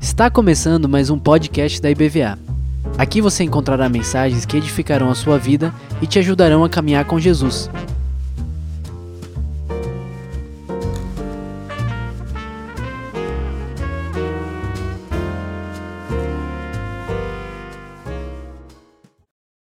Está 0.00 0.28
começando 0.28 0.88
mais 0.88 1.08
um 1.08 1.18
podcast 1.18 1.80
da 1.80 1.88
IBVA. 1.88 2.36
Aqui 2.98 3.20
você 3.20 3.44
encontrará 3.44 3.88
mensagens 3.88 4.44
que 4.44 4.56
edificarão 4.56 5.08
a 5.08 5.14
sua 5.14 5.38
vida 5.38 5.72
e 6.02 6.06
te 6.06 6.18
ajudarão 6.18 6.64
a 6.64 6.68
caminhar 6.68 7.04
com 7.04 7.20
Jesus. 7.20 7.70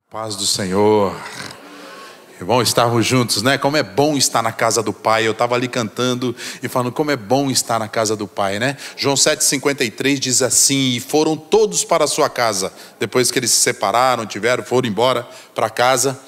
Paz 0.10 0.36
do 0.36 0.48
Senhor. 0.48 1.16
Bom 2.40 2.62
estarmos 2.62 3.04
juntos, 3.04 3.42
né? 3.42 3.58
Como 3.58 3.78
é 3.78 3.82
bom 3.82 4.16
estar 4.16 4.44
na 4.44 4.52
casa 4.52 4.84
do 4.84 4.94
Pai. 4.94 5.26
Eu 5.26 5.32
estava 5.32 5.56
ali 5.56 5.68
cantando 5.68 6.36
e 6.62 6.68
falando 6.68 6.92
como 6.92 7.10
é 7.10 7.16
bom 7.16 7.50
estar 7.50 7.80
na 7.80 7.88
casa 7.88 8.16
do 8.16 8.28
Pai, 8.28 8.60
né? 8.60 8.78
João 8.96 9.16
7,53 9.16 10.20
diz 10.20 10.44
assim: 10.44 10.96
E 10.96 11.00
foram 11.00 11.36
todos 11.36 11.84
para 11.84 12.04
a 12.04 12.08
sua 12.08 12.30
casa, 12.30 12.72
depois 13.00 13.32
que 13.32 13.40
eles 13.40 13.50
se 13.50 13.58
separaram, 13.58 14.24
tiveram, 14.26 14.64
foram 14.64 14.88
embora 14.88 15.28
para 15.56 15.68
casa. 15.68 16.20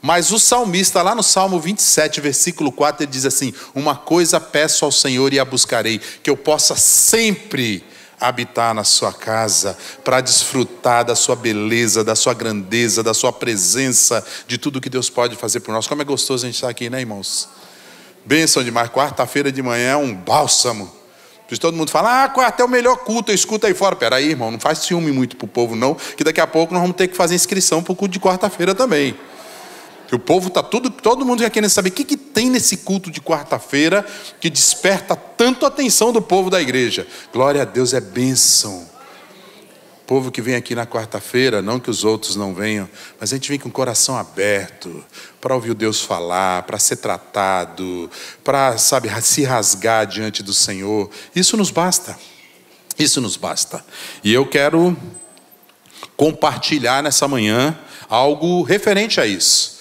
Mas 0.00 0.32
o 0.32 0.38
salmista, 0.38 1.02
lá 1.02 1.14
no 1.14 1.22
Salmo 1.22 1.60
27, 1.60 2.22
versículo 2.22 2.72
4, 2.72 3.04
ele 3.04 3.12
diz 3.12 3.26
assim: 3.26 3.52
Uma 3.74 3.94
coisa 3.94 4.40
peço 4.40 4.86
ao 4.86 4.90
Senhor 4.90 5.30
e 5.34 5.38
a 5.38 5.44
buscarei, 5.44 6.00
que 6.22 6.30
eu 6.30 6.38
possa 6.38 6.74
sempre 6.74 7.84
habitar 8.20 8.74
na 8.74 8.84
sua 8.84 9.12
casa, 9.12 9.76
para 10.04 10.20
desfrutar 10.20 11.04
da 11.04 11.14
sua 11.14 11.34
beleza, 11.34 12.04
da 12.04 12.14
sua 12.14 12.34
grandeza, 12.34 13.02
da 13.02 13.14
sua 13.14 13.32
presença, 13.32 14.24
de 14.46 14.58
tudo 14.58 14.80
que 14.80 14.90
Deus 14.90 15.08
pode 15.08 15.36
fazer 15.36 15.60
por 15.60 15.72
nós. 15.72 15.86
Como 15.86 16.02
é 16.02 16.04
gostoso 16.04 16.44
a 16.44 16.48
gente 16.48 16.56
estar 16.56 16.68
aqui, 16.68 16.90
né, 16.90 17.00
irmãos? 17.00 17.48
Bênção 18.24 18.62
demais. 18.62 18.90
Quarta-feira 18.90 19.50
de 19.50 19.62
manhã 19.62 19.92
é 19.92 19.96
um 19.96 20.14
bálsamo. 20.14 21.00
Todo 21.58 21.76
mundo 21.76 21.90
fala, 21.90 22.24
ah, 22.24 22.28
quarta 22.28 22.62
é 22.62 22.64
o 22.64 22.68
melhor 22.68 22.98
culto, 22.98 23.32
eu 23.32 23.34
escuto 23.34 23.66
aí 23.66 23.74
fora. 23.74 23.96
Peraí, 23.96 24.30
irmão, 24.30 24.52
não 24.52 24.60
faz 24.60 24.78
ciúme 24.78 25.10
muito 25.10 25.36
para 25.36 25.46
o 25.46 25.48
povo, 25.48 25.74
não, 25.74 25.94
que 25.94 26.22
daqui 26.22 26.40
a 26.40 26.46
pouco 26.46 26.72
nós 26.72 26.80
vamos 26.80 26.96
ter 26.96 27.08
que 27.08 27.16
fazer 27.16 27.34
inscrição 27.34 27.82
para 27.82 27.92
o 27.92 27.96
culto 27.96 28.12
de 28.12 28.20
quarta-feira 28.20 28.72
também. 28.72 29.16
Que 30.10 30.16
o 30.16 30.18
povo 30.18 30.48
está 30.48 30.60
tudo, 30.60 30.90
todo 30.90 31.24
mundo 31.24 31.40
já 31.40 31.48
querendo 31.48 31.70
saber 31.70 31.90
o 31.90 31.92
que, 31.92 32.02
que 32.02 32.16
tem 32.16 32.50
nesse 32.50 32.78
culto 32.78 33.12
de 33.12 33.20
quarta-feira 33.20 34.04
que 34.40 34.50
desperta 34.50 35.14
tanto 35.14 35.64
a 35.64 35.68
atenção 35.68 36.12
do 36.12 36.20
povo 36.20 36.50
da 36.50 36.60
igreja. 36.60 37.06
Glória 37.32 37.62
a 37.62 37.64
Deus 37.64 37.94
é 37.94 38.00
bênção. 38.00 38.90
O 40.02 40.06
povo 40.08 40.32
que 40.32 40.42
vem 40.42 40.56
aqui 40.56 40.74
na 40.74 40.84
quarta-feira, 40.84 41.62
não 41.62 41.78
que 41.78 41.88
os 41.88 42.02
outros 42.02 42.34
não 42.34 42.52
venham, 42.52 42.88
mas 43.20 43.32
a 43.32 43.36
gente 43.36 43.48
vem 43.50 43.58
com 43.60 43.68
o 43.68 43.72
coração 43.72 44.16
aberto 44.16 45.04
para 45.40 45.54
ouvir 45.54 45.70
o 45.70 45.76
Deus 45.76 46.02
falar, 46.02 46.64
para 46.64 46.76
ser 46.76 46.96
tratado, 46.96 48.10
para, 48.42 48.76
sabe, 48.78 49.08
se 49.22 49.44
rasgar 49.44 50.08
diante 50.08 50.42
do 50.42 50.52
Senhor. 50.52 51.08
Isso 51.36 51.56
nos 51.56 51.70
basta. 51.70 52.18
Isso 52.98 53.20
nos 53.20 53.36
basta. 53.36 53.84
E 54.24 54.34
eu 54.34 54.44
quero 54.44 54.96
compartilhar 56.16 57.00
nessa 57.00 57.28
manhã 57.28 57.78
algo 58.08 58.62
referente 58.64 59.20
a 59.20 59.24
isso 59.24 59.78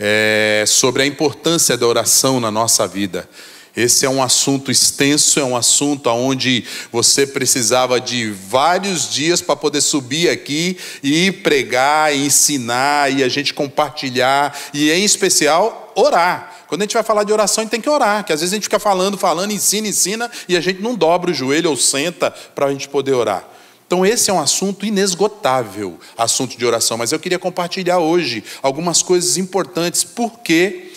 é, 0.00 0.64
sobre 0.66 1.02
a 1.02 1.06
importância 1.06 1.76
da 1.76 1.86
oração 1.86 2.40
na 2.40 2.50
nossa 2.50 2.88
vida. 2.88 3.28
Esse 3.76 4.04
é 4.04 4.10
um 4.10 4.20
assunto 4.20 4.70
extenso, 4.70 5.38
é 5.38 5.44
um 5.44 5.56
assunto 5.56 6.08
onde 6.10 6.64
você 6.90 7.24
precisava 7.26 8.00
de 8.00 8.30
vários 8.30 9.08
dias 9.08 9.40
para 9.40 9.54
poder 9.54 9.80
subir 9.80 10.28
aqui 10.28 10.76
e 11.02 11.30
pregar, 11.30 12.14
e 12.14 12.26
ensinar 12.26 13.12
e 13.12 13.22
a 13.22 13.28
gente 13.28 13.54
compartilhar 13.54 14.58
e 14.74 14.90
em 14.90 15.04
especial 15.04 15.92
orar. 15.94 16.64
Quando 16.66 16.82
a 16.82 16.84
gente 16.84 16.94
vai 16.94 17.02
falar 17.02 17.22
de 17.22 17.32
oração, 17.32 17.62
a 17.62 17.64
gente 17.64 17.70
tem 17.70 17.80
que 17.80 17.90
orar, 17.90 18.24
que 18.24 18.32
às 18.32 18.40
vezes 18.40 18.52
a 18.52 18.56
gente 18.56 18.64
fica 18.64 18.80
falando, 18.80 19.16
falando, 19.16 19.52
ensina, 19.52 19.86
ensina 19.86 20.30
e 20.48 20.56
a 20.56 20.60
gente 20.60 20.82
não 20.82 20.96
dobra 20.96 21.30
o 21.30 21.34
joelho 21.34 21.70
ou 21.70 21.76
senta 21.76 22.30
para 22.54 22.66
a 22.66 22.72
gente 22.72 22.88
poder 22.88 23.12
orar. 23.12 23.44
Então, 23.90 24.06
esse 24.06 24.30
é 24.30 24.32
um 24.32 24.38
assunto 24.38 24.86
inesgotável, 24.86 25.98
assunto 26.16 26.56
de 26.56 26.64
oração, 26.64 26.96
mas 26.96 27.10
eu 27.10 27.18
queria 27.18 27.40
compartilhar 27.40 27.98
hoje 27.98 28.44
algumas 28.62 29.02
coisas 29.02 29.36
importantes, 29.36 30.04
por 30.04 30.38
quê? 30.44 30.92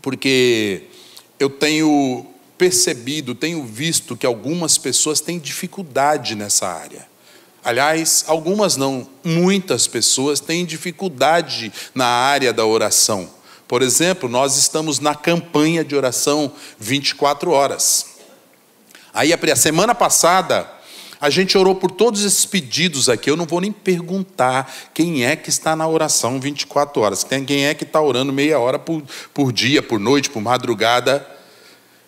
Porque 0.00 0.84
eu 1.40 1.50
tenho 1.50 2.24
percebido, 2.56 3.34
tenho 3.34 3.64
visto 3.64 4.16
que 4.16 4.24
algumas 4.24 4.78
pessoas 4.78 5.20
têm 5.20 5.40
dificuldade 5.40 6.36
nessa 6.36 6.68
área. 6.68 7.04
Aliás, 7.64 8.22
algumas 8.28 8.76
não, 8.76 9.04
muitas 9.24 9.88
pessoas 9.88 10.38
têm 10.38 10.64
dificuldade 10.64 11.72
na 11.96 12.06
área 12.06 12.52
da 12.52 12.64
oração. 12.64 13.28
Por 13.66 13.82
exemplo, 13.82 14.28
nós 14.28 14.56
estamos 14.56 15.00
na 15.00 15.16
campanha 15.16 15.84
de 15.84 15.96
oração 15.96 16.52
24 16.78 17.50
horas. 17.50 18.06
Aí, 19.12 19.32
a 19.32 19.56
semana 19.56 19.96
passada, 19.96 20.77
a 21.20 21.30
gente 21.30 21.58
orou 21.58 21.74
por 21.74 21.90
todos 21.90 22.24
esses 22.24 22.46
pedidos 22.46 23.08
aqui. 23.08 23.28
Eu 23.30 23.36
não 23.36 23.44
vou 23.44 23.60
nem 23.60 23.72
perguntar 23.72 24.72
quem 24.94 25.24
é 25.24 25.34
que 25.34 25.48
está 25.48 25.74
na 25.74 25.86
oração 25.86 26.40
24 26.40 27.02
horas. 27.02 27.24
Quem 27.24 27.66
é 27.66 27.74
que 27.74 27.84
está 27.84 28.00
orando 28.00 28.32
meia 28.32 28.58
hora 28.58 28.78
por, 28.78 29.02
por 29.34 29.52
dia, 29.52 29.82
por 29.82 29.98
noite, 29.98 30.30
por 30.30 30.40
madrugada. 30.40 31.26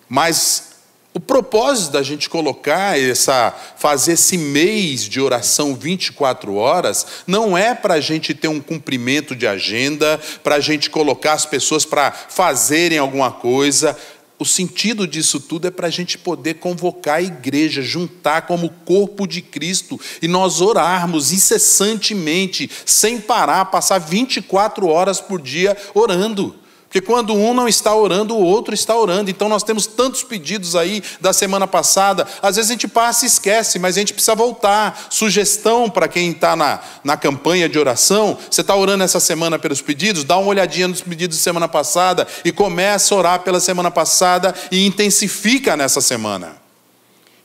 Mas 0.08 0.70
o 1.12 1.18
propósito 1.18 1.92
da 1.92 2.04
gente 2.04 2.30
colocar 2.30 2.98
essa, 2.98 3.52
fazer 3.76 4.12
esse 4.12 4.38
mês 4.38 5.02
de 5.02 5.20
oração 5.20 5.74
24 5.74 6.54
horas, 6.54 7.04
não 7.26 7.58
é 7.58 7.74
para 7.74 7.94
a 7.94 8.00
gente 8.00 8.32
ter 8.32 8.46
um 8.46 8.60
cumprimento 8.60 9.34
de 9.34 9.44
agenda, 9.44 10.20
para 10.44 10.54
a 10.54 10.60
gente 10.60 10.88
colocar 10.88 11.32
as 11.32 11.44
pessoas 11.44 11.84
para 11.84 12.12
fazerem 12.12 12.98
alguma 12.98 13.32
coisa 13.32 13.96
o 14.40 14.44
sentido 14.46 15.06
disso 15.06 15.38
tudo 15.38 15.68
é 15.68 15.70
para 15.70 15.86
a 15.86 15.90
gente 15.90 16.16
poder 16.16 16.54
convocar 16.54 17.16
a 17.16 17.22
igreja, 17.22 17.82
juntar 17.82 18.46
como 18.46 18.70
corpo 18.86 19.26
de 19.26 19.42
Cristo 19.42 20.00
e 20.22 20.26
nós 20.26 20.62
orarmos 20.62 21.30
incessantemente, 21.30 22.68
sem 22.86 23.20
parar, 23.20 23.66
passar 23.66 23.98
24 23.98 24.86
horas 24.88 25.20
por 25.20 25.42
dia 25.42 25.76
orando. 25.92 26.56
Porque 26.90 27.00
quando 27.00 27.32
um 27.32 27.54
não 27.54 27.68
está 27.68 27.94
orando, 27.94 28.34
o 28.34 28.42
outro 28.42 28.74
está 28.74 28.96
orando. 28.96 29.30
Então 29.30 29.48
nós 29.48 29.62
temos 29.62 29.86
tantos 29.86 30.24
pedidos 30.24 30.74
aí 30.74 31.00
da 31.20 31.32
semana 31.32 31.64
passada. 31.64 32.26
Às 32.42 32.56
vezes 32.56 32.68
a 32.68 32.74
gente 32.74 32.88
passa 32.88 33.24
e 33.24 33.28
esquece, 33.28 33.78
mas 33.78 33.96
a 33.96 34.00
gente 34.00 34.12
precisa 34.12 34.34
voltar. 34.34 35.06
Sugestão 35.08 35.88
para 35.88 36.08
quem 36.08 36.32
está 36.32 36.56
na, 36.56 36.80
na 37.04 37.16
campanha 37.16 37.68
de 37.68 37.78
oração: 37.78 38.36
você 38.50 38.62
está 38.62 38.74
orando 38.74 39.04
essa 39.04 39.20
semana 39.20 39.56
pelos 39.56 39.80
pedidos? 39.80 40.24
Dá 40.24 40.36
uma 40.36 40.48
olhadinha 40.48 40.88
nos 40.88 41.00
pedidos 41.00 41.38
da 41.38 41.42
semana 41.44 41.68
passada 41.68 42.26
e 42.44 42.50
começa 42.50 43.14
a 43.14 43.18
orar 43.18 43.40
pela 43.42 43.60
semana 43.60 43.92
passada 43.92 44.52
e 44.72 44.84
intensifica 44.84 45.76
nessa 45.76 46.00
semana. 46.00 46.69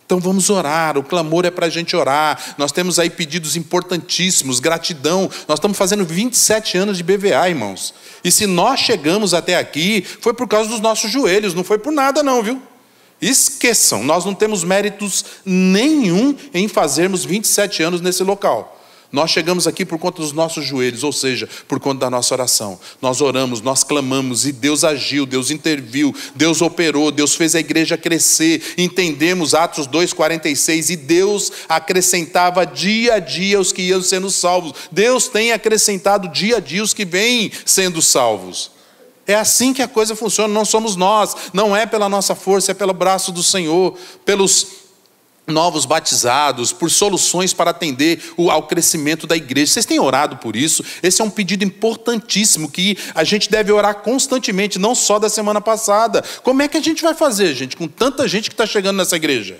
Então 0.06 0.20
vamos 0.20 0.52
orar, 0.52 1.00
o 1.00 1.04
clamor 1.04 1.46
é 1.46 1.52
para 1.52 1.66
a 1.66 1.70
gente 1.70 1.96
orar. 1.96 2.56
Nós 2.60 2.72
temos 2.72 3.00
aí 3.00 3.10
pedidos 3.10 3.56
importantíssimos, 3.56 4.60
gratidão. 4.60 5.30
Nós 5.48 5.58
estamos 5.58 5.78
fazendo 5.78 6.06
27 6.06 6.78
anos 6.78 6.98
de 6.98 7.04
BVA, 7.04 7.50
irmãos. 7.50 7.94
E 8.24 8.32
se 8.32 8.46
nós 8.46 8.80
chegamos 8.80 9.34
até 9.34 9.58
aqui, 9.58 10.06
foi 10.22 10.34
por 10.34 10.48
causa 10.48 10.70
dos 10.70 10.80
nossos 10.80 11.12
joelhos, 11.12 11.56
não 11.56 11.64
foi 11.64 11.80
por 11.80 11.92
nada, 11.92 12.22
não, 12.22 12.44
viu? 12.44 12.62
Esqueçam, 13.20 14.04
nós 14.04 14.26
não 14.26 14.36
temos 14.36 14.64
méritos 14.64 15.26
nenhum 15.44 16.36
em 16.54 16.68
fazermos 16.68 17.26
27 17.26 17.82
anos 17.82 18.02
nesse 18.02 18.24
local. 18.24 18.80
Nós 19.16 19.32
chegamos 19.32 19.66
aqui 19.66 19.86
por 19.86 19.98
conta 19.98 20.22
dos 20.22 20.34
nossos 20.34 20.66
joelhos, 20.66 21.02
ou 21.02 21.14
seja, 21.14 21.48
por 21.70 21.80
conta 21.80 22.02
da 22.02 22.10
nossa 22.10 22.36
oração. 22.36 22.78
Nós 23.02 23.22
oramos, 23.22 23.62
nós 23.62 23.82
clamamos 23.82 24.46
e 24.46 24.52
Deus 24.52 24.84
agiu, 24.84 25.26
Deus 25.26 25.52
interviu, 25.52 26.14
Deus 26.36 26.62
operou, 26.62 27.14
Deus 27.14 27.34
fez 27.34 27.56
a 27.56 27.62
igreja 27.62 27.98
crescer. 27.98 28.62
Entendemos 28.78 29.54
Atos 29.54 29.88
2:46 29.88 30.90
e 30.90 30.98
Deus 30.98 31.50
acrescentava 31.70 32.66
dia 32.66 33.14
a 33.14 33.20
dia 33.20 33.58
os 33.58 33.72
que 33.72 33.84
iam 33.84 34.02
sendo 34.02 34.30
salvos. 34.30 34.74
Deus 34.92 35.30
tem 35.30 35.54
acrescentado 35.54 36.28
dia 36.28 36.58
a 36.58 36.60
dia 36.60 36.84
os 36.84 36.94
que 36.94 37.06
vêm 37.06 37.50
sendo 37.66 38.02
salvos. 38.02 38.70
É 39.26 39.36
assim 39.36 39.74
que 39.74 39.82
a 39.82 39.88
coisa 39.88 40.14
funciona, 40.14 40.54
não 40.54 40.66
somos 40.66 40.98
nós, 40.98 41.38
não 41.54 41.74
é 41.74 41.86
pela 41.86 42.10
nossa 42.10 42.36
força, 42.36 42.72
é 42.72 42.76
pelo 42.76 42.94
braço 42.94 43.32
do 43.32 43.42
Senhor, 43.42 43.98
pelos 44.26 44.85
novos 45.48 45.86
batizados, 45.86 46.74
por 46.74 46.90
soluções 46.90 47.54
para 47.54 47.72
atender 47.72 48.34
ao 48.52 48.64
crescimento 48.64 49.28
da 49.28 49.36
igreja. 49.36 49.74
Vocês 49.74 49.86
têm 49.86 50.00
orado 50.00 50.38
por 50.38 50.56
isso? 50.56 50.84
Esse 51.04 51.22
é 51.22 51.26
um 51.26 51.30
pedido 51.30 51.64
importantíssimo 51.64 52.70
que 52.70 52.98
a 53.14 53.24
gente 53.24 53.50
deve 53.50 53.72
orar 53.72 53.96
constantemente, 53.96 54.80
não 54.80 54.96
só 54.96 55.20
da 55.20 55.30
semana 55.30 55.62
passada. 55.62 56.24
Como 56.44 56.62
é 56.62 56.68
que 56.68 56.78
a 56.78 56.82
gente 56.82 57.04
vai 57.04 57.14
fazer, 57.14 57.54
gente, 57.54 57.78
com 57.78 57.88
tanta 57.88 58.28
gente 58.28 58.50
que 58.50 58.54
está 58.54 58.66
chegando 58.66 58.98
nessa 58.98 59.16
igreja? 59.16 59.60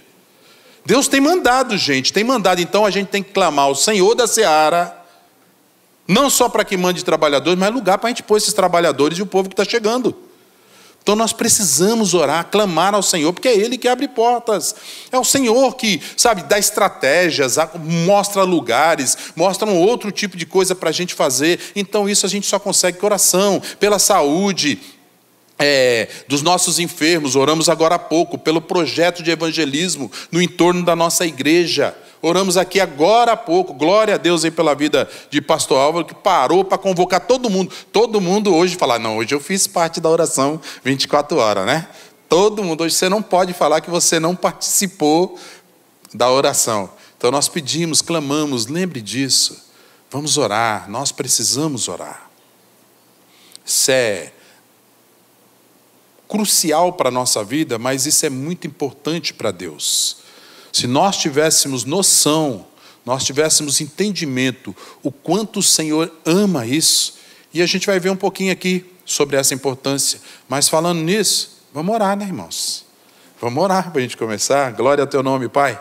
Deus 0.86 1.08
tem 1.08 1.20
mandado, 1.20 1.78
gente, 1.78 2.14
tem 2.14 2.24
mandado. 2.24 2.62
Então 2.62 2.86
a 2.86 2.92
gente 2.92 3.08
tem 3.08 3.24
que 3.24 3.32
clamar 3.32 3.66
ao 3.66 3.76
Senhor 3.76 4.14
da 4.16 4.28
seara, 4.28 5.04
não 6.08 6.30
só 6.30 6.48
para 6.48 6.64
que 6.64 6.78
mande 6.78 7.04
trabalhadores, 7.04 7.58
mas 7.58 7.74
lugar 7.74 7.98
para 7.98 8.08
a 8.08 8.12
gente 8.12 8.24
pôr 8.24 8.38
esses 8.38 8.54
trabalhadores 8.54 9.18
e 9.18 9.22
o 9.22 9.26
povo 9.26 9.50
que 9.50 9.54
está 9.54 9.66
chegando. 9.66 10.25
Então 11.06 11.16
nós 11.16 11.32
precisamos 11.32 12.16
orar, 12.16 12.50
clamar 12.50 12.96
ao 12.96 13.04
Senhor, 13.04 13.32
porque 13.32 13.48
é 13.48 13.56
Ele 13.56 13.78
que 13.78 13.88
abre 13.88 14.08
portas. 14.08 14.74
É 15.12 15.20
o 15.20 15.24
Senhor 15.24 15.76
que, 15.76 16.02
sabe, 16.18 16.42
dá 16.42 16.58
estratégias, 16.58 17.58
mostra 18.08 18.42
lugares, 18.42 19.16
mostra 19.36 19.70
um 19.70 19.78
outro 19.78 20.12
tipo 20.12 20.36
de 20.36 20.48
coisa 20.48 20.74
para 20.74 20.90
a 20.90 20.92
gente 20.92 21.14
fazer. 21.14 21.60
Então 21.76 22.10
isso 22.10 22.26
a 22.26 22.30
gente 22.30 22.48
só 22.48 22.58
consegue 22.58 22.98
com 22.98 23.06
oração, 23.06 23.62
pela 23.80 24.00
saúde, 24.00 24.80
é, 25.58 26.10
dos 26.28 26.42
nossos 26.42 26.80
enfermos, 26.80 27.36
oramos 27.36 27.70
agora 27.70 27.96
há 27.96 28.00
pouco 28.00 28.38
pelo 28.38 28.62
projeto 28.62 29.24
de 29.24 29.32
evangelismo 29.32 30.12
no 30.32 30.42
entorno 30.42 30.84
da 30.84 30.96
nossa 30.96 31.26
igreja. 31.26 31.96
Oramos 32.22 32.58
aqui 32.58 32.80
agora 32.80 33.34
há 33.34 33.38
pouco, 33.38 33.74
glória 33.74 34.16
a 34.16 34.18
Deus 34.18 34.44
aí 34.44 34.52
pela 34.52 34.74
vida 34.74 35.08
de 35.30 35.42
pastor 35.42 35.78
Álvaro, 35.78 36.06
que 36.06 36.16
parou 36.16 36.66
para 36.66 36.78
convocar 36.78 37.22
todo 37.22 37.50
mundo. 37.50 37.74
Todo 37.92 38.20
mundo 38.20 38.54
hoje 38.54 38.76
falar, 38.76 39.00
não, 39.00 39.18
hoje 39.18 39.34
eu 39.34 39.40
fiz 39.40 39.68
parte 39.68 40.02
da 40.02 40.10
oração 40.10 40.60
24 40.84 41.38
horas, 41.38 41.66
né? 41.66 41.88
Todo 42.28 42.64
mundo, 42.64 42.84
hoje 42.84 42.96
você 42.96 43.08
não 43.08 43.22
pode 43.22 43.54
falar 43.54 43.80
que 43.80 43.90
você 43.90 44.20
não 44.20 44.36
participou 44.36 45.38
da 46.14 46.30
oração. 46.30 46.90
Então 47.18 47.32
nós 47.32 47.48
pedimos, 47.48 48.02
clamamos, 48.02 48.66
lembre 48.66 49.02
disso. 49.02 49.64
Vamos 50.10 50.38
orar, 50.38 50.90
nós 50.90 51.12
precisamos 51.12 51.88
orar. 51.88 52.30
Isso 53.66 53.92
crucial 56.28 56.94
para 56.94 57.10
a 57.10 57.12
nossa 57.12 57.44
vida, 57.44 57.78
mas 57.78 58.06
isso 58.06 58.26
é 58.26 58.30
muito 58.30 58.68
importante 58.68 59.34
para 59.34 59.52
Deus. 59.52 60.18
Se 60.72 60.88
nós 60.88 61.18
tivéssemos 61.18 61.86
noção, 61.86 62.66
nós 63.06 63.24
tivéssemos 63.24 63.80
entendimento 63.80 64.76
o 65.04 65.12
quanto 65.12 65.60
o 65.60 65.64
Senhor 65.64 66.12
ama 66.26 66.66
isso, 66.66 67.16
e 67.54 67.62
a 67.62 67.66
gente 67.66 67.88
vai 67.88 68.00
ver 68.00 68.10
um 68.10 68.16
pouquinho 68.16 68.52
aqui 68.52 68.86
sobre 69.06 69.38
essa 69.38 69.54
importância. 69.54 70.20
Mas 70.50 70.68
falando 70.68 71.00
nisso, 71.00 71.62
vamos 71.74 71.94
orar, 71.94 72.18
né, 72.18 72.26
irmãos? 72.26 72.84
Vamos 73.40 73.64
orar 73.64 73.92
para 73.92 74.00
a 74.00 74.02
gente 74.02 74.18
começar. 74.18 74.72
Glória 74.74 75.04
ao 75.04 75.08
teu 75.08 75.24
nome, 75.24 75.48
Pai. 75.48 75.80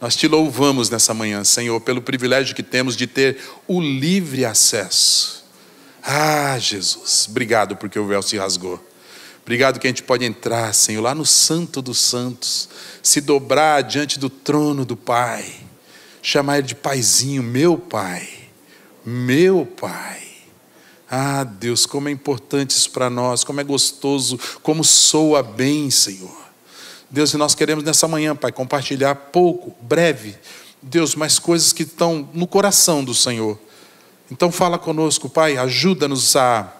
Nós 0.00 0.16
te 0.16 0.26
louvamos 0.26 0.90
nessa 0.90 1.14
manhã, 1.14 1.44
Senhor, 1.44 1.80
pelo 1.80 2.02
privilégio 2.02 2.54
que 2.54 2.62
temos 2.62 2.96
de 2.96 3.06
ter 3.06 3.38
o 3.68 3.80
livre 3.80 4.44
acesso. 4.44 5.44
Ah, 6.02 6.58
Jesus, 6.58 7.26
obrigado 7.30 7.76
porque 7.76 7.98
o 7.98 8.06
véu 8.06 8.22
se 8.22 8.36
rasgou. 8.36 8.78
Obrigado 9.44 9.78
que 9.78 9.86
a 9.86 9.90
gente 9.90 10.02
pode 10.02 10.24
entrar, 10.24 10.72
Senhor, 10.72 11.02
lá 11.02 11.14
no 11.14 11.26
Santo 11.26 11.82
dos 11.82 12.00
Santos, 12.00 12.66
se 13.02 13.20
dobrar 13.20 13.82
diante 13.82 14.18
do 14.18 14.30
trono 14.30 14.86
do 14.86 14.96
Pai, 14.96 15.44
chamar 16.22 16.58
Ele 16.58 16.68
de 16.68 16.74
Paizinho, 16.74 17.42
meu 17.42 17.76
Pai, 17.76 18.26
meu 19.04 19.66
Pai. 19.66 20.22
Ah, 21.10 21.44
Deus, 21.44 21.84
como 21.84 22.08
é 22.08 22.10
importante 22.10 22.70
isso 22.70 22.90
para 22.90 23.10
nós, 23.10 23.44
como 23.44 23.60
é 23.60 23.64
gostoso, 23.64 24.40
como 24.62 24.82
soa 24.82 25.42
bem, 25.42 25.90
Senhor. 25.90 26.34
Deus, 27.10 27.34
e 27.34 27.36
nós 27.36 27.54
queremos 27.54 27.84
nessa 27.84 28.08
manhã, 28.08 28.34
Pai, 28.34 28.50
compartilhar 28.50 29.14
pouco, 29.14 29.76
breve, 29.82 30.36
Deus, 30.80 31.14
mais 31.14 31.38
coisas 31.38 31.70
que 31.70 31.82
estão 31.82 32.30
no 32.32 32.46
coração 32.46 33.04
do 33.04 33.14
Senhor. 33.14 33.58
Então 34.30 34.50
fala 34.50 34.78
conosco, 34.78 35.28
Pai, 35.28 35.58
ajuda-nos 35.58 36.34
a 36.34 36.72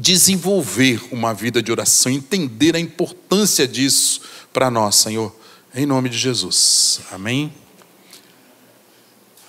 desenvolver 0.00 1.02
uma 1.10 1.34
vida 1.34 1.60
de 1.60 1.72
oração, 1.72 2.12
entender 2.12 2.76
a 2.76 2.78
importância 2.78 3.66
disso 3.66 4.20
para 4.52 4.70
nós, 4.70 4.94
Senhor, 4.94 5.34
em 5.74 5.84
nome 5.84 6.08
de 6.08 6.16
Jesus. 6.16 7.00
Amém. 7.10 7.52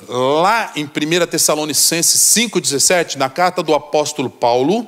Lá 0.07 0.71
em 0.75 0.85
1 0.85 1.27
Tessalonicenses 1.27 2.19
5,17, 2.19 3.15
na 3.15 3.29
carta 3.29 3.61
do 3.61 3.75
apóstolo 3.75 4.29
Paulo, 4.29 4.87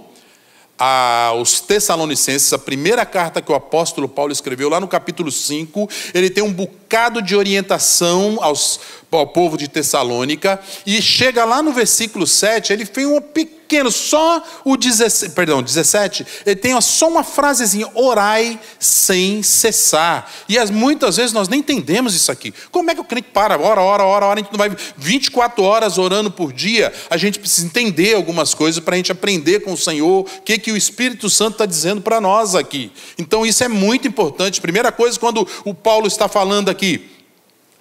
aos 0.79 1.59
Tessalonicenses, 1.59 2.51
a 2.53 2.57
primeira 2.57 3.05
carta 3.05 3.41
que 3.41 3.51
o 3.51 3.55
apóstolo 3.55 4.09
Paulo 4.09 4.31
escreveu, 4.31 4.67
lá 4.67 4.79
no 4.79 4.87
capítulo 4.87 5.31
5, 5.31 5.87
ele 6.13 6.31
tem 6.31 6.43
um 6.43 6.51
bocado 6.51 6.80
de 7.23 7.35
orientação 7.35 8.37
aos, 8.41 8.79
ao 9.11 9.27
povo 9.27 9.57
de 9.57 9.67
Tessalônica, 9.67 10.59
e 10.85 11.01
chega 11.01 11.45
lá 11.45 11.61
no 11.61 11.71
versículo 11.71 12.25
7, 12.25 12.71
ele 12.71 12.85
fez 12.85 13.07
um 13.07 13.19
pequeno, 13.21 13.89
só 13.89 14.43
o 14.65 14.75
17, 14.75 15.33
perdão, 15.33 15.63
17, 15.63 16.25
ele 16.45 16.55
tem 16.55 16.79
só 16.81 17.07
uma 17.07 17.23
frasezinha, 17.23 17.89
orai 17.93 18.59
sem 18.77 19.41
cessar. 19.41 20.29
E 20.49 20.57
as, 20.57 20.69
muitas 20.69 21.15
vezes 21.15 21.31
nós 21.31 21.47
nem 21.47 21.61
entendemos 21.61 22.13
isso 22.13 22.31
aqui. 22.31 22.53
Como 22.69 22.91
é 22.91 22.95
que 22.95 22.99
o 22.99 23.05
crente 23.05 23.29
para, 23.33 23.57
ora, 23.57 23.81
ora, 23.81 24.03
ora, 24.03 24.25
ora, 24.27 24.39
a 24.39 24.43
gente 24.43 24.51
não 24.51 24.57
vai 24.57 24.75
24 24.97 25.63
horas 25.63 25.97
orando 25.97 26.29
por 26.29 26.51
dia, 26.51 26.91
a 27.09 27.15
gente 27.15 27.39
precisa 27.39 27.65
entender 27.65 28.15
algumas 28.15 28.53
coisas 28.53 28.83
para 28.83 28.95
a 28.95 28.97
gente 28.97 29.11
aprender 29.11 29.61
com 29.61 29.71
o 29.73 29.77
Senhor, 29.77 30.21
o 30.21 30.41
que, 30.41 30.57
que 30.57 30.71
o 30.71 30.77
Espírito 30.77 31.29
Santo 31.29 31.53
está 31.53 31.65
dizendo 31.65 32.01
para 32.01 32.19
nós 32.19 32.55
aqui. 32.55 32.91
Então 33.17 33.45
isso 33.45 33.63
é 33.63 33.67
muito 33.69 34.07
importante. 34.07 34.59
Primeira 34.59 34.91
coisa, 34.91 35.17
quando 35.17 35.47
o 35.63 35.73
Paulo 35.73 36.07
está 36.07 36.27
falando 36.27 36.69
aqui, 36.69 36.80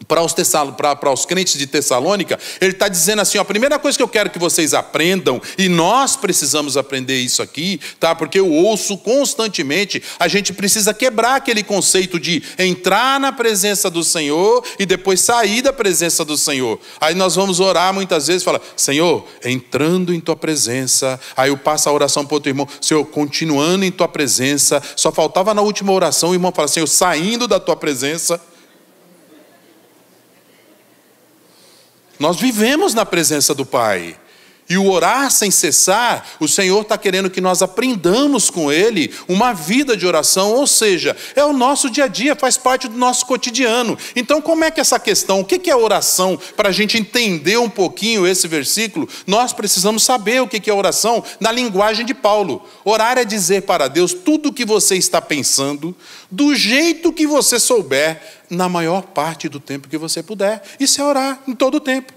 para 0.06 0.23
os, 0.23 0.35
para, 0.76 0.97
para 0.97 1.12
os 1.12 1.25
crentes 1.26 1.58
de 1.58 1.67
Tessalônica, 1.67 2.38
ele 2.61 2.73
está 2.73 2.88
dizendo 2.88 3.20
assim: 3.20 3.38
ó, 3.38 3.43
a 3.43 3.44
primeira 3.44 3.79
coisa 3.79 3.97
que 3.97 4.02
eu 4.02 4.08
quero 4.08 4.31
que 4.31 4.38
vocês 4.38 4.75
aprendam, 4.75 5.41
e 5.58 5.69
nós 5.69 6.17
precisamos 6.17 6.76
aprender 6.76 7.19
isso 7.19 7.43
aqui, 7.43 7.81
tá? 7.99 8.14
Porque 8.14 8.38
eu 8.38 8.50
ouço 8.50 8.97
constantemente, 8.99 10.02
a 10.19 10.26
gente 10.26 10.52
precisa 10.52 10.94
quebrar 10.94 11.37
aquele 11.37 11.62
conceito 11.62 12.19
de 12.19 12.43
entrar 12.58 13.20
na 13.20 13.31
presença 13.32 13.91
do 13.91 14.02
Senhor 14.02 14.64
e 14.79 14.87
depois 14.87 15.20
sair 15.20 15.62
da 15.62 15.73
presença 15.73 16.25
do 16.25 16.37
Senhor. 16.37 16.81
Aí 17.00 17.14
nós 17.14 17.37
vamos 17.37 17.61
orar 17.61 17.93
muitas 17.93 18.26
vezes 18.26 18.43
falar: 18.43 18.61
Senhor, 18.76 19.26
entrando 19.44 20.14
em 20.14 20.20
tua 20.20 20.37
presença. 20.37 21.20
Aí 21.37 21.50
eu 21.50 21.58
passo 21.58 21.88
a 21.88 21.93
oração 21.93 22.25
para 22.25 22.35
outro 22.35 22.50
irmão: 22.50 22.67
Senhor, 22.81 23.05
continuando 23.05 23.85
em 23.85 23.91
tua 23.91 24.08
presença. 24.08 24.82
Só 24.97 25.12
faltava 25.12 25.52
na 25.52 25.62
última 25.62 25.93
oração 25.93 26.31
o 26.31 26.35
irmão 26.35 26.52
fala: 26.52 26.69
Senhor, 26.69 26.87
saindo 26.87 27.47
da 27.47 27.61
tua 27.61 27.76
presença. 27.76 28.41
Nós 32.20 32.38
vivemos 32.38 32.93
na 32.93 33.06
presença 33.06 33.55
do 33.55 33.64
Pai. 33.64 34.14
E 34.70 34.78
o 34.78 34.88
orar 34.88 35.32
sem 35.32 35.50
cessar, 35.50 36.25
o 36.38 36.46
Senhor 36.46 36.82
está 36.82 36.96
querendo 36.96 37.28
que 37.28 37.40
nós 37.40 37.61
aprendamos 37.61 38.50
com 38.50 38.70
Ele 38.70 39.12
uma 39.26 39.52
vida 39.52 39.96
de 39.96 40.06
oração, 40.06 40.52
ou 40.52 40.64
seja, 40.64 41.17
é 41.34 41.44
o 41.44 41.52
nosso 41.52 41.90
dia 41.90 42.05
a 42.05 42.06
dia, 42.06 42.37
faz 42.37 42.56
parte 42.56 42.87
do 42.87 42.96
nosso 42.96 43.26
cotidiano. 43.26 43.99
Então, 44.14 44.40
como 44.40 44.62
é 44.62 44.70
que 44.70 44.81
essa 44.81 45.00
questão, 45.00 45.40
o 45.40 45.44
que 45.44 45.69
é 45.69 45.75
oração, 45.75 46.38
para 46.56 46.69
a 46.69 46.72
gente 46.72 46.96
entender 46.96 47.58
um 47.58 47.69
pouquinho 47.69 48.25
esse 48.25 48.46
versículo, 48.46 49.08
nós 49.26 49.52
precisamos 49.52 50.05
saber 50.05 50.40
o 50.40 50.46
que 50.46 50.70
é 50.70 50.73
oração 50.73 51.25
na 51.40 51.50
linguagem 51.50 52.06
de 52.06 52.14
Paulo. 52.14 52.64
Orar 52.84 53.19
é 53.19 53.25
dizer 53.25 53.62
para 53.62 53.88
Deus 53.88 54.14
tudo 54.14 54.50
o 54.50 54.52
que 54.52 54.64
você 54.64 54.94
está 54.94 55.20
pensando, 55.20 55.96
do 56.31 56.55
jeito 56.55 57.12
que 57.12 57.26
você 57.26 57.58
souber, 57.58 58.23
na 58.49 58.69
maior 58.69 59.02
parte 59.02 59.49
do 59.49 59.58
tempo 59.58 59.88
que 59.88 59.99
você 59.99 60.23
puder. 60.23 60.62
Isso 60.78 61.00
é 61.00 61.05
orar 61.05 61.40
em 61.49 61.56
todo 61.56 61.78
o 61.78 61.81
tempo. 61.81 62.12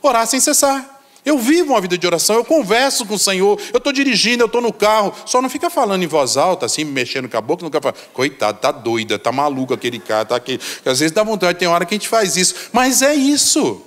Orar 0.00 0.26
sem 0.26 0.40
cessar. 0.40 0.91
Eu 1.24 1.38
vivo 1.38 1.72
uma 1.72 1.80
vida 1.80 1.96
de 1.96 2.04
oração, 2.04 2.34
eu 2.34 2.44
converso 2.44 3.06
com 3.06 3.14
o 3.14 3.18
Senhor, 3.18 3.60
eu 3.72 3.78
estou 3.78 3.92
dirigindo, 3.92 4.42
eu 4.42 4.46
estou 4.46 4.60
no 4.60 4.72
carro, 4.72 5.14
só 5.24 5.40
não 5.40 5.48
fica 5.48 5.70
falando 5.70 6.02
em 6.02 6.06
voz 6.06 6.36
alta, 6.36 6.66
assim, 6.66 6.84
mexendo 6.84 7.28
com 7.28 7.36
a 7.36 7.40
boca, 7.40 7.62
nunca 7.62 7.80
fala, 7.80 7.94
coitado, 8.12 8.58
tá 8.58 8.72
doida, 8.72 9.16
tá 9.20 9.30
maluco 9.30 9.72
aquele 9.72 10.00
cara, 10.00 10.24
tá 10.24 10.34
aqui. 10.34 10.58
Às 10.84 10.98
vezes 10.98 11.12
dá 11.12 11.22
vontade, 11.22 11.58
tem 11.58 11.68
hora 11.68 11.84
que 11.84 11.94
a 11.94 11.96
gente 11.96 12.08
faz 12.08 12.36
isso, 12.36 12.54
mas 12.72 13.02
é 13.02 13.14
isso. 13.14 13.82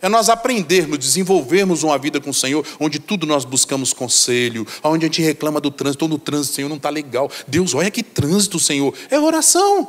É 0.00 0.08
nós 0.08 0.30
aprendermos, 0.30 0.98
desenvolvermos 0.98 1.82
uma 1.82 1.98
vida 1.98 2.20
com 2.20 2.30
o 2.30 2.34
Senhor, 2.34 2.64
onde 2.80 2.98
tudo 2.98 3.26
nós 3.26 3.44
buscamos 3.44 3.92
conselho, 3.92 4.66
onde 4.82 5.04
a 5.04 5.08
gente 5.08 5.20
reclama 5.20 5.60
do 5.60 5.70
trânsito, 5.70 6.06
ou 6.06 6.08
no 6.08 6.18
trânsito, 6.18 6.54
Senhor, 6.54 6.68
não 6.68 6.76
está 6.76 6.88
legal. 6.88 7.30
Deus, 7.46 7.74
olha 7.74 7.90
que 7.90 8.02
trânsito, 8.02 8.58
Senhor. 8.58 8.94
É 9.10 9.18
oração. 9.18 9.88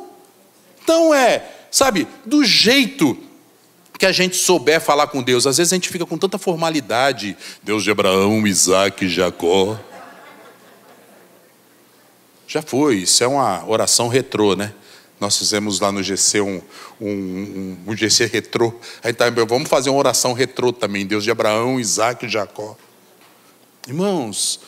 Então 0.82 1.14
é, 1.14 1.48
sabe, 1.70 2.06
do 2.26 2.44
jeito 2.44 3.16
que 4.00 4.06
a 4.06 4.12
gente 4.12 4.34
souber 4.34 4.80
falar 4.80 5.08
com 5.08 5.22
Deus. 5.22 5.46
Às 5.46 5.58
vezes 5.58 5.74
a 5.74 5.76
gente 5.76 5.90
fica 5.90 6.06
com 6.06 6.16
tanta 6.16 6.38
formalidade. 6.38 7.36
Deus 7.62 7.84
de 7.84 7.90
Abraão, 7.90 8.46
Isaac, 8.46 9.06
Jacó. 9.06 9.78
Já 12.48 12.62
foi, 12.62 12.96
isso 12.96 13.22
é 13.22 13.26
uma 13.26 13.62
oração 13.68 14.08
retrô, 14.08 14.56
né? 14.56 14.72
Nós 15.20 15.36
fizemos 15.36 15.80
lá 15.80 15.92
no 15.92 16.02
GC 16.02 16.40
um, 16.40 16.62
um, 16.98 17.76
um, 17.86 17.94
GC 17.94 18.24
retrô. 18.24 18.72
Aí 19.04 19.12
tá, 19.12 19.28
vamos 19.46 19.68
fazer 19.68 19.90
uma 19.90 19.98
oração 19.98 20.32
retrô 20.32 20.72
também. 20.72 21.04
Deus 21.04 21.22
de 21.22 21.30
Abraão, 21.30 21.78
Isaac 21.78 22.24
e 22.24 22.28
Jacó. 22.28 22.78
Irmãos, 23.86 24.60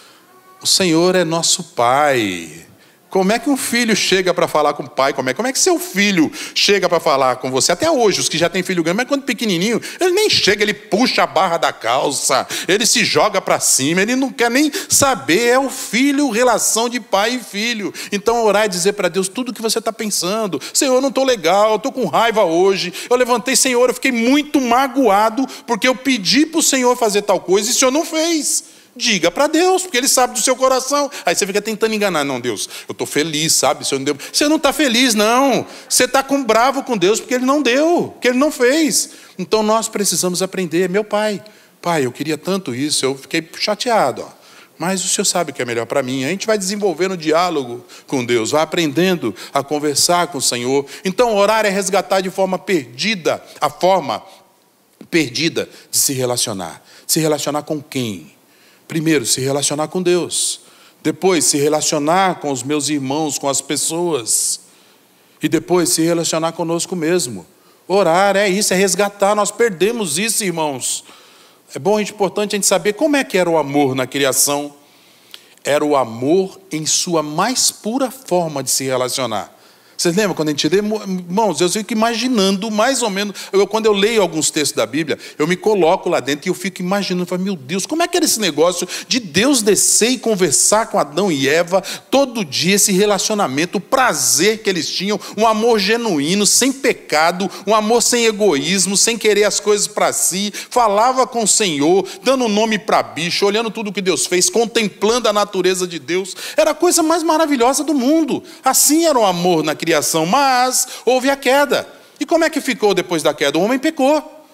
o 0.60 0.66
Senhor 0.66 1.16
é 1.16 1.24
nosso 1.24 1.64
Pai. 1.64 2.66
Como 3.12 3.30
é 3.30 3.38
que 3.38 3.50
um 3.50 3.58
filho 3.58 3.94
chega 3.94 4.32
para 4.32 4.48
falar 4.48 4.72
com 4.72 4.84
o 4.84 4.88
pai? 4.88 5.12
Como 5.12 5.28
é, 5.28 5.34
como 5.34 5.46
é 5.46 5.52
que 5.52 5.58
seu 5.58 5.78
filho 5.78 6.32
chega 6.54 6.88
para 6.88 6.98
falar 6.98 7.36
com 7.36 7.50
você? 7.50 7.70
Até 7.70 7.90
hoje, 7.90 8.20
os 8.20 8.26
que 8.26 8.38
já 8.38 8.48
têm 8.48 8.62
filho 8.62 8.82
grande, 8.82 8.96
mas 8.96 9.06
quando 9.06 9.24
pequenininho, 9.24 9.78
ele 10.00 10.12
nem 10.12 10.30
chega, 10.30 10.62
ele 10.62 10.72
puxa 10.72 11.24
a 11.24 11.26
barra 11.26 11.58
da 11.58 11.74
calça, 11.74 12.46
ele 12.66 12.86
se 12.86 13.04
joga 13.04 13.38
para 13.38 13.60
cima, 13.60 14.00
ele 14.00 14.16
não 14.16 14.32
quer 14.32 14.50
nem 14.50 14.72
saber. 14.88 15.48
É 15.48 15.58
o 15.58 15.68
filho, 15.68 16.30
relação 16.30 16.88
de 16.88 17.00
pai 17.00 17.34
e 17.34 17.38
filho. 17.38 17.92
Então, 18.10 18.42
orar 18.46 18.64
e 18.64 18.70
dizer 18.70 18.94
para 18.94 19.10
Deus 19.10 19.28
tudo 19.28 19.50
o 19.50 19.52
que 19.52 19.60
você 19.60 19.78
está 19.78 19.92
pensando. 19.92 20.58
Senhor, 20.72 20.94
eu 20.94 21.02
não 21.02 21.10
estou 21.10 21.24
legal, 21.24 21.72
eu 21.72 21.76
estou 21.76 21.92
com 21.92 22.06
raiva 22.06 22.44
hoje. 22.44 22.94
Eu 23.10 23.16
levantei, 23.18 23.54
Senhor, 23.54 23.90
eu 23.90 23.94
fiquei 23.94 24.10
muito 24.10 24.58
magoado 24.58 25.46
porque 25.66 25.86
eu 25.86 25.94
pedi 25.94 26.46
para 26.46 26.60
o 26.60 26.62
Senhor 26.62 26.96
fazer 26.96 27.20
tal 27.20 27.40
coisa 27.40 27.68
e 27.68 27.72
o 27.72 27.74
Senhor 27.74 27.90
não 27.90 28.06
fez. 28.06 28.71
Diga 28.94 29.30
para 29.30 29.46
Deus, 29.46 29.82
porque 29.82 29.96
Ele 29.96 30.08
sabe 30.08 30.34
do 30.34 30.40
seu 30.40 30.54
coração. 30.54 31.10
Aí 31.24 31.34
você 31.34 31.46
fica 31.46 31.62
tentando 31.62 31.94
enganar. 31.94 32.24
Não, 32.24 32.38
Deus, 32.38 32.68
eu 32.86 32.92
estou 32.92 33.06
feliz, 33.06 33.54
sabe? 33.54 33.86
Senhor 33.86 34.00
não. 34.00 34.16
Você 34.30 34.48
não 34.48 34.56
está 34.56 34.72
feliz, 34.72 35.14
não. 35.14 35.66
Você 35.88 36.04
está 36.04 36.22
com 36.22 36.44
bravo 36.44 36.82
com 36.82 36.96
Deus 36.96 37.18
porque 37.18 37.34
Ele 37.34 37.46
não 37.46 37.62
deu, 37.62 38.10
porque 38.12 38.28
Ele 38.28 38.38
não 38.38 38.52
fez. 38.52 39.10
Então 39.38 39.62
nós 39.62 39.88
precisamos 39.88 40.42
aprender. 40.42 40.90
Meu 40.90 41.02
pai, 41.02 41.42
pai, 41.80 42.04
eu 42.04 42.12
queria 42.12 42.36
tanto 42.36 42.74
isso, 42.74 43.04
eu 43.04 43.16
fiquei 43.16 43.48
chateado. 43.58 44.22
Ó. 44.22 44.28
mas 44.78 45.02
o 45.02 45.08
Senhor 45.08 45.24
sabe 45.24 45.52
o 45.52 45.54
que 45.54 45.62
é 45.62 45.64
melhor 45.64 45.86
para 45.86 46.02
mim. 46.02 46.26
A 46.26 46.28
gente 46.28 46.46
vai 46.46 46.58
desenvolvendo 46.58 47.16
diálogo 47.16 47.86
com 48.06 48.22
Deus, 48.22 48.50
vai 48.50 48.62
aprendendo 48.62 49.34
a 49.54 49.62
conversar 49.62 50.26
com 50.26 50.36
o 50.36 50.42
Senhor. 50.42 50.84
Então, 51.02 51.34
orar 51.34 51.64
é 51.64 51.70
resgatar 51.70 52.20
de 52.20 52.28
forma 52.28 52.58
perdida 52.58 53.42
a 53.58 53.70
forma 53.70 54.22
perdida 55.10 55.66
de 55.90 55.96
se 55.96 56.12
relacionar. 56.12 56.82
Se 57.06 57.20
relacionar 57.20 57.62
com 57.62 57.80
quem? 57.80 58.32
Primeiro, 58.92 59.24
se 59.24 59.40
relacionar 59.40 59.88
com 59.88 60.02
Deus. 60.02 60.60
Depois, 61.02 61.46
se 61.46 61.56
relacionar 61.56 62.40
com 62.40 62.52
os 62.52 62.62
meus 62.62 62.90
irmãos, 62.90 63.38
com 63.38 63.48
as 63.48 63.62
pessoas. 63.62 64.60
E 65.42 65.48
depois, 65.48 65.88
se 65.88 66.02
relacionar 66.02 66.52
conosco 66.52 66.94
mesmo. 66.94 67.46
Orar 67.88 68.36
é 68.36 68.46
isso, 68.50 68.74
é 68.74 68.76
resgatar. 68.76 69.34
Nós 69.34 69.50
perdemos 69.50 70.18
isso, 70.18 70.44
irmãos. 70.44 71.04
É 71.74 71.78
bom, 71.78 71.98
é 71.98 72.02
importante 72.02 72.54
a 72.54 72.56
gente 72.58 72.66
saber 72.66 72.92
como 72.92 73.16
é 73.16 73.24
que 73.24 73.38
era 73.38 73.48
o 73.48 73.56
amor 73.56 73.94
na 73.94 74.06
criação. 74.06 74.74
Era 75.64 75.82
o 75.82 75.96
amor 75.96 76.60
em 76.70 76.84
sua 76.84 77.22
mais 77.22 77.70
pura 77.70 78.10
forma 78.10 78.62
de 78.62 78.70
se 78.70 78.84
relacionar. 78.84 79.58
Vocês 80.02 80.16
lembram 80.16 80.34
quando 80.34 80.48
a 80.48 80.50
gente 80.50 80.68
lê? 80.68 80.78
Irmãos, 80.78 81.60
eu 81.60 81.68
fico 81.68 81.92
imaginando 81.92 82.68
mais 82.72 83.02
ou 83.02 83.08
menos. 83.08 83.36
Eu, 83.52 83.64
quando 83.68 83.86
eu 83.86 83.92
leio 83.92 84.20
alguns 84.20 84.50
textos 84.50 84.76
da 84.76 84.84
Bíblia, 84.84 85.16
eu 85.38 85.46
me 85.46 85.54
coloco 85.54 86.08
lá 86.08 86.18
dentro 86.18 86.48
e 86.48 86.50
eu 86.50 86.54
fico 86.54 86.82
imaginando, 86.82 87.24
falo, 87.24 87.40
meu 87.40 87.54
Deus, 87.54 87.86
como 87.86 88.02
é 88.02 88.08
que 88.08 88.16
era 88.16 88.26
esse 88.26 88.40
negócio 88.40 88.88
de 89.06 89.20
Deus 89.20 89.62
descer 89.62 90.10
e 90.10 90.18
conversar 90.18 90.86
com 90.86 90.98
Adão 90.98 91.30
e 91.30 91.48
Eva 91.48 91.80
todo 92.10 92.44
dia, 92.44 92.74
esse 92.74 92.90
relacionamento, 92.90 93.78
o 93.78 93.80
prazer 93.80 94.64
que 94.64 94.68
eles 94.68 94.88
tinham, 94.90 95.20
um 95.36 95.46
amor 95.46 95.78
genuíno, 95.78 96.44
sem 96.46 96.72
pecado, 96.72 97.48
um 97.64 97.72
amor 97.72 98.02
sem 98.02 98.26
egoísmo, 98.26 98.96
sem 98.96 99.16
querer 99.16 99.44
as 99.44 99.60
coisas 99.60 99.86
para 99.86 100.12
si, 100.12 100.52
falava 100.68 101.28
com 101.28 101.44
o 101.44 101.48
Senhor, 101.48 102.04
dando 102.24 102.48
nome 102.48 102.76
para 102.76 103.04
bicho, 103.04 103.46
olhando 103.46 103.70
tudo 103.70 103.92
que 103.92 104.02
Deus 104.02 104.26
fez, 104.26 104.50
contemplando 104.50 105.28
a 105.28 105.32
natureza 105.32 105.86
de 105.86 106.00
Deus. 106.00 106.34
Era 106.56 106.72
a 106.72 106.74
coisa 106.74 107.04
mais 107.04 107.22
maravilhosa 107.22 107.84
do 107.84 107.94
mundo. 107.94 108.42
Assim 108.64 109.06
era 109.06 109.16
o 109.16 109.24
amor 109.24 109.62
na 109.62 109.76
criação 109.76 109.91
criação, 109.92 110.24
mas 110.24 110.88
houve 111.04 111.28
a 111.28 111.36
queda. 111.36 111.86
E 112.18 112.24
como 112.24 112.44
é 112.44 112.50
que 112.50 112.60
ficou 112.60 112.94
depois 112.94 113.22
da 113.22 113.34
queda? 113.34 113.58
O 113.58 113.62
homem 113.62 113.78
pecou. 113.78 114.46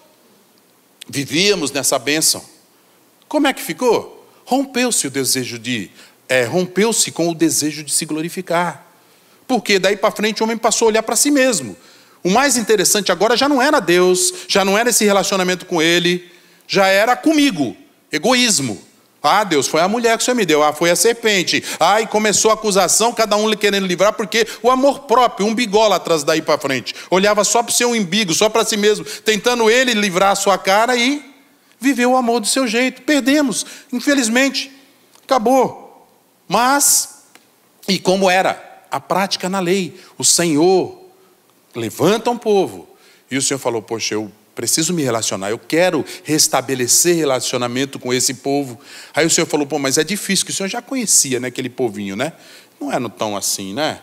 Vivíamos 1.07 1.71
nessa 1.71 1.97
bênção. 1.97 2.43
Como 3.27 3.47
é 3.47 3.53
que 3.53 3.61
ficou? 3.61 4.27
Rompeu-se 4.45 5.07
o 5.07 5.09
desejo 5.09 5.57
de. 5.57 5.89
É, 6.27 6.43
rompeu-se 6.43 7.11
com 7.11 7.29
o 7.29 7.35
desejo 7.35 7.83
de 7.83 7.91
se 7.91 8.05
glorificar. 8.05 8.85
Porque 9.47 9.79
daí 9.79 9.95
para 9.95 10.11
frente 10.11 10.41
o 10.41 10.43
homem 10.43 10.57
passou 10.57 10.87
a 10.87 10.89
olhar 10.89 11.03
para 11.03 11.15
si 11.15 11.31
mesmo. 11.31 11.75
O 12.21 12.29
mais 12.29 12.57
interessante 12.57 13.11
agora 13.11 13.37
já 13.37 13.47
não 13.47 13.61
era 13.61 13.79
Deus, 13.79 14.33
já 14.47 14.65
não 14.65 14.77
era 14.77 14.89
esse 14.89 15.05
relacionamento 15.05 15.65
com 15.65 15.81
Ele, 15.81 16.29
já 16.67 16.87
era 16.87 17.15
comigo, 17.15 17.75
egoísmo. 18.11 18.79
Ah, 19.21 19.43
Deus, 19.43 19.67
foi 19.67 19.81
a 19.81 19.87
mulher 19.87 20.17
que 20.17 20.23
o 20.23 20.25
Senhor 20.25 20.35
me 20.35 20.45
deu. 20.45 20.63
Ah, 20.63 20.71
foi 20.71 20.89
a 20.89 20.95
serpente. 20.95 21.63
Ah, 21.79 22.01
e 22.01 22.07
começou 22.07 22.51
a 22.51 22.53
acusação, 22.53 23.13
cada 23.13 23.35
um 23.35 23.53
querendo 23.55 23.85
livrar, 23.85 24.13
porque 24.13 24.47
o 24.63 24.71
amor 24.71 25.01
próprio, 25.01 25.45
um 25.45 25.53
bigola 25.53 25.97
atrás 25.97 26.23
daí 26.23 26.41
para 26.41 26.57
frente. 26.57 26.95
Olhava 27.09 27.43
só 27.43 27.61
para 27.61 27.71
o 27.71 27.73
seu 27.73 27.91
umbigo, 27.91 28.33
só 28.33 28.47
para 28.47 28.63
si 28.63 28.77
mesmo, 28.77 29.03
tentando 29.25 29.69
ele 29.69 29.93
livrar 29.93 30.31
a 30.31 30.35
sua 30.35 30.57
cara 30.57 30.95
e 30.95 31.23
viveu 31.79 32.11
o 32.11 32.17
amor 32.17 32.39
do 32.39 32.47
seu 32.47 32.65
jeito. 32.65 33.01
Perdemos, 33.01 33.65
infelizmente. 33.91 34.71
Acabou. 35.23 36.07
Mas, 36.47 37.23
e 37.87 37.99
como 37.99 38.29
era? 38.29 38.83
A 38.89 38.99
prática 38.99 39.49
na 39.49 39.59
lei. 39.59 39.99
O 40.17 40.23
Senhor 40.23 40.97
levanta 41.75 42.31
um 42.31 42.37
povo. 42.37 42.87
E 43.29 43.37
o 43.37 43.41
Senhor 43.41 43.59
falou: 43.59 43.81
Poxa, 43.81 44.15
eu 44.15 44.31
preciso 44.59 44.93
me 44.93 45.01
relacionar, 45.01 45.51
eu 45.51 45.57
quero 45.57 46.03
restabelecer 46.21 47.15
relacionamento 47.15 47.97
com 47.97 48.13
esse 48.13 48.33
povo. 48.33 48.77
Aí 49.15 49.25
o 49.25 49.29
Senhor 49.29 49.47
falou, 49.47 49.65
pô, 49.65 49.79
mas 49.79 49.97
é 49.97 50.03
difícil, 50.03 50.45
que 50.45 50.51
o 50.51 50.53
Senhor 50.53 50.67
já 50.67 50.81
conhecia 50.81 51.39
né, 51.39 51.47
aquele 51.47 51.69
povinho, 51.69 52.13
né? 52.13 52.33
Não 52.77 52.91
era 52.91 53.07
tão 53.07 53.37
assim, 53.37 53.73
né? 53.73 54.01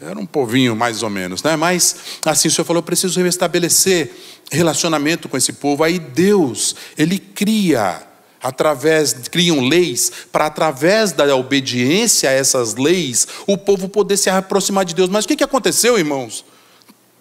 Era 0.00 0.16
um 0.16 0.24
povinho 0.24 0.76
mais 0.76 1.02
ou 1.02 1.10
menos, 1.10 1.42
né? 1.42 1.56
Mas 1.56 1.96
assim 2.24 2.46
o 2.46 2.50
Senhor 2.52 2.64
falou, 2.64 2.84
preciso 2.84 3.20
restabelecer 3.20 4.12
relacionamento 4.48 5.28
com 5.28 5.36
esse 5.36 5.54
povo. 5.54 5.82
Aí 5.82 5.98
Deus, 5.98 6.76
ele 6.96 7.18
cria 7.18 8.00
através 8.40 9.12
criam 9.28 9.58
leis 9.58 10.12
para 10.30 10.46
através 10.46 11.10
da 11.10 11.34
obediência 11.34 12.30
a 12.30 12.32
essas 12.32 12.76
leis 12.76 13.26
o 13.44 13.58
povo 13.58 13.88
poder 13.88 14.16
se 14.16 14.30
aproximar 14.30 14.84
de 14.84 14.94
Deus. 14.94 15.08
Mas 15.08 15.24
o 15.24 15.28
que 15.28 15.42
aconteceu, 15.42 15.98
irmãos? 15.98 16.44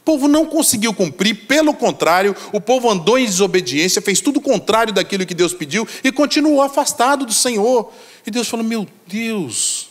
O 0.05 0.13
povo 0.15 0.27
não 0.27 0.45
conseguiu 0.45 0.93
cumprir, 0.93 1.47
pelo 1.47 1.73
contrário, 1.73 2.35
o 2.53 2.61
povo 2.61 2.87
andou 2.91 3.17
em 3.17 3.25
desobediência, 3.25 3.99
fez 3.99 4.21
tudo 4.21 4.37
o 4.37 4.41
contrário 4.41 4.93
daquilo 4.93 5.25
que 5.25 5.33
Deus 5.33 5.51
pediu 5.51 5.87
e 6.03 6.11
continuou 6.11 6.61
afastado 6.61 7.25
do 7.25 7.33
Senhor. 7.33 7.91
E 8.23 8.29
Deus 8.29 8.47
falou: 8.47 8.63
Meu 8.63 8.87
Deus, 9.07 9.89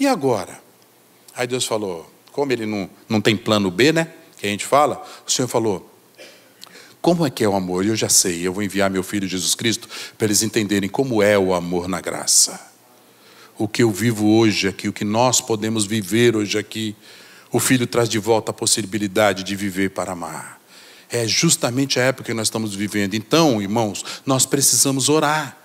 e 0.00 0.06
agora? 0.06 0.58
Aí 1.34 1.46
Deus 1.46 1.66
falou: 1.66 2.10
Como 2.32 2.50
ele 2.50 2.64
não, 2.64 2.88
não 3.06 3.20
tem 3.20 3.36
plano 3.36 3.70
B, 3.70 3.92
né? 3.92 4.10
Que 4.38 4.46
a 4.46 4.48
gente 4.48 4.64
fala, 4.64 5.06
o 5.26 5.30
Senhor 5.30 5.48
falou: 5.48 5.86
Como 7.02 7.26
é 7.26 7.28
que 7.28 7.44
é 7.44 7.48
o 7.48 7.54
amor? 7.54 7.84
Eu 7.84 7.94
já 7.94 8.08
sei, 8.08 8.40
eu 8.40 8.54
vou 8.54 8.62
enviar 8.62 8.88
meu 8.88 9.02
filho 9.02 9.28
Jesus 9.28 9.54
Cristo 9.54 9.86
para 10.16 10.28
eles 10.28 10.42
entenderem 10.42 10.88
como 10.88 11.22
é 11.22 11.38
o 11.38 11.52
amor 11.52 11.88
na 11.88 12.00
graça. 12.00 12.58
O 13.58 13.68
que 13.68 13.82
eu 13.82 13.90
vivo 13.90 14.26
hoje 14.26 14.66
aqui, 14.66 14.88
o 14.88 14.94
que 14.94 15.04
nós 15.04 15.42
podemos 15.42 15.84
viver 15.84 16.34
hoje 16.34 16.58
aqui 16.58 16.96
o 17.52 17.60
filho 17.60 17.86
traz 17.86 18.08
de 18.08 18.18
volta 18.18 18.50
a 18.50 18.54
possibilidade 18.54 19.42
de 19.42 19.56
viver 19.56 19.90
para 19.90 20.12
amar. 20.12 20.60
É 21.10 21.26
justamente 21.26 22.00
a 22.00 22.02
época 22.02 22.24
que 22.24 22.34
nós 22.34 22.48
estamos 22.48 22.74
vivendo. 22.74 23.14
Então, 23.14 23.62
irmãos, 23.62 24.04
nós 24.24 24.44
precisamos 24.44 25.08
orar. 25.08 25.56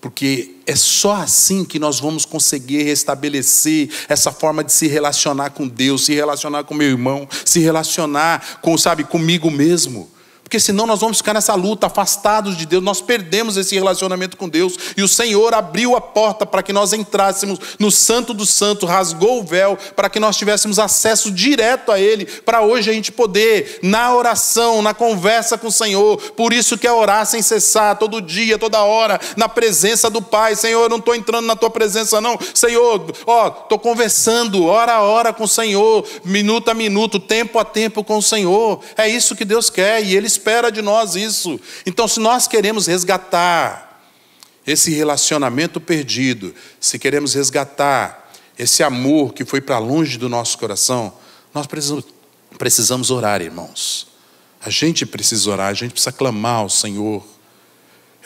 Porque 0.00 0.56
é 0.66 0.76
só 0.76 1.14
assim 1.14 1.64
que 1.64 1.78
nós 1.78 1.98
vamos 1.98 2.26
conseguir 2.26 2.82
restabelecer 2.82 3.88
essa 4.06 4.30
forma 4.30 4.62
de 4.62 4.70
se 4.70 4.86
relacionar 4.86 5.50
com 5.50 5.66
Deus, 5.66 6.04
se 6.04 6.12
relacionar 6.12 6.64
com 6.64 6.74
meu 6.74 6.90
irmão, 6.90 7.26
se 7.42 7.58
relacionar 7.58 8.60
com, 8.60 8.76
sabe, 8.76 9.04
comigo 9.04 9.50
mesmo. 9.50 10.10
Porque 10.44 10.60
senão 10.60 10.86
nós 10.86 11.00
vamos 11.00 11.16
ficar 11.16 11.32
nessa 11.32 11.54
luta, 11.54 11.86
afastados 11.86 12.56
de 12.56 12.66
Deus, 12.66 12.84
nós 12.84 13.00
perdemos 13.00 13.56
esse 13.56 13.74
relacionamento 13.74 14.36
com 14.36 14.46
Deus. 14.48 14.74
E 14.94 15.02
o 15.02 15.08
Senhor 15.08 15.54
abriu 15.54 15.96
a 15.96 16.00
porta 16.00 16.44
para 16.44 16.62
que 16.62 16.72
nós 16.72 16.92
entrássemos 16.92 17.58
no 17.78 17.90
Santo 17.90 18.34
do 18.34 18.44
Santo, 18.44 18.86
rasgou 18.86 19.40
o 19.40 19.42
véu 19.42 19.76
para 19.96 20.10
que 20.10 20.20
nós 20.20 20.36
tivéssemos 20.36 20.78
acesso 20.78 21.30
direto 21.30 21.90
a 21.90 21.98
Ele, 21.98 22.26
para 22.26 22.60
hoje 22.60 22.90
a 22.90 22.92
gente 22.92 23.10
poder, 23.10 23.80
na 23.82 24.14
oração, 24.14 24.82
na 24.82 24.92
conversa 24.92 25.56
com 25.56 25.68
o 25.68 25.72
Senhor. 25.72 26.18
Por 26.32 26.52
isso 26.52 26.76
que 26.76 26.86
é 26.86 26.92
orar 26.92 27.24
sem 27.24 27.40
cessar, 27.40 27.98
todo 27.98 28.20
dia, 28.20 28.58
toda 28.58 28.82
hora, 28.82 29.18
na 29.36 29.48
presença 29.48 30.10
do 30.10 30.20
Pai. 30.20 30.54
Senhor, 30.54 30.82
eu 30.82 30.88
não 30.90 30.98
estou 30.98 31.14
entrando 31.14 31.46
na 31.46 31.56
tua 31.56 31.70
presença, 31.70 32.20
não. 32.20 32.38
Senhor, 32.52 33.12
ó, 33.26 33.48
estou 33.48 33.78
conversando, 33.78 34.66
hora 34.66 34.92
a 34.92 35.02
hora 35.02 35.32
com 35.32 35.44
o 35.44 35.48
Senhor, 35.48 36.06
minuto 36.22 36.70
a 36.70 36.74
minuto, 36.74 37.18
tempo 37.18 37.58
a 37.58 37.64
tempo 37.64 38.04
com 38.04 38.18
o 38.18 38.22
Senhor. 38.22 38.80
É 38.94 39.08
isso 39.08 39.34
que 39.34 39.44
Deus 39.44 39.70
quer 39.70 40.04
e 40.04 40.14
Ele 40.14 40.33
espera 40.34 40.70
de 40.70 40.82
nós 40.82 41.14
isso. 41.14 41.60
Então, 41.86 42.06
se 42.06 42.20
nós 42.20 42.46
queremos 42.46 42.86
resgatar 42.86 44.02
esse 44.66 44.90
relacionamento 44.90 45.80
perdido, 45.80 46.54
se 46.80 46.98
queremos 46.98 47.34
resgatar 47.34 48.32
esse 48.58 48.82
amor 48.82 49.32
que 49.34 49.44
foi 49.44 49.60
para 49.60 49.78
longe 49.78 50.16
do 50.16 50.28
nosso 50.28 50.58
coração, 50.58 51.12
nós 51.52 51.66
precisamos, 52.58 53.10
orar, 53.10 53.42
irmãos. 53.42 54.08
A 54.60 54.70
gente 54.70 55.04
precisa 55.04 55.50
orar, 55.50 55.68
a 55.68 55.74
gente 55.74 55.92
precisa 55.92 56.12
clamar 56.12 56.60
ao 56.60 56.70
Senhor. 56.70 57.24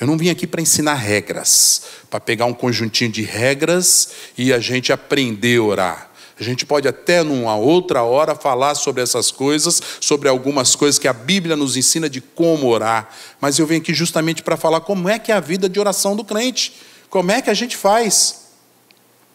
Eu 0.01 0.07
não 0.07 0.17
vim 0.17 0.31
aqui 0.31 0.47
para 0.47 0.63
ensinar 0.63 0.95
regras, 0.95 1.83
para 2.09 2.21
pegar 2.21 2.47
um 2.47 2.55
conjuntinho 2.55 3.11
de 3.11 3.23
regras 3.23 4.11
e 4.37 4.53
a 4.53 4.61
gente 4.61 4.93
aprender 4.93 5.59
a 5.59 5.63
orar. 5.63 6.08
A 6.41 6.45
gente 6.45 6.65
pode 6.65 6.87
até 6.87 7.23
numa 7.23 7.57
outra 7.57 8.03
hora 8.03 8.35
falar 8.35 8.75
sobre 8.77 9.03
essas 9.03 9.31
coisas, 9.31 9.83
sobre 10.01 10.29
algumas 10.29 10.77
coisas 10.77 10.99
que 10.99 11.09
a 11.09 11.13
Bíblia 11.13 11.57
nos 11.57 11.77
ensina 11.77 12.09
de 12.09 12.21
como 12.21 12.69
orar, 12.69 13.09
mas 13.41 13.59
eu 13.59 13.67
venho 13.67 13.81
aqui 13.81 13.93
justamente 13.93 14.43
para 14.43 14.57
falar 14.57 14.81
como 14.81 15.09
é 15.09 15.19
que 15.19 15.33
é 15.33 15.35
a 15.35 15.41
vida 15.41 15.69
de 15.69 15.81
oração 15.81 16.15
do 16.15 16.25
crente. 16.25 16.75
Como 17.11 17.33
é 17.33 17.43
que 17.43 17.51
a 17.51 17.55
gente 17.55 17.77
faz? 17.77 18.49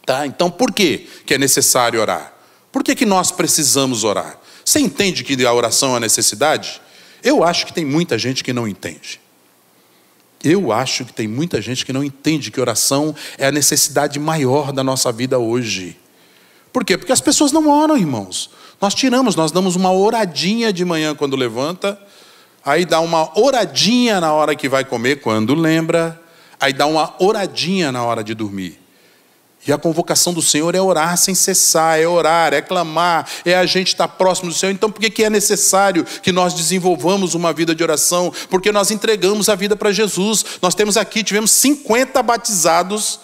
Tá? 0.06 0.26
Então, 0.26 0.50
por 0.50 0.72
que 0.72 1.10
que 1.26 1.34
é 1.34 1.38
necessário 1.38 2.00
orar? 2.00 2.34
Por 2.72 2.84
que 2.84 2.96
que 2.96 3.06
nós 3.06 3.32
precisamos 3.32 4.04
orar? 4.04 4.40
Você 4.64 4.80
entende 4.80 5.24
que 5.24 5.46
a 5.46 5.54
oração 5.54 5.96
é 5.98 6.00
necessidade? 6.00 6.82
Eu 7.22 7.44
acho 7.44 7.66
que 7.66 7.74
tem 7.74 7.86
muita 7.86 8.18
gente 8.18 8.44
que 8.44 8.54
não 8.54 8.68
entende. 8.68 9.20
Eu 10.44 10.72
acho 10.72 11.06
que 11.06 11.14
tem 11.14 11.28
muita 11.28 11.62
gente 11.62 11.86
que 11.86 11.94
não 11.94 12.04
entende 12.04 12.52
que 12.52 12.60
oração 12.60 13.16
é 13.38 13.46
a 13.46 13.52
necessidade 13.52 14.20
maior 14.20 14.72
da 14.72 14.84
nossa 14.84 15.12
vida 15.12 15.40
hoje. 15.40 15.98
Por 16.74 16.84
quê? 16.84 16.98
Porque 16.98 17.12
as 17.12 17.22
pessoas 17.22 17.52
não 17.52 17.70
oram, 17.70 17.96
irmãos. 17.96 18.50
Nós 18.82 18.96
tiramos, 18.96 19.36
nós 19.36 19.52
damos 19.52 19.76
uma 19.76 19.94
oradinha 19.94 20.74
de 20.74 20.84
manhã 20.84 21.14
quando 21.16 21.36
levanta, 21.36 21.98
aí 22.66 22.84
dá 22.84 23.00
uma 23.00 23.40
oradinha 23.40 24.20
na 24.20 24.34
hora 24.34 24.56
que 24.56 24.68
vai 24.68 24.84
comer, 24.84 25.22
quando 25.22 25.54
lembra, 25.54 26.20
aí 26.60 26.74
dá 26.74 26.88
uma 26.88 27.14
oradinha 27.20 27.92
na 27.92 28.04
hora 28.04 28.24
de 28.24 28.34
dormir. 28.34 28.84
E 29.66 29.72
a 29.72 29.78
convocação 29.78 30.34
do 30.34 30.42
Senhor 30.42 30.76
é 30.76 30.82
orar 30.82 31.16
sem 31.16 31.34
cessar, 31.34 31.98
é 31.98 32.06
orar, 32.06 32.54
é 32.54 32.62
clamar, 32.62 33.26
é 33.46 33.56
a 33.56 33.66
gente 33.66 33.88
estar 33.88 34.10
próximo 34.10 34.50
do 34.50 34.56
Senhor. 34.56 34.74
Então, 34.74 34.92
por 34.92 35.00
que, 35.00 35.10
que 35.10 35.24
é 35.24 35.30
necessário 35.30 36.04
que 36.22 36.34
nós 36.34 36.54
desenvolvamos 36.54 37.34
uma 37.34 37.54
vida 37.54 37.74
de 37.74 37.82
oração? 37.82 38.34
Porque 38.50 38.74
nós 38.74 38.92
entregamos 38.92 39.48
a 39.48 39.56
vida 39.56 39.76
para 39.78 39.94
Jesus. 39.94 40.44
Nós 40.62 40.76
temos 40.76 40.98
aqui, 40.98 41.24
tivemos 41.24 41.52
50 41.52 42.22
batizados 42.22 43.22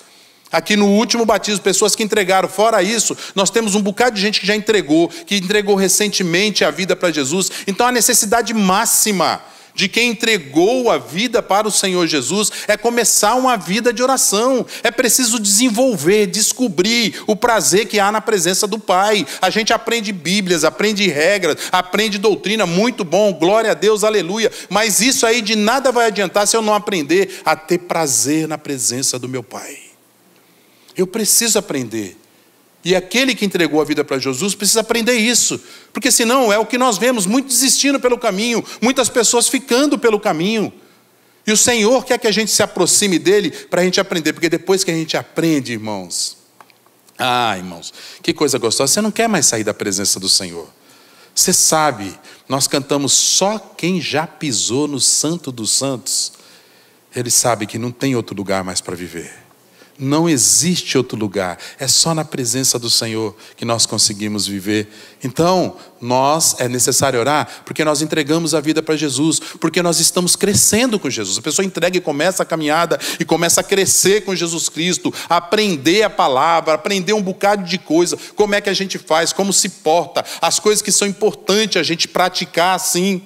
Aqui 0.52 0.76
no 0.76 0.88
último 0.88 1.26
batismo, 1.26 1.62
pessoas 1.62 1.96
que 1.96 2.04
entregaram. 2.04 2.50
Fora 2.50 2.82
isso, 2.82 3.16
nós 3.36 3.50
temos 3.50 3.76
um 3.76 3.82
bocado 3.82 4.16
de 4.16 4.22
gente 4.22 4.40
que 4.40 4.48
já 4.48 4.56
entregou, 4.56 5.08
que 5.08 5.36
entregou 5.36 5.76
recentemente 5.76 6.66
a 6.66 6.72
vida 6.72 6.96
para 6.96 7.12
Jesus. 7.12 7.52
Então 7.68 7.86
a 7.86 7.92
necessidade 7.92 8.54
máxima 8.54 9.42
de 9.80 9.88
quem 9.88 10.10
entregou 10.10 10.92
a 10.92 10.98
vida 10.98 11.42
para 11.42 11.68
o 11.68 11.72
Senhor 11.72 12.06
Jesus 12.06 12.52
é 12.68 12.76
começar 12.76 13.36
uma 13.36 13.56
vida 13.56 13.94
de 13.94 14.04
oração. 14.04 14.66
É 14.84 14.92
preciso 14.92 15.40
desenvolver, 15.40 16.28
descobrir 16.28 17.22
o 17.26 17.36
prazer 17.36 17.86
que 17.86 18.00
há 18.00 18.12
na 18.12 18.20
presença 18.20 18.68
do 18.68 18.78
Pai. 18.78 19.26
A 19.42 19.50
gente 19.50 19.72
aprende 19.72 20.12
Bíblias, 20.12 20.66
aprende 20.66 21.08
regras, 21.08 21.56
aprende 21.72 22.18
doutrina, 22.18 22.66
muito 22.66 23.06
bom, 23.06 23.32
glória 23.34 23.72
a 23.72 23.74
Deus, 23.74 24.04
aleluia. 24.04 24.52
Mas 24.70 25.00
isso 25.00 25.26
aí 25.26 25.42
de 25.42 25.56
nada 25.56 25.92
vai 25.92 26.08
adiantar 26.08 26.46
se 26.46 26.58
eu 26.58 26.62
não 26.62 26.74
aprender 26.74 27.42
a 27.46 27.56
ter 27.56 27.78
prazer 27.78 28.48
na 28.48 28.58
presença 28.58 29.18
do 29.18 29.30
meu 29.30 29.44
Pai. 29.44 29.89
Eu 30.96 31.08
preciso 31.08 31.60
aprender. 31.60 32.18
E 32.84 32.96
aquele 32.96 33.36
que 33.36 33.46
entregou 33.46 33.82
a 33.82 33.86
vida 33.86 34.04
para 34.04 34.18
Jesus 34.18 34.56
precisa 34.56 34.80
aprender 34.80 35.16
isso, 35.16 35.60
porque 35.92 36.12
senão 36.12 36.52
é 36.52 36.58
o 36.58 36.66
que 36.66 36.78
nós 36.78 36.98
vemos, 36.98 37.26
muito 37.26 37.48
desistindo 37.48 38.00
pelo 38.00 38.18
caminho, 38.18 38.64
muitas 38.82 39.10
pessoas 39.10 39.50
ficando 39.50 40.00
pelo 40.00 40.20
caminho. 40.20 40.72
E 41.46 41.52
o 41.52 41.58
Senhor 41.58 42.06
quer 42.06 42.18
que 42.18 42.28
a 42.28 42.32
gente 42.32 42.52
se 42.52 42.64
aproxime 42.64 43.20
dele 43.20 43.52
para 43.52 43.82
a 43.82 43.84
gente 43.84 44.00
aprender, 44.00 44.32
porque 44.34 44.48
depois 44.48 44.84
que 44.84 44.92
a 44.92 44.94
gente 44.94 45.18
aprende, 45.18 45.74
irmãos, 45.74 46.38
ah, 47.18 47.58
irmãos, 47.58 47.94
que 48.24 48.34
coisa 48.34 48.58
gostosa, 48.58 48.94
você 48.94 49.02
não 49.02 49.12
quer 49.12 49.28
mais 49.28 49.46
sair 49.46 49.64
da 49.66 49.74
presença 49.74 50.20
do 50.20 50.30
Senhor. 50.30 50.70
Você 51.36 51.52
sabe, 51.52 52.18
nós 52.48 52.66
cantamos 52.66 53.12
só 53.12 53.60
quem 53.60 54.00
já 54.00 54.26
pisou 54.26 54.88
no 54.88 55.02
Santo 55.02 55.52
dos 55.52 55.72
Santos, 55.72 56.32
ele 57.14 57.30
sabe 57.30 57.66
que 57.66 57.78
não 57.78 57.92
tem 57.92 58.16
outro 58.16 58.36
lugar 58.36 58.64
mais 58.64 58.80
para 58.80 58.96
viver. 58.96 59.49
Não 60.00 60.30
existe 60.30 60.98
outro 60.98 61.18
lugar, 61.18 61.58
é 61.78 61.86
só 61.86 62.16
na 62.16 62.24
presença 62.24 62.80
do 62.80 62.90
Senhor 62.90 63.36
que 63.58 63.66
nós 63.66 63.86
conseguimos 63.86 64.48
viver. 64.48 64.88
Então, 65.22 65.76
nós 66.00 66.56
é 66.58 66.70
necessário 66.70 67.20
orar 67.20 67.64
porque 67.66 67.84
nós 67.84 68.02
entregamos 68.02 68.56
a 68.56 68.62
vida 68.62 68.82
para 68.82 68.96
Jesus, 68.96 69.42
porque 69.60 69.84
nós 69.84 70.00
estamos 70.00 70.38
crescendo 70.38 70.98
com 70.98 71.10
Jesus. 71.10 71.38
A 71.38 71.42
pessoa 71.42 71.66
entrega 71.66 71.98
e 71.98 72.02
começa 72.02 72.44
a 72.44 72.46
caminhada 72.46 72.98
e 73.20 73.26
começa 73.26 73.60
a 73.60 73.64
crescer 73.64 74.24
com 74.24 74.34
Jesus 74.34 74.70
Cristo, 74.70 75.14
aprender 75.28 76.04
a 76.04 76.10
palavra, 76.10 76.76
aprender 76.76 77.12
um 77.12 77.22
bocado 77.22 77.66
de 77.66 77.78
coisa, 77.78 78.18
como 78.36 78.56
é 78.56 78.62
que 78.62 78.70
a 78.70 78.74
gente 78.74 78.98
faz, 78.98 79.34
como 79.34 79.52
se 79.52 79.68
porta, 79.68 80.24
as 80.42 80.60
coisas 80.60 80.82
que 80.82 80.94
são 80.94 81.08
importantes 81.08 81.76
a 81.76 81.84
gente 81.84 82.08
praticar 82.08 82.76
assim. 82.76 83.22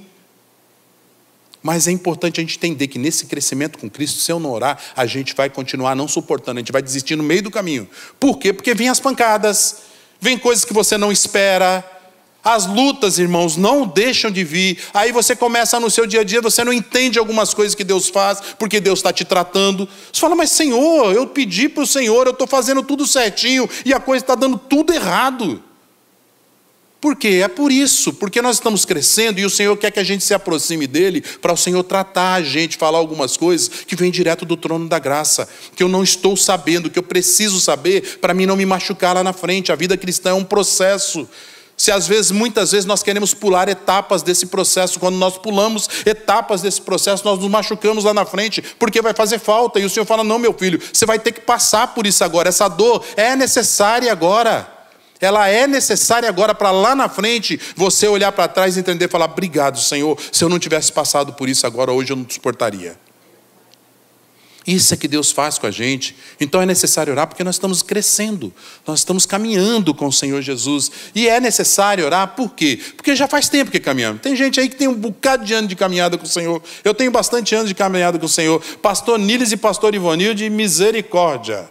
Mas 1.64 1.88
é 1.88 1.92
importante 1.92 2.42
a 2.42 2.44
gente 2.44 2.58
entender 2.58 2.88
que 2.88 3.00
nesse 3.00 3.26
crescimento 3.26 3.80
com 3.80 3.90
Cristo, 3.90 4.20
se 4.20 4.30
eu 4.30 4.38
não 4.38 4.52
orar, 4.52 4.78
a 4.98 5.06
gente 5.06 5.34
vai 5.34 5.50
continuar 5.50 5.96
não 5.96 6.10
suportando, 6.10 6.60
a 6.60 6.62
gente 6.62 6.74
vai 6.74 6.82
desistir 6.82 7.16
no 7.16 7.24
meio 7.24 7.42
do 7.42 7.50
caminho. 7.50 7.88
Por 8.20 8.38
quê? 8.38 8.52
Porque 8.52 8.74
vem 8.74 8.90
as 8.90 9.00
pancadas, 9.00 9.78
vem 10.20 10.38
coisas 10.38 10.66
que 10.66 10.74
você 10.74 10.98
não 10.98 11.10
espera. 11.10 11.90
As 12.44 12.66
lutas, 12.66 13.18
irmãos, 13.18 13.56
não 13.56 13.88
deixam 13.88 14.30
de 14.30 14.44
vir. 14.44 14.78
Aí 14.94 15.14
você 15.14 15.34
começa 15.34 15.80
no 15.80 15.90
seu 15.90 16.06
dia 16.06 16.20
a 16.20 16.24
dia, 16.26 16.42
você 16.42 16.62
não 16.66 16.74
entende 16.74 17.18
algumas 17.18 17.54
coisas 17.54 17.74
que 17.74 17.86
Deus 17.86 18.10
faz, 18.10 18.42
porque 18.60 18.82
Deus 18.82 19.00
está 19.00 19.14
te 19.14 19.24
tratando. 19.24 19.88
Você 20.12 20.20
fala, 20.20 20.36
mas 20.36 20.52
Senhor, 20.52 21.14
eu 21.16 21.26
pedi 21.28 21.70
para 21.70 21.84
o 21.84 21.88
Senhor, 21.88 22.28
eu 22.28 22.34
estou 22.34 22.46
fazendo 22.46 22.84
tudo 22.84 23.08
certinho 23.08 23.70
e 23.86 23.94
a 23.94 24.00
coisa 24.02 24.22
está 24.22 24.36
dando 24.36 24.58
tudo 24.58 24.94
errado. 24.94 25.64
Por 27.04 27.18
quê? 27.18 27.42
É 27.44 27.50
por 27.50 27.70
isso, 27.70 28.14
porque 28.14 28.42
nós 28.42 28.56
estamos 28.56 28.86
crescendo 28.86 29.38
e 29.38 29.44
o 29.44 29.50
Senhor 29.50 29.76
quer 29.76 29.92
que 29.92 30.00
a 30.00 30.04
gente 30.06 30.24
se 30.24 30.34
aproxime 30.34 30.88
dele 30.88 31.22
para 31.42 31.52
o 31.52 31.58
Senhor 31.58 31.84
tratar 31.84 32.36
a 32.36 32.42
gente, 32.42 32.78
falar 32.78 32.98
algumas 32.98 33.36
coisas 33.36 33.68
que 33.86 33.94
vêm 33.94 34.10
direto 34.10 34.46
do 34.46 34.56
trono 34.56 34.88
da 34.88 35.00
graça, 35.00 35.46
que 35.76 35.84
eu 35.84 35.90
não 35.90 36.02
estou 36.02 36.38
sabendo, 36.38 36.90
que 36.90 36.98
eu 36.98 37.04
preciso 37.04 37.60
saber 37.60 38.20
para 38.22 38.34
mim 38.34 38.46
não 38.46 38.56
me 38.56 38.66
machucar 38.66 39.16
lá 39.16 39.22
na 39.22 39.34
frente. 39.34 39.70
A 39.70 39.76
vida 39.76 39.98
cristã 39.98 40.30
é 40.30 40.34
um 40.34 40.46
processo. 40.46 41.28
Se 41.76 41.92
às 41.92 42.08
vezes, 42.08 42.32
muitas 42.32 42.72
vezes, 42.72 42.86
nós 42.86 43.04
queremos 43.04 43.34
pular 43.34 43.68
etapas 43.68 44.24
desse 44.24 44.46
processo, 44.46 44.98
quando 44.98 45.18
nós 45.18 45.38
pulamos 45.38 45.90
etapas 46.06 46.62
desse 46.62 46.82
processo, 46.82 47.26
nós 47.26 47.38
nos 47.38 47.52
machucamos 47.52 48.06
lá 48.06 48.14
na 48.14 48.24
frente, 48.24 48.64
porque 48.80 49.02
vai 49.02 49.14
fazer 49.14 49.40
falta. 49.40 49.78
E 49.78 49.84
o 49.84 49.90
Senhor 49.90 50.06
fala: 50.06 50.24
Não, 50.24 50.40
meu 50.40 50.54
filho, 50.54 50.80
você 50.94 51.06
vai 51.06 51.20
ter 51.20 51.34
que 51.34 51.42
passar 51.42 51.88
por 51.88 52.08
isso 52.08 52.24
agora. 52.24 52.48
Essa 52.48 52.70
dor 52.70 53.04
é 53.18 53.36
necessária 53.36 54.10
agora 54.10 54.83
ela 55.26 55.48
é 55.48 55.66
necessária 55.68 56.28
agora 56.28 56.54
para 56.54 56.72
lá 56.72 56.96
na 56.96 57.08
frente 57.08 57.60
você 57.76 58.08
olhar 58.08 58.32
para 58.32 58.48
trás 58.48 58.76
e 58.76 58.80
entender 58.80 59.06
e 59.06 59.08
falar: 59.08 59.26
obrigado, 59.26 59.80
Senhor. 59.80 60.18
Se 60.32 60.44
eu 60.44 60.50
não 60.50 60.60
tivesse 60.60 60.92
passado 60.92 61.34
por 61.34 61.48
isso 61.48 61.66
agora, 61.66 61.92
hoje 61.92 62.12
eu 62.12 62.18
não 62.18 62.26
suportaria. 62.30 62.98
Isso 64.66 64.94
é 64.94 64.98
que 64.98 65.10
Deus 65.10 65.30
faz 65.32 65.58
com 65.58 65.68
a 65.68 65.72
gente. 65.72 66.16
Então 66.40 66.62
é 66.62 66.66
necessário 66.66 67.12
orar 67.12 67.28
porque 67.28 67.44
nós 67.44 67.56
estamos 67.56 67.82
crescendo, 67.82 68.54
nós 68.88 69.00
estamos 69.00 69.26
caminhando 69.26 69.94
com 69.94 70.08
o 70.08 70.12
Senhor 70.12 70.42
Jesus. 70.42 70.90
E 71.14 71.28
é 71.28 71.40
necessário 71.40 72.06
orar 72.06 72.36
por 72.36 72.54
quê? 72.54 72.80
Porque 72.96 73.16
já 73.16 73.28
faz 73.28 73.50
tempo 73.50 73.72
que 73.72 73.80
caminhamos. 73.80 74.22
Tem 74.22 74.36
gente 74.36 74.60
aí 74.60 74.70
que 74.70 74.76
tem 74.76 74.88
um 74.88 74.96
bocado 74.96 75.44
de 75.44 75.54
ano 75.54 75.68
de 75.68 75.76
caminhada 75.76 76.18
com 76.18 76.26
o 76.26 76.30
Senhor. 76.30 76.64
Eu 76.84 76.94
tenho 76.94 77.12
bastante 77.12 77.54
anos 77.54 77.68
de 77.68 77.76
caminhada 77.76 78.18
com 78.18 78.26
o 78.26 78.30
Senhor. 78.30 78.62
Pastor 78.82 79.20
Niles 79.20 79.52
e 79.52 79.58
pastor 79.58 79.94
Ivanil 79.94 80.34
de 80.34 80.50
misericórdia. 80.50 81.70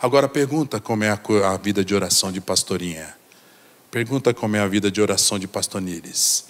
Agora 0.00 0.28
pergunta 0.28 0.80
como 0.80 1.02
é 1.02 1.10
a 1.10 1.56
vida 1.56 1.84
de 1.84 1.92
oração 1.92 2.30
de 2.30 2.40
pastorinha. 2.40 3.16
Pergunta 3.90 4.32
como 4.32 4.54
é 4.54 4.60
a 4.60 4.68
vida 4.68 4.92
de 4.92 5.00
oração 5.00 5.40
de 5.40 5.48
pastonires. 5.48 6.44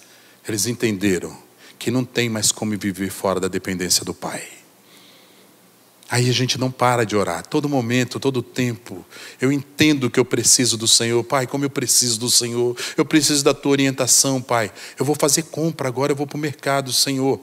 Eles 0.47 0.67
entenderam 0.67 1.35
que 1.79 1.91
não 1.91 2.05
tem 2.05 2.29
mais 2.29 2.53
como 2.53 2.77
viver 2.77 3.11
fora 3.11 3.41
da 3.41 3.49
dependência 3.49 4.05
do 4.05 4.13
Pai. 4.13 4.43
Aí 6.11 6.29
a 6.29 6.33
gente 6.33 6.59
não 6.59 6.71
para 6.71 7.05
de 7.05 7.17
orar, 7.17 7.47
todo 7.47 7.69
momento, 7.69 8.21
todo 8.21 8.43
tempo. 8.43 9.05
Eu 9.41 9.51
entendo 9.51 10.11
que 10.11 10.21
eu 10.21 10.25
preciso 10.25 10.77
do 10.77 10.89
Senhor, 10.89 11.23
Pai, 11.25 11.47
como 11.47 11.65
eu 11.65 11.71
preciso 11.71 12.21
do 12.21 12.31
Senhor. 12.31 12.77
Eu 12.99 13.05
preciso 13.05 13.43
da 13.43 13.55
tua 13.55 13.73
orientação, 13.73 14.43
Pai. 14.43 14.71
Eu 14.99 15.07
vou 15.07 15.15
fazer 15.15 15.45
compra 15.45 15.89
agora, 15.89 16.13
eu 16.13 16.17
vou 16.17 16.27
para 16.27 16.37
o 16.37 16.41
mercado, 16.41 16.93
Senhor 16.93 17.41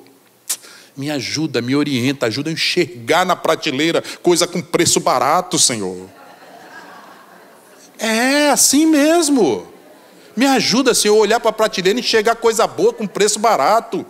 me 0.95 1.11
ajuda, 1.11 1.61
me 1.61 1.75
orienta, 1.75 2.27
ajuda 2.27 2.49
a 2.49 2.53
enxergar 2.53 3.25
na 3.25 3.35
prateleira 3.35 4.01
coisa 4.21 4.47
com 4.47 4.61
preço 4.61 4.99
barato, 4.99 5.59
Senhor. 5.59 6.09
É 7.99 8.49
assim 8.49 8.85
mesmo. 8.85 9.67
Me 10.35 10.45
ajuda, 10.45 10.93
Senhor, 10.93 11.15
a 11.15 11.19
olhar 11.19 11.39
para 11.39 11.49
a 11.49 11.53
prateleira 11.53 11.99
e 11.99 12.01
enxergar 12.01 12.35
coisa 12.35 12.65
boa 12.67 12.93
com 12.93 13.05
preço 13.05 13.39
barato. 13.39 14.05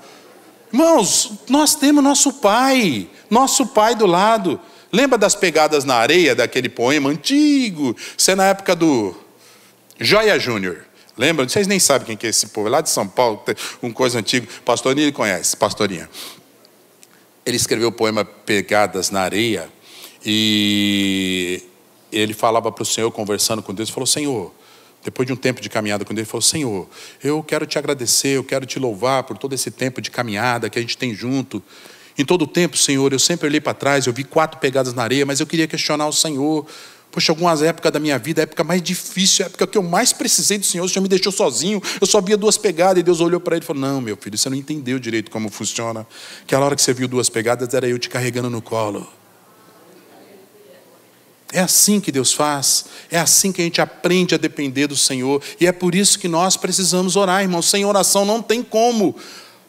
Irmãos, 0.71 1.33
nós 1.49 1.75
temos 1.75 2.03
nosso 2.03 2.33
pai, 2.33 3.09
nosso 3.29 3.67
pai 3.67 3.95
do 3.95 4.05
lado. 4.05 4.59
Lembra 4.91 5.17
das 5.17 5.35
pegadas 5.35 5.83
na 5.83 5.95
areia 5.95 6.35
daquele 6.35 6.69
poema 6.69 7.09
antigo? 7.09 7.95
Isso 8.17 8.31
é 8.31 8.35
na 8.35 8.45
época 8.45 8.75
do 8.75 9.15
Joia 9.99 10.37
Júnior. 10.39 10.85
Lembra? 11.17 11.47
Vocês 11.47 11.65
nem 11.65 11.79
sabem 11.79 12.15
quem 12.15 12.27
é 12.27 12.29
esse 12.29 12.47
povo. 12.47 12.67
Lá 12.67 12.81
de 12.81 12.89
São 12.89 13.07
Paulo, 13.07 13.43
um 13.81 13.91
coisa 13.91 14.19
antiga. 14.19 14.47
Pastorinha 14.63 15.05
ele 15.05 15.11
conhece, 15.11 15.55
pastorinha 15.55 16.09
ele 17.45 17.57
escreveu 17.57 17.89
o 17.89 17.91
poema 17.91 18.25
Pegadas 18.25 19.11
na 19.11 19.21
Areia 19.21 19.69
e 20.25 21.61
ele 22.11 22.33
falava 22.33 22.71
para 22.71 22.81
o 22.81 22.85
Senhor, 22.85 23.11
conversando 23.11 23.61
com 23.61 23.73
Deus, 23.73 23.89
falou: 23.89 24.07
Senhor, 24.07 24.51
depois 25.03 25.27
de 25.27 25.33
um 25.33 25.35
tempo 25.35 25.61
de 25.61 25.69
caminhada 25.69 26.03
com 26.03 26.13
Deus, 26.13 26.25
ele 26.25 26.31
falou: 26.31 26.41
Senhor, 26.41 26.89
eu 27.23 27.43
quero 27.43 27.65
te 27.67 27.77
agradecer, 27.77 28.37
eu 28.37 28.43
quero 28.43 28.65
te 28.65 28.79
louvar 28.79 29.23
por 29.23 29.37
todo 29.37 29.53
esse 29.53 29.69
tempo 29.69 30.01
de 30.01 30.09
caminhada 30.09 30.69
que 30.69 30.79
a 30.79 30.81
gente 30.81 30.97
tem 30.97 31.13
junto. 31.13 31.61
Em 32.17 32.25
todo 32.25 32.43
o 32.43 32.47
tempo, 32.47 32.77
Senhor, 32.77 33.11
eu 33.11 33.19
sempre 33.19 33.45
olhei 33.45 33.59
para 33.59 33.73
trás, 33.73 34.07
eu 34.07 34.13
vi 34.13 34.23
quatro 34.23 34.59
pegadas 34.59 34.93
na 34.93 35.03
areia, 35.03 35.25
mas 35.25 35.39
eu 35.39 35.45
queria 35.45 35.67
questionar 35.67 36.07
o 36.07 36.13
Senhor. 36.13 36.65
Poxa, 37.15 37.31
algumas 37.31 37.61
épocas 37.61 37.93
da 37.93 37.97
minha 37.97 38.19
vida, 38.19 38.41
a 38.41 38.43
época 38.43 38.61
mais 38.61 38.81
difícil, 38.81 39.45
a 39.45 39.47
época 39.47 39.65
que 39.65 39.77
eu 39.77 39.81
mais 39.81 40.11
precisei 40.11 40.57
do 40.57 40.65
Senhor, 40.65 40.83
o 40.83 40.89
Senhor 40.89 41.01
me 41.01 41.07
deixou 41.07 41.31
sozinho, 41.31 41.81
eu 42.01 42.05
só 42.05 42.19
via 42.19 42.35
duas 42.35 42.57
pegadas, 42.57 42.99
e 42.99 43.03
Deus 43.03 43.21
olhou 43.21 43.39
para 43.39 43.55
ele 43.55 43.63
e 43.63 43.65
falou: 43.65 43.81
Não, 43.81 44.01
meu 44.01 44.17
filho, 44.17 44.37
você 44.37 44.49
não 44.49 44.57
entendeu 44.57 44.99
direito 44.99 45.31
como 45.31 45.49
funciona. 45.49 46.05
Aquela 46.43 46.65
hora 46.65 46.75
que 46.75 46.81
você 46.81 46.93
viu 46.93 47.07
duas 47.07 47.29
pegadas, 47.29 47.73
era 47.73 47.87
eu 47.87 47.97
te 47.97 48.09
carregando 48.09 48.49
no 48.49 48.61
colo. 48.61 49.07
É 51.53 51.61
assim 51.61 52.01
que 52.01 52.11
Deus 52.11 52.33
faz, 52.33 52.83
é 53.09 53.17
assim 53.17 53.53
que 53.53 53.61
a 53.61 53.63
gente 53.63 53.79
aprende 53.79 54.35
a 54.35 54.37
depender 54.37 54.87
do 54.87 54.97
Senhor, 54.97 55.41
e 55.57 55.65
é 55.65 55.71
por 55.71 55.95
isso 55.95 56.19
que 56.19 56.27
nós 56.27 56.57
precisamos 56.57 57.15
orar, 57.15 57.41
irmão. 57.41 57.61
Sem 57.61 57.85
oração 57.85 58.25
não 58.25 58.41
tem 58.41 58.61
como. 58.61 59.15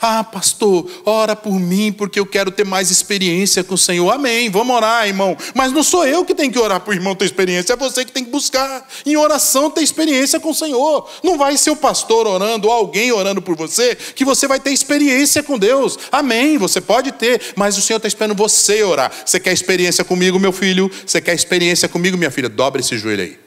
Ah, 0.01 0.23
pastor, 0.23 0.91
ora 1.07 1.35
por 1.35 1.59
mim, 1.59 1.91
porque 1.91 2.21
eu 2.21 2.27
quero 2.27 2.51
ter 2.51 2.65
mais 2.65 2.91
experiência 2.91 3.65
com 3.65 3.75
o 3.75 3.79
Senhor. 3.79 4.11
Amém, 4.11 4.51
vamos 4.51 4.77
orar, 4.77 5.07
irmão. 5.07 5.35
Mas 5.55 5.73
não 5.73 5.83
sou 5.83 6.07
eu 6.07 6.23
que 6.23 6.35
tenho 6.35 6.53
que 6.53 6.59
orar 6.59 6.81
para 6.81 6.91
o 6.91 6.95
irmão 6.95 7.15
ter 7.15 7.25
experiência, 7.25 7.73
é 7.73 7.77
você 7.77 8.05
que 8.05 8.13
tem 8.13 8.23
que 8.23 8.31
buscar 8.31 8.87
em 9.07 9.17
oração 9.17 9.71
ter 9.71 9.81
experiência 9.81 10.39
com 10.39 10.51
o 10.51 10.55
Senhor. 10.55 11.09
Não 11.25 11.39
vai 11.39 11.57
ser 11.57 11.71
o 11.71 11.77
pastor 11.77 12.27
orando 12.27 12.69
ou 12.69 12.75
alguém 12.75 13.11
orando 13.11 13.41
por 13.41 13.57
você 13.57 13.95
que 13.95 14.25
você 14.25 14.47
vai 14.47 14.61
ter 14.61 14.71
experiência 14.71 15.43
com 15.43 15.59
Deus. 15.59 15.99
Amém, 16.13 16.59
você 16.59 16.81
pode 16.81 17.13
ter, 17.13 17.55
mas 17.57 17.79
o 17.79 17.83
Senhor 17.83 17.97
está 17.97 18.09
esperando 18.09 18.37
você 18.37 18.83
orar. 18.83 19.11
Você 19.25 19.41
quer 19.41 19.55
experiência 19.55 20.05
comigo, 20.05 20.39
meu 20.39 20.53
filho? 20.53 20.91
Você 21.07 21.23
quer 21.23 21.35
experiência 21.35 21.89
comigo, 21.89 22.19
minha 22.19 22.31
filha? 22.31 22.51
Dobre 22.51 22.83
esse 22.83 22.99
joelho 22.99 23.23
aí. 23.23 23.47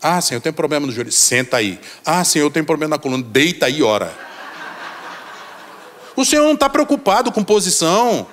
Ah, 0.00 0.20
Senhor, 0.20 0.38
eu 0.38 0.42
tenho 0.42 0.54
problema 0.54 0.86
no 0.86 0.92
joelho. 0.92 1.10
Senta 1.10 1.56
aí. 1.56 1.80
Ah, 2.04 2.22
Senhor, 2.22 2.44
eu 2.44 2.50
tenho 2.50 2.64
problema 2.64 2.90
na 2.90 2.98
coluna. 2.98 3.24
Deita 3.24 3.66
aí 3.66 3.78
e 3.78 3.82
ora. 3.82 4.33
O 6.16 6.24
Senhor 6.24 6.44
não 6.44 6.54
está 6.54 6.68
preocupado 6.68 7.32
com 7.32 7.42
posição. 7.42 8.26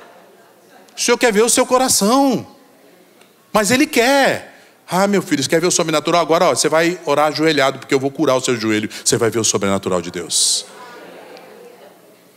O 0.96 1.02
Senhor 1.02 1.18
quer 1.18 1.34
ver 1.34 1.44
o 1.44 1.50
seu 1.50 1.66
coração. 1.66 2.46
Mas 3.52 3.72
Ele 3.72 3.88
quer. 3.88 4.52
Ah, 4.88 5.08
meu 5.08 5.22
filho, 5.22 5.42
você 5.42 5.50
quer 5.50 5.62
ver 5.62 5.68
o 5.68 5.72
sobrenatural? 5.72 6.22
Agora, 6.22 6.46
ó, 6.50 6.56
você 6.56 6.68
vai 6.68 7.00
orar 7.06 7.28
ajoelhado, 7.28 7.80
porque 7.80 7.94
eu 7.94 8.00
vou 8.00 8.12
curar 8.12 8.36
o 8.36 8.42
seu 8.42 8.60
joelho. 8.60 8.90
Você 9.04 9.18
vai 9.18 9.30
ver 9.30 9.40
o 9.40 9.44
sobrenatural 9.44 10.02
de 10.02 10.12
Deus. 10.12 10.66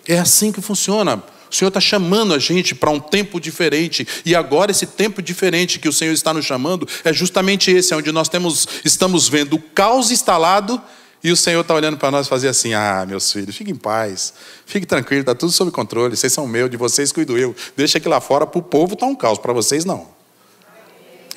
É 0.06 0.18
assim 0.18 0.52
que 0.52 0.60
funciona. 0.60 1.22
O 1.50 1.54
Senhor 1.54 1.68
está 1.68 1.80
chamando 1.80 2.32
a 2.34 2.38
gente 2.38 2.74
para 2.74 2.90
um 2.90 3.00
tempo 3.00 3.40
diferente. 3.40 4.06
E 4.24 4.34
agora, 4.34 4.70
esse 4.70 4.86
tempo 4.86 5.20
diferente 5.20 5.78
que 5.78 5.88
o 5.88 5.92
Senhor 5.92 6.12
está 6.12 6.32
nos 6.32 6.44
chamando 6.44 6.86
é 7.04 7.12
justamente 7.12 7.70
esse, 7.70 7.94
onde 7.94 8.10
nós 8.12 8.28
temos, 8.28 8.66
estamos 8.84 9.28
vendo 9.28 9.56
o 9.56 9.60
caos 9.60 10.10
instalado 10.10 10.80
e 11.24 11.32
o 11.32 11.36
Senhor 11.36 11.62
está 11.62 11.74
olhando 11.74 11.96
para 11.96 12.10
nós 12.10 12.26
e 12.26 12.28
fazer 12.28 12.48
assim: 12.48 12.74
Ah, 12.74 13.06
meus 13.08 13.32
filhos, 13.32 13.56
fiquem 13.56 13.72
em 13.72 13.76
paz, 13.76 14.34
fique 14.66 14.84
tranquilo, 14.84 15.22
está 15.22 15.34
tudo 15.34 15.50
sob 15.50 15.70
controle, 15.70 16.14
vocês 16.14 16.30
são 16.30 16.46
meus, 16.46 16.70
de 16.70 16.76
vocês 16.76 17.10
cuido 17.10 17.38
eu. 17.38 17.56
Deixa 17.74 17.98
que 17.98 18.06
lá 18.06 18.20
fora 18.20 18.46
para 18.46 18.58
o 18.58 18.62
povo 18.62 18.92
está 18.92 19.06
um 19.06 19.14
caos, 19.14 19.38
para 19.38 19.54
vocês 19.54 19.86
não. 19.86 20.06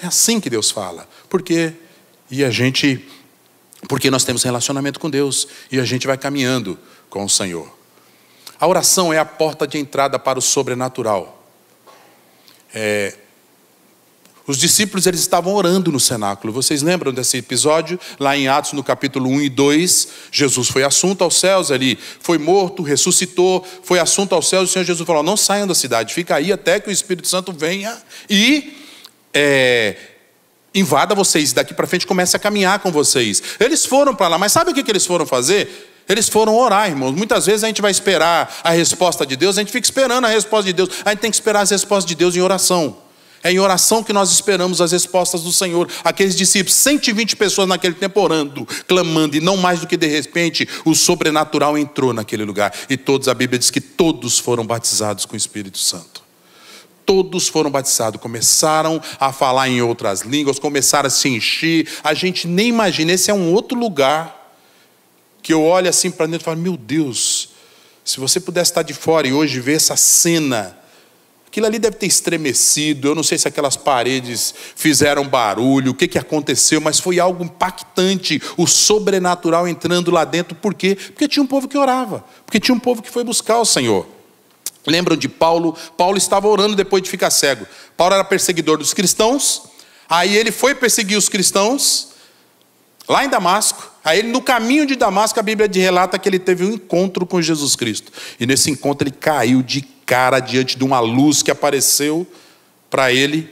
É 0.03 0.07
assim 0.07 0.41
que 0.41 0.49
Deus 0.49 0.69
fala. 0.69 1.07
Por 1.29 1.41
quê? 1.41 1.73
E 2.29 2.43
a 2.43 2.49
gente, 2.51 3.07
porque 3.87 4.11
nós 4.11 4.25
temos 4.25 4.43
relacionamento 4.43 4.99
com 4.99 5.09
Deus 5.09 5.47
e 5.71 5.79
a 5.79 5.85
gente 5.85 6.05
vai 6.05 6.17
caminhando 6.17 6.77
com 7.09 7.23
o 7.23 7.29
Senhor. 7.29 7.73
A 8.59 8.67
oração 8.67 9.13
é 9.13 9.19
a 9.19 9.25
porta 9.25 9.65
de 9.65 9.77
entrada 9.77 10.19
para 10.19 10.37
o 10.37 10.41
sobrenatural. 10.41 11.47
É, 12.73 13.15
os 14.47 14.57
discípulos 14.57 15.05
eles 15.05 15.19
estavam 15.19 15.53
orando 15.53 15.91
no 15.91 15.99
cenáculo. 15.99 16.53
Vocês 16.53 16.81
lembram 16.81 17.13
desse 17.13 17.35
episódio? 17.37 17.99
Lá 18.17 18.35
em 18.37 18.47
Atos, 18.47 18.71
no 18.71 18.81
capítulo 18.81 19.29
1 19.29 19.41
e 19.41 19.49
2, 19.49 20.07
Jesus 20.31 20.69
foi 20.69 20.83
assunto 20.83 21.21
aos 21.21 21.37
céus 21.37 21.69
ali, 21.69 21.99
foi 22.21 22.37
morto, 22.37 22.81
ressuscitou, 22.81 23.67
foi 23.83 23.99
assunto 23.99 24.33
aos 24.33 24.47
céus. 24.47 24.69
O 24.69 24.73
Senhor 24.73 24.85
Jesus 24.85 25.05
falou: 25.05 25.21
Não 25.21 25.35
saiam 25.35 25.67
da 25.67 25.75
cidade, 25.75 26.13
fica 26.13 26.35
aí 26.35 26.53
até 26.53 26.79
que 26.79 26.87
o 26.87 26.91
Espírito 26.91 27.27
Santo 27.27 27.51
venha 27.51 28.01
e 28.29 28.73
é, 29.33 29.97
invada 30.73 31.13
vocês. 31.13 31.51
Daqui 31.51 31.73
para 31.73 31.85
frente 31.85 32.07
comece 32.07 32.37
a 32.37 32.39
caminhar 32.39 32.79
com 32.79 32.89
vocês. 32.89 33.43
Eles 33.59 33.85
foram 33.85 34.15
para 34.15 34.29
lá, 34.29 34.37
mas 34.37 34.53
sabe 34.53 34.71
o 34.71 34.73
que, 34.73 34.81
que 34.81 34.91
eles 34.91 35.05
foram 35.05 35.25
fazer? 35.25 35.93
Eles 36.07 36.29
foram 36.29 36.55
orar, 36.55 36.87
irmãos. 36.87 37.11
Muitas 37.11 37.45
vezes 37.45 37.65
a 37.65 37.67
gente 37.67 37.81
vai 37.81 37.91
esperar 37.91 38.61
a 38.63 38.71
resposta 38.71 39.25
de 39.25 39.35
Deus, 39.35 39.57
a 39.57 39.61
gente 39.61 39.73
fica 39.73 39.85
esperando 39.85 40.23
a 40.23 40.29
resposta 40.29 40.67
de 40.67 40.71
Deus. 40.73 40.89
A 41.03 41.09
gente 41.09 41.19
tem 41.19 41.29
que 41.29 41.35
esperar 41.35 41.59
as 41.59 41.69
respostas 41.69 42.05
de 42.05 42.15
Deus 42.15 42.33
em 42.33 42.39
oração. 42.39 43.06
É 43.47 43.51
em 43.51 43.59
oração 43.59 44.03
que 44.03 44.11
nós 44.11 44.29
esperamos 44.29 44.81
as 44.81 44.91
respostas 44.91 45.41
do 45.41 45.53
Senhor. 45.53 45.89
Aqueles 46.03 46.35
discípulos, 46.35 46.75
120 46.75 47.37
pessoas 47.37 47.65
naquele 47.65 47.93
tempo 47.93 48.19
orando, 48.19 48.67
clamando, 48.85 49.37
e 49.37 49.39
não 49.39 49.55
mais 49.55 49.79
do 49.79 49.87
que 49.87 49.95
de 49.95 50.05
repente 50.05 50.67
o 50.83 50.93
sobrenatural 50.93 51.77
entrou 51.77 52.11
naquele 52.11 52.43
lugar. 52.43 52.73
E 52.89 52.97
todos, 52.97 53.29
a 53.29 53.33
Bíblia 53.33 53.57
diz 53.57 53.69
que 53.69 53.79
todos 53.79 54.37
foram 54.37 54.65
batizados 54.65 55.23
com 55.23 55.33
o 55.33 55.37
Espírito 55.37 55.77
Santo. 55.77 56.21
Todos 57.05 57.47
foram 57.47 57.71
batizados, 57.71 58.19
começaram 58.19 59.01
a 59.17 59.31
falar 59.31 59.69
em 59.69 59.81
outras 59.81 60.23
línguas, 60.23 60.59
começaram 60.59 61.07
a 61.07 61.09
se 61.09 61.29
encher. 61.29 61.87
A 62.03 62.13
gente 62.13 62.49
nem 62.49 62.67
imagina, 62.67 63.13
esse 63.13 63.31
é 63.31 63.33
um 63.33 63.53
outro 63.53 63.79
lugar 63.79 64.51
que 65.41 65.53
eu 65.53 65.63
olho 65.63 65.87
assim 65.87 66.11
para 66.11 66.25
dentro 66.25 66.41
e 66.41 66.43
falo: 66.43 66.59
meu 66.59 66.75
Deus, 66.75 67.51
se 68.03 68.19
você 68.19 68.41
pudesse 68.41 68.71
estar 68.71 68.83
de 68.83 68.93
fora 68.93 69.25
e 69.25 69.31
hoje 69.31 69.61
ver 69.61 69.75
essa 69.75 69.95
cena, 69.95 70.76
aquilo 71.57 71.65
ali 71.65 71.79
deve 71.79 71.97
ter 71.97 72.05
estremecido. 72.05 73.07
Eu 73.07 73.15
não 73.15 73.23
sei 73.23 73.35
se 73.35 73.47
aquelas 73.47 73.75
paredes 73.75 74.53
fizeram 74.75 75.27
barulho, 75.27 75.91
o 75.91 75.95
que, 75.95 76.07
que 76.07 76.19
aconteceu, 76.19 76.79
mas 76.79 76.99
foi 76.99 77.19
algo 77.19 77.43
impactante, 77.43 78.39
o 78.55 78.67
sobrenatural 78.67 79.67
entrando 79.67 80.11
lá 80.11 80.23
dentro. 80.23 80.55
Por 80.55 80.75
quê? 80.75 80.95
Porque 80.95 81.27
tinha 81.27 81.41
um 81.41 81.47
povo 81.47 81.67
que 81.67 81.75
orava, 81.75 82.23
porque 82.45 82.59
tinha 82.59 82.75
um 82.75 82.79
povo 82.79 83.01
que 83.01 83.09
foi 83.09 83.23
buscar 83.23 83.57
o 83.57 83.65
Senhor. 83.65 84.05
Lembram 84.85 85.17
de 85.17 85.27
Paulo? 85.27 85.75
Paulo 85.97 86.15
estava 86.15 86.47
orando 86.47 86.75
depois 86.75 87.01
de 87.01 87.09
ficar 87.09 87.31
cego. 87.31 87.65
Paulo 87.97 88.13
era 88.13 88.23
perseguidor 88.23 88.77
dos 88.77 88.93
cristãos, 88.93 89.63
aí 90.07 90.37
ele 90.37 90.51
foi 90.51 90.75
perseguir 90.75 91.17
os 91.17 91.27
cristãos 91.27 92.09
lá 93.09 93.25
em 93.25 93.29
Damasco. 93.29 93.93
Aí, 94.03 94.21
no 94.21 94.43
caminho 94.43 94.85
de 94.85 94.95
Damasco, 94.95 95.39
a 95.39 95.43
Bíblia 95.43 95.67
relata 95.73 96.19
que 96.19 96.29
ele 96.29 96.39
teve 96.39 96.63
um 96.63 96.73
encontro 96.73 97.25
com 97.25 97.41
Jesus 97.41 97.75
Cristo. 97.75 98.11
E 98.39 98.45
nesse 98.45 98.69
encontro, 98.69 99.07
ele 99.07 99.15
caiu 99.19 99.63
de 99.63 99.96
cara 100.07 100.39
diante 100.39 100.75
de 100.75 100.83
uma 100.83 100.99
luz 100.99 101.43
que 101.43 101.51
apareceu 101.51 102.25
para 102.89 103.13
ele. 103.13 103.47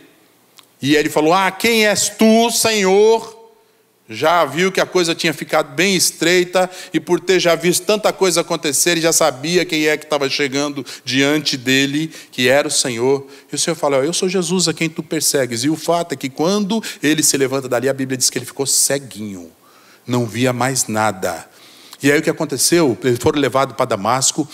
E 0.81 0.95
ele 0.95 1.09
falou: 1.09 1.33
Ah, 1.33 1.51
quem 1.51 1.85
és 1.85 2.09
tu, 2.09 2.49
Senhor? 2.49 3.35
Já 4.07 4.45
viu 4.45 4.71
que 4.71 4.79
a 4.79 4.85
coisa 4.85 5.15
tinha 5.15 5.33
ficado 5.33 5.73
bem 5.73 5.95
estreita, 5.95 6.69
e 6.93 6.99
por 6.99 7.19
ter 7.19 7.39
já 7.39 7.55
visto 7.55 7.87
tanta 7.87 8.13
coisa 8.13 8.41
acontecer, 8.41 8.91
ele 8.91 9.01
já 9.01 9.11
sabia 9.11 9.65
quem 9.65 9.87
é 9.87 9.97
que 9.97 10.05
estava 10.05 10.29
chegando 10.29 10.85
diante 11.03 11.57
dele, 11.57 12.11
que 12.31 12.47
era 12.47 12.67
o 12.67 12.71
Senhor. 12.71 13.27
E 13.51 13.55
o 13.55 13.59
Senhor 13.59 13.75
falou: 13.75 14.03
Eu 14.03 14.13
sou 14.13 14.29
Jesus 14.29 14.67
a 14.67 14.73
quem 14.73 14.89
tu 14.89 15.03
persegues. 15.03 15.63
E 15.63 15.69
o 15.69 15.75
fato 15.75 16.13
é 16.13 16.15
que 16.15 16.29
quando 16.29 16.81
ele 17.01 17.21
se 17.21 17.35
levanta 17.35 17.67
dali, 17.67 17.89
a 17.89 17.93
Bíblia 17.93 18.17
diz 18.17 18.29
que 18.29 18.37
ele 18.37 18.45
ficou 18.45 18.65
ceguinho 18.65 19.51
não 20.07 20.25
via 20.25 20.53
mais 20.53 20.87
nada. 20.87 21.47
E 22.01 22.11
aí 22.11 22.19
o 22.19 22.21
que 22.21 22.29
aconteceu? 22.29 22.97
Eles 23.03 23.19
foram 23.19 23.39
levados 23.39 23.75
para 23.75 23.85
Damasco. 23.85 24.47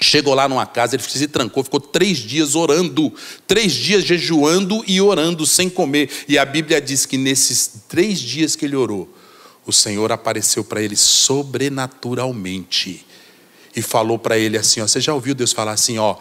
Chegou 0.00 0.34
lá 0.34 0.48
numa 0.48 0.66
casa, 0.66 0.96
ele 0.96 1.02
se 1.02 1.28
trancou, 1.28 1.62
ficou 1.62 1.80
três 1.80 2.18
dias 2.18 2.54
orando, 2.54 3.12
três 3.46 3.72
dias 3.72 4.04
jejuando 4.04 4.82
e 4.86 5.00
orando 5.00 5.46
sem 5.46 5.70
comer. 5.70 6.10
E 6.28 6.36
a 6.36 6.44
Bíblia 6.44 6.80
diz 6.80 7.06
que 7.06 7.16
nesses 7.16 7.70
três 7.88 8.18
dias 8.18 8.56
que 8.56 8.64
ele 8.64 8.76
orou, 8.76 9.08
o 9.64 9.72
Senhor 9.72 10.10
apareceu 10.12 10.64
para 10.64 10.82
ele 10.82 10.96
sobrenaturalmente 10.96 13.06
e 13.74 13.82
falou 13.82 14.18
para 14.18 14.36
ele 14.36 14.58
assim: 14.58 14.80
ó, 14.80 14.86
Você 14.86 15.00
já 15.00 15.14
ouviu 15.14 15.34
Deus 15.34 15.52
falar 15.52 15.72
assim, 15.72 15.98
ó, 15.98 16.16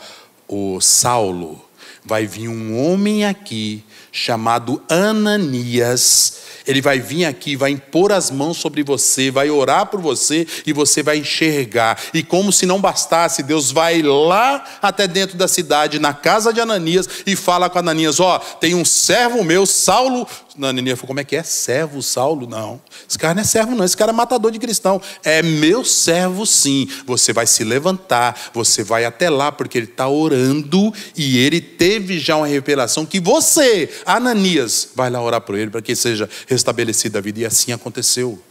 o 0.47 0.79
Saulo, 0.79 1.59
vai 2.05 2.27
vir 2.27 2.47
um 2.47 2.77
homem 2.77 3.25
aqui 3.25 3.83
chamado 4.13 4.81
Ananias 4.87 6.43
ele 6.65 6.81
vai 6.81 6.99
vir 6.99 7.25
aqui, 7.25 7.55
vai 7.55 7.71
impor 7.71 8.11
as 8.11 8.31
mãos 8.31 8.57
sobre 8.57 8.83
você, 8.83 9.29
vai 9.29 9.49
orar 9.49 9.87
por 9.87 9.99
você 9.99 10.47
e 10.65 10.71
você 10.71 11.03
vai 11.03 11.17
enxergar. 11.17 11.99
E 12.13 12.23
como 12.23 12.51
se 12.51 12.65
não 12.65 12.79
bastasse, 12.79 13.43
Deus 13.43 13.71
vai 13.71 14.01
lá 14.01 14.63
até 14.81 15.07
dentro 15.07 15.37
da 15.37 15.47
cidade, 15.47 15.99
na 15.99 16.13
casa 16.13 16.53
de 16.53 16.61
Ananias, 16.61 17.07
e 17.25 17.35
fala 17.35 17.69
com 17.69 17.79
Ananias: 17.79 18.19
Ó, 18.19 18.37
oh, 18.37 18.57
tem 18.57 18.75
um 18.75 18.85
servo 18.85 19.43
meu, 19.43 19.65
Saulo. 19.65 20.27
Ananias 20.61 20.99
falou: 20.99 21.07
Como 21.07 21.19
é 21.19 21.23
que 21.23 21.35
é? 21.35 21.43
Servo, 21.43 22.01
Saulo? 22.01 22.47
Não. 22.47 22.79
Esse 23.09 23.17
cara 23.17 23.33
não 23.33 23.41
é 23.41 23.45
servo, 23.45 23.75
não. 23.75 23.83
Esse 23.83 23.97
cara 23.97 24.11
é 24.11 24.13
matador 24.13 24.51
de 24.51 24.59
cristão. 24.59 25.01
É 25.23 25.41
meu 25.41 25.83
servo, 25.83 26.45
sim. 26.45 26.87
Você 27.05 27.33
vai 27.33 27.47
se 27.47 27.63
levantar, 27.63 28.51
você 28.53 28.83
vai 28.83 29.03
até 29.05 29.29
lá, 29.29 29.51
porque 29.51 29.77
ele 29.77 29.87
está 29.87 30.07
orando 30.07 30.93
e 31.17 31.37
ele 31.39 31.59
teve 31.59 32.19
já 32.19 32.37
uma 32.37 32.47
revelação 32.47 33.05
que 33.05 33.19
você, 33.19 33.89
Ananias, 34.05 34.89
vai 34.95 35.09
lá 35.09 35.21
orar 35.21 35.41
por 35.41 35.55
ele, 35.55 35.71
para 35.71 35.81
que 35.81 35.95
seja 35.95 36.29
restabelecida 36.47 37.19
a 37.19 37.21
vida. 37.21 37.39
E 37.39 37.45
assim 37.45 37.71
aconteceu. 37.71 38.41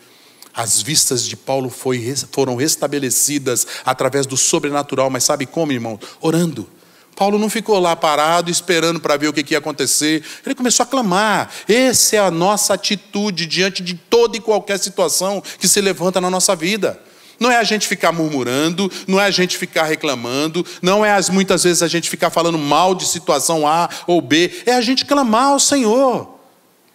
As 0.54 0.82
vistas 0.82 1.24
de 1.24 1.34
Paulo 1.34 1.70
foi, 1.70 2.14
foram 2.30 2.56
restabelecidas 2.56 3.66
através 3.84 4.26
do 4.26 4.36
sobrenatural, 4.36 5.08
mas 5.08 5.24
sabe 5.24 5.46
como, 5.46 5.72
irmão? 5.72 5.98
Orando. 6.20 6.68
Paulo 7.16 7.38
não 7.38 7.48
ficou 7.48 7.78
lá 7.78 7.94
parado 7.94 8.50
esperando 8.50 9.00
para 9.00 9.16
ver 9.16 9.28
o 9.28 9.32
que 9.32 9.52
ia 9.52 9.58
acontecer. 9.58 10.22
Ele 10.44 10.54
começou 10.54 10.84
a 10.84 10.86
clamar. 10.86 11.50
Essa 11.68 12.16
é 12.16 12.18
a 12.18 12.30
nossa 12.30 12.74
atitude 12.74 13.46
diante 13.46 13.82
de 13.82 13.94
toda 13.94 14.36
e 14.36 14.40
qualquer 14.40 14.78
situação 14.78 15.42
que 15.58 15.68
se 15.68 15.80
levanta 15.80 16.20
na 16.20 16.30
nossa 16.30 16.56
vida. 16.56 17.00
Não 17.42 17.50
é 17.50 17.56
a 17.56 17.64
gente 17.64 17.88
ficar 17.88 18.12
murmurando, 18.12 18.88
não 19.04 19.20
é 19.20 19.24
a 19.24 19.30
gente 19.32 19.58
ficar 19.58 19.82
reclamando, 19.82 20.64
não 20.80 21.04
é 21.04 21.10
as, 21.10 21.28
muitas 21.28 21.64
vezes 21.64 21.82
a 21.82 21.88
gente 21.88 22.08
ficar 22.08 22.30
falando 22.30 22.56
mal 22.56 22.94
de 22.94 23.04
situação 23.04 23.66
A 23.66 23.90
ou 24.06 24.22
B, 24.22 24.62
é 24.64 24.74
a 24.74 24.80
gente 24.80 25.04
clamar 25.04 25.46
ao 25.46 25.58
Senhor. 25.58 26.38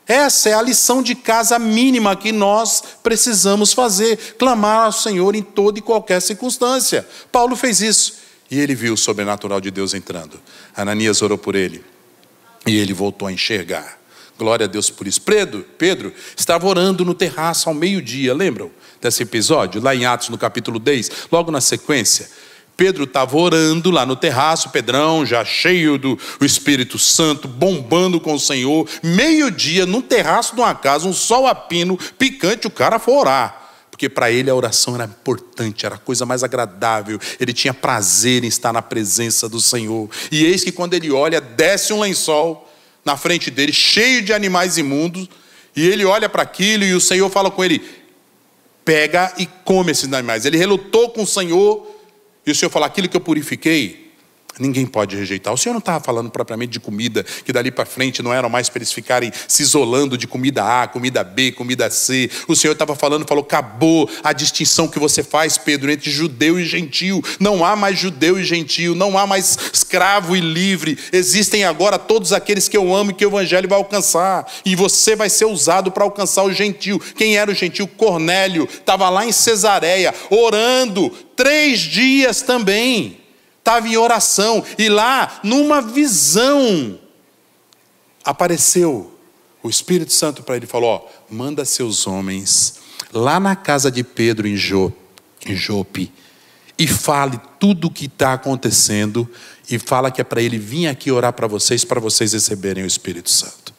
Essa 0.08 0.48
é 0.48 0.54
a 0.54 0.62
lição 0.62 1.04
de 1.04 1.16
casa 1.16 1.60
mínima 1.60 2.16
que 2.16 2.32
nós 2.32 2.82
precisamos 3.04 3.74
fazer: 3.74 4.38
clamar 4.40 4.86
ao 4.86 4.92
Senhor 4.94 5.36
em 5.36 5.44
toda 5.44 5.80
e 5.80 5.82
qualquer 5.82 6.22
circunstância. 6.22 7.06
Paulo 7.30 7.58
fez 7.58 7.82
isso 7.82 8.14
e 8.50 8.58
ele 8.58 8.74
viu 8.74 8.94
o 8.94 8.98
sobrenatural 8.98 9.60
de 9.60 9.70
Deus 9.70 9.94
entrando. 9.94 10.40
Ananias 10.74 11.22
orou 11.22 11.38
por 11.38 11.56
ele 11.56 11.84
e 12.66 12.78
ele 12.78 12.94
voltou 12.94 13.28
a 13.28 13.34
enxergar. 13.34 14.00
Glória 14.38 14.64
a 14.64 14.68
Deus 14.68 14.90
por 14.90 15.08
isso. 15.08 15.22
Pedro, 15.24 15.66
Pedro 15.78 16.14
estava 16.38 16.66
orando 16.68 17.04
no 17.04 17.14
terraço 17.14 17.68
ao 17.68 17.76
meio-dia, 17.76 18.34
lembram 18.34 18.72
desse 19.02 19.24
episódio? 19.24 19.82
Lá 19.82 19.96
em 19.96 20.06
Atos, 20.06 20.30
no 20.30 20.38
capítulo 20.38 20.80
10, 20.80 21.12
logo 21.32 21.52
na 21.52 21.62
sequência. 21.62 22.30
Pedro 22.78 23.06
estava 23.06 23.36
orando 23.36 23.90
lá 23.90 24.06
no 24.06 24.16
terraço, 24.16 24.70
Pedrão, 24.70 25.26
já 25.26 25.44
cheio 25.44 25.98
do 25.98 26.18
Espírito 26.40 27.00
Santo, 27.00 27.48
bombando 27.48 28.22
com 28.22 28.36
o 28.36 28.40
Senhor. 28.40 28.88
Meio-dia, 29.02 29.88
no 29.88 30.04
terraço 30.04 30.54
de 30.54 30.62
uma 30.62 30.76
casa, 30.76 31.08
um 31.08 31.14
sol 31.14 31.48
a 31.48 31.56
pino, 31.56 31.98
picante, 32.20 32.68
o 32.68 32.72
cara 32.72 33.00
foi 33.00 33.16
orar. 33.16 33.64
Porque 33.90 34.08
para 34.08 34.32
ele 34.32 34.48
a 34.48 34.54
oração 34.54 34.94
era 34.94 35.06
importante, 35.06 35.88
era 35.88 35.96
a 35.96 35.98
coisa 35.98 36.24
mais 36.24 36.44
agradável. 36.44 37.20
Ele 37.40 37.52
tinha 37.52 37.74
prazer 37.74 38.44
em 38.44 38.48
estar 38.48 38.72
na 38.72 38.84
presença 38.84 39.50
do 39.50 39.60
Senhor. 39.60 40.08
E 40.32 40.46
eis 40.46 40.64
que 40.64 40.72
quando 40.72 40.94
ele 40.94 41.12
olha, 41.12 41.42
desce 41.42 41.92
um 41.92 42.02
lençol 42.02 42.72
na 43.04 43.18
frente 43.18 43.50
dele, 43.50 43.74
cheio 43.74 44.22
de 44.22 44.32
animais 44.32 44.78
imundos. 44.78 45.28
E 45.76 45.88
ele 45.88 46.06
olha 46.06 46.30
para 46.30 46.44
aquilo 46.44 46.84
e 46.84 46.94
o 46.94 47.02
Senhor 47.02 47.28
fala 47.32 47.50
com 47.50 47.64
ele: 47.66 47.84
pega 48.88 49.34
e 49.38 49.46
come 49.66 49.92
esses 49.92 50.12
animais. 50.14 50.46
Ele 50.46 50.58
relutou 50.58 51.10
com 51.10 51.24
o 51.24 51.28
Senhor 51.28 51.86
e 52.46 52.52
o 52.52 52.56
Senhor 52.56 52.72
fala: 52.72 52.86
aquilo 52.86 53.10
que 53.10 53.18
eu 53.18 53.22
purifiquei 53.22 54.07
Ninguém 54.60 54.86
pode 54.86 55.16
rejeitar. 55.16 55.54
O 55.54 55.58
Senhor 55.58 55.74
não 55.74 55.80
estava 55.80 56.04
falando 56.04 56.30
propriamente 56.30 56.72
de 56.72 56.80
comida, 56.80 57.24
que 57.24 57.54
dali 57.54 57.70
para 57.70 57.86
frente 57.86 58.24
não 58.24 58.34
era 58.34 58.50
mais 58.50 58.70
para 58.70 58.80
eles 58.80 58.92
ficarem 58.92 59.32
se 59.48 59.62
isolando 59.62 60.18
de 60.18 60.28
comida 60.28 60.64
A, 60.84 60.88
comida 60.88 61.24
B, 61.24 61.52
comida 61.52 61.90
C. 61.90 62.30
O 62.48 62.56
Senhor 62.56 62.74
estava 62.74 62.96
falando, 62.96 63.28
falou: 63.28 63.44
acabou 63.44 64.10
a 64.24 64.34
distinção 64.34 64.88
que 64.88 65.00
você 65.00 65.22
faz, 65.22 65.58
Pedro, 65.58 65.92
entre 65.92 66.10
judeu 66.10 66.60
e 66.60 66.66
gentil. 66.66 67.24
Não 67.40 67.64
há 67.64 67.76
mais 67.76 68.00
judeu 68.00 68.40
e 68.40 68.44
gentil, 68.44 68.96
não 68.96 69.18
há 69.18 69.28
mais 69.28 69.58
escravo 69.72 70.36
e 70.36 70.42
livre. 70.42 70.98
Existem 71.12 71.64
agora 71.64 72.00
todos 72.00 72.34
aqueles 72.34 72.68
que 72.68 72.78
eu 72.78 72.96
amo 72.96 73.12
e 73.12 73.14
que 73.14 73.26
o 73.26 73.30
Evangelho 73.30 73.70
vai 73.70 73.78
alcançar. 73.78 74.52
E 74.66 74.76
você 74.76 75.16
vai 75.16 75.30
ser 75.30 75.46
usado 75.46 75.92
para 75.92 76.04
alcançar 76.04 76.44
o 76.44 76.54
gentil. 76.54 77.00
Quem 77.16 77.38
era 77.38 77.52
o 77.52 77.56
gentil? 77.56 77.88
Cornélio, 77.88 78.68
estava 78.72 79.10
lá 79.10 79.26
em 79.26 79.32
Cesareia, 79.32 80.14
orando, 80.30 81.10
três 81.36 81.80
dias 81.80 82.42
também 82.42 83.27
estava 83.68 83.86
em 83.86 83.98
oração, 83.98 84.64
e 84.78 84.88
lá, 84.88 85.42
numa 85.44 85.82
visão, 85.82 86.98
apareceu 88.24 89.14
o 89.62 89.70
Espírito 89.70 90.14
Santo 90.14 90.42
para 90.42 90.56
ele 90.56 90.66
e 90.66 90.70
falou: 90.70 90.90
ó, 90.90 91.02
manda 91.30 91.66
seus 91.66 92.08
homens 92.08 92.80
lá 93.12 93.40
na 93.40 93.56
casa 93.56 93.92
de 93.92 94.04
Pedro 94.04 94.48
em 94.48 94.56
Jope 94.56 96.12
e 96.80 96.88
fale 96.88 97.40
tudo 97.60 97.88
o 97.88 97.92
que 97.92 98.06
está 98.06 98.34
acontecendo 98.34 99.30
e 99.70 99.78
fala 99.78 100.12
que 100.12 100.22
é 100.22 100.24
para 100.24 100.42
ele 100.42 100.58
vir 100.58 100.88
aqui 100.88 101.12
orar 101.12 101.34
para 101.34 101.48
vocês, 101.48 101.84
para 101.84 102.00
vocês 102.00 102.32
receberem 102.34 102.84
o 102.84 102.88
Espírito 102.88 103.30
Santo. 103.30 103.74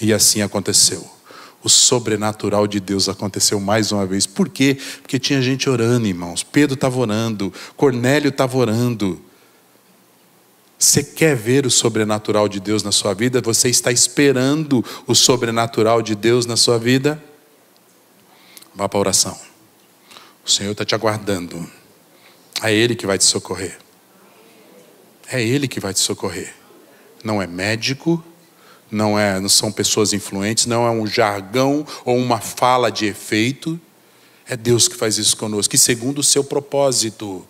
E 0.00 0.12
assim 0.12 0.42
aconteceu. 0.42 1.08
O 1.62 1.68
sobrenatural 1.68 2.66
de 2.66 2.80
Deus 2.80 3.08
aconteceu 3.08 3.60
mais 3.60 3.92
uma 3.92 4.06
vez. 4.06 4.26
Por 4.26 4.48
quê? 4.48 4.78
Porque 5.02 5.18
tinha 5.18 5.42
gente 5.42 5.68
orando, 5.68 6.06
irmãos. 6.06 6.42
Pedro 6.42 6.74
estava 6.74 6.98
orando, 6.98 7.52
Cornélio 7.76 8.30
estava 8.30 8.56
orando. 8.56 9.20
Você 10.78 11.04
quer 11.04 11.36
ver 11.36 11.66
o 11.66 11.70
sobrenatural 11.70 12.48
de 12.48 12.58
Deus 12.58 12.82
na 12.82 12.90
sua 12.90 13.12
vida? 13.12 13.42
Você 13.42 13.68
está 13.68 13.92
esperando 13.92 14.82
o 15.06 15.14
sobrenatural 15.14 16.00
de 16.00 16.14
Deus 16.14 16.46
na 16.46 16.56
sua 16.56 16.78
vida? 16.78 17.22
Vá 18.74 18.88
para 18.88 18.98
a 18.98 19.00
oração. 19.00 19.38
O 20.42 20.50
Senhor 20.50 20.72
está 20.72 20.82
te 20.82 20.94
aguardando. 20.94 21.70
É 22.62 22.72
Ele 22.72 22.94
que 22.94 23.06
vai 23.06 23.18
te 23.18 23.24
socorrer. 23.24 23.76
É 25.30 25.42
Ele 25.42 25.68
que 25.68 25.78
vai 25.78 25.92
te 25.92 26.00
socorrer. 26.00 26.54
Não 27.22 27.42
é 27.42 27.46
médico, 27.46 28.24
não, 28.90 29.18
é, 29.18 29.38
não 29.38 29.48
são 29.48 29.70
pessoas 29.70 30.12
influentes, 30.12 30.66
não 30.66 30.86
é 30.86 30.90
um 30.90 31.06
jargão 31.06 31.86
ou 32.04 32.16
uma 32.16 32.40
fala 32.40 32.90
de 32.90 33.06
efeito. 33.06 33.80
É 34.48 34.56
Deus 34.56 34.88
que 34.88 34.96
faz 34.96 35.16
isso 35.16 35.36
conosco, 35.36 35.70
que 35.70 35.78
segundo 35.78 36.18
o 36.18 36.24
seu 36.24 36.42
propósito. 36.42 37.46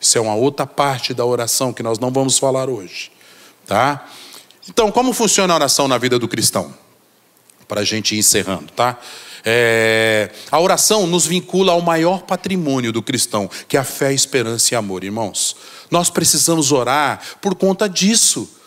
Isso 0.00 0.18
é 0.18 0.20
uma 0.20 0.34
outra 0.34 0.66
parte 0.66 1.14
da 1.14 1.24
oração 1.24 1.72
que 1.72 1.82
nós 1.82 1.98
não 1.98 2.10
vamos 2.10 2.38
falar 2.38 2.68
hoje. 2.68 3.10
Tá? 3.66 4.06
Então, 4.68 4.92
como 4.92 5.12
funciona 5.12 5.52
a 5.52 5.56
oração 5.56 5.88
na 5.88 5.98
vida 5.98 6.18
do 6.18 6.28
cristão? 6.28 6.74
Para 7.66 7.80
a 7.80 7.84
gente 7.84 8.14
ir 8.14 8.18
encerrando, 8.18 8.70
tá? 8.72 8.98
É, 9.44 10.30
a 10.50 10.60
oração 10.60 11.06
nos 11.06 11.26
vincula 11.26 11.72
ao 11.72 11.80
maior 11.80 12.22
patrimônio 12.22 12.92
do 12.92 13.02
cristão, 13.02 13.48
que 13.66 13.76
é 13.76 13.80
a 13.80 13.84
fé, 13.84 14.08
a 14.08 14.12
esperança 14.12 14.74
e 14.74 14.76
amor, 14.76 15.04
irmãos. 15.04 15.56
Nós 15.90 16.10
precisamos 16.10 16.72
orar 16.72 17.20
por 17.40 17.54
conta 17.54 17.88
disso. 17.88 18.57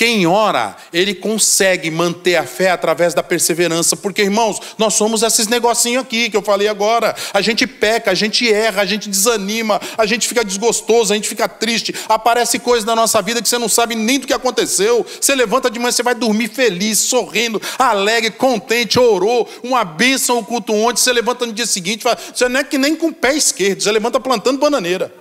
Quem 0.00 0.26
ora, 0.26 0.78
ele 0.94 1.14
consegue 1.14 1.90
manter 1.90 2.36
a 2.36 2.46
fé 2.46 2.70
através 2.70 3.12
da 3.12 3.22
perseverança, 3.22 3.94
porque 3.94 4.22
irmãos, 4.22 4.58
nós 4.78 4.94
somos 4.94 5.22
esses 5.22 5.46
negocinhos 5.46 6.04
aqui 6.04 6.30
que 6.30 6.36
eu 6.38 6.40
falei 6.40 6.68
agora. 6.68 7.14
A 7.34 7.42
gente 7.42 7.66
peca, 7.66 8.10
a 8.10 8.14
gente 8.14 8.50
erra, 8.50 8.80
a 8.80 8.86
gente 8.86 9.10
desanima, 9.10 9.78
a 9.98 10.06
gente 10.06 10.26
fica 10.26 10.42
desgostoso, 10.42 11.12
a 11.12 11.16
gente 11.16 11.28
fica 11.28 11.46
triste. 11.46 11.94
Aparece 12.08 12.58
coisas 12.58 12.86
na 12.86 12.96
nossa 12.96 13.20
vida 13.20 13.42
que 13.42 13.48
você 13.50 13.58
não 13.58 13.68
sabe 13.68 13.94
nem 13.94 14.18
do 14.18 14.26
que 14.26 14.32
aconteceu. 14.32 15.04
Você 15.20 15.34
levanta 15.34 15.70
de 15.70 15.78
manhã, 15.78 15.92
você 15.92 16.02
vai 16.02 16.14
dormir 16.14 16.48
feliz, 16.48 16.98
sorrindo, 17.00 17.60
alegre, 17.78 18.30
contente, 18.30 18.98
orou, 18.98 19.46
uma 19.62 19.84
bênção 19.84 20.38
o 20.38 20.42
culto 20.42 20.72
ontem. 20.72 21.02
Você 21.02 21.12
levanta 21.12 21.44
no 21.44 21.52
dia 21.52 21.66
seguinte, 21.66 22.06
você 22.34 22.48
não 22.48 22.60
é 22.60 22.64
que 22.64 22.78
nem 22.78 22.96
com 22.96 23.08
o 23.08 23.12
pé 23.12 23.34
esquerdo, 23.34 23.82
você 23.82 23.92
levanta 23.92 24.18
plantando 24.18 24.58
bananeira. 24.58 25.19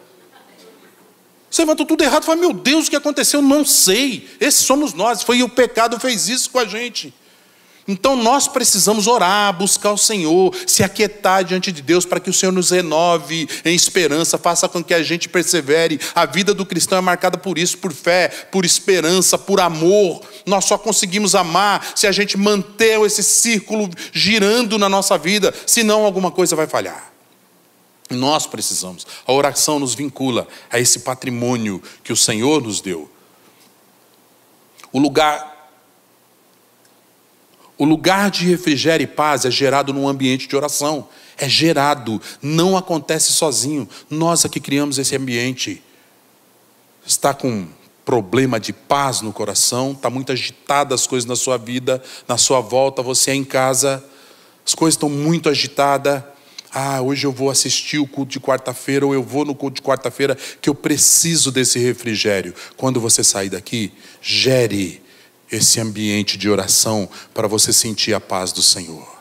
Você 1.49 1.61
levantou 1.61 1.85
tudo 1.85 2.03
errado 2.03 2.23
e 2.23 2.25
fala: 2.25 2.39
Meu 2.39 2.53
Deus, 2.53 2.87
o 2.87 2.89
que 2.89 2.95
aconteceu? 2.95 3.41
Não 3.41 3.65
sei. 3.65 4.29
Esses 4.39 4.61
somos 4.61 4.93
nós. 4.93 5.23
Foi 5.23 5.41
o 5.41 5.49
pecado 5.49 5.99
fez 5.99 6.27
isso 6.27 6.49
com 6.49 6.59
a 6.59 6.65
gente. 6.65 7.13
Então 7.89 8.15
nós 8.15 8.47
precisamos 8.47 9.07
orar, 9.07 9.51
buscar 9.51 9.91
o 9.91 9.97
Senhor, 9.97 10.55
se 10.67 10.83
aquietar 10.83 11.43
diante 11.43 11.71
de 11.71 11.81
Deus 11.81 12.05
para 12.05 12.19
que 12.19 12.29
o 12.29 12.33
Senhor 12.33 12.51
nos 12.51 12.69
renove 12.69 13.49
em 13.65 13.73
esperança, 13.73 14.37
faça 14.37 14.69
com 14.69 14.83
que 14.83 14.93
a 14.93 15.01
gente 15.01 15.27
persevere. 15.27 15.99
A 16.13 16.27
vida 16.27 16.53
do 16.53 16.67
cristão 16.67 16.99
é 16.99 17.01
marcada 17.01 17.35
por 17.35 17.57
isso, 17.57 17.79
por 17.79 17.91
fé, 17.91 18.27
por 18.51 18.63
esperança, 18.63 19.39
por 19.39 19.59
amor. 19.59 20.21
Nós 20.45 20.65
só 20.65 20.77
conseguimos 20.77 21.33
amar 21.33 21.83
se 21.95 22.05
a 22.05 22.11
gente 22.11 22.37
manter 22.37 23.01
esse 23.01 23.23
círculo 23.23 23.89
girando 24.13 24.77
na 24.77 24.87
nossa 24.87 25.17
vida, 25.17 25.51
senão 25.65 26.05
alguma 26.05 26.29
coisa 26.29 26.55
vai 26.55 26.67
falhar. 26.67 27.08
Nós 28.09 28.47
precisamos. 28.47 29.05
A 29.25 29.31
oração 29.31 29.79
nos 29.79 29.93
vincula 29.93 30.47
a 30.71 30.79
esse 30.79 30.99
patrimônio 30.99 31.81
que 32.03 32.11
o 32.11 32.17
Senhor 32.17 32.61
nos 32.61 32.81
deu. 32.81 33.09
O 34.91 34.99
lugar 34.99 35.49
o 37.77 37.85
lugar 37.85 38.29
de 38.29 38.45
refrigério 38.45 39.05
e 39.05 39.07
paz 39.07 39.45
é 39.45 39.51
gerado 39.51 39.93
num 39.93 40.05
ambiente 40.05 40.49
de 40.49 40.55
oração. 40.55 41.07
É 41.37 41.47
gerado, 41.47 42.21
não 42.41 42.75
acontece 42.75 43.31
sozinho. 43.31 43.87
Nós 44.09 44.43
aqui 44.43 44.59
criamos 44.59 44.97
esse 44.97 45.15
ambiente. 45.15 45.81
Está 47.07 47.33
com 47.33 47.65
problema 48.03 48.59
de 48.59 48.73
paz 48.73 49.21
no 49.21 49.31
coração, 49.31 49.93
está 49.93 50.09
muito 50.09 50.31
agitada 50.31 50.93
as 50.93 51.07
coisas 51.07 51.25
na 51.25 51.37
sua 51.37 51.57
vida, 51.57 52.03
na 52.27 52.37
sua 52.37 52.59
volta, 52.59 53.01
você 53.01 53.31
é 53.31 53.35
em 53.35 53.45
casa, 53.45 54.03
as 54.65 54.75
coisas 54.75 54.95
estão 54.95 55.09
muito 55.09 55.47
agitadas 55.47 56.23
ah, 56.73 57.01
hoje 57.01 57.25
eu 57.25 57.31
vou 57.31 57.49
assistir 57.49 57.97
o 57.97 58.07
culto 58.07 58.31
de 58.31 58.39
quarta-feira, 58.39 59.05
ou 59.05 59.13
eu 59.13 59.23
vou 59.23 59.43
no 59.45 59.55
culto 59.55 59.75
de 59.75 59.81
quarta-feira, 59.81 60.37
que 60.61 60.69
eu 60.69 60.75
preciso 60.75 61.51
desse 61.51 61.79
refrigério. 61.79 62.53
Quando 62.77 62.99
você 62.99 63.23
sair 63.23 63.49
daqui, 63.49 63.91
gere 64.21 65.01
esse 65.51 65.79
ambiente 65.79 66.37
de 66.37 66.49
oração 66.49 67.09
para 67.33 67.47
você 67.47 67.73
sentir 67.73 68.13
a 68.13 68.19
paz 68.19 68.51
do 68.51 68.61
Senhor. 68.61 69.18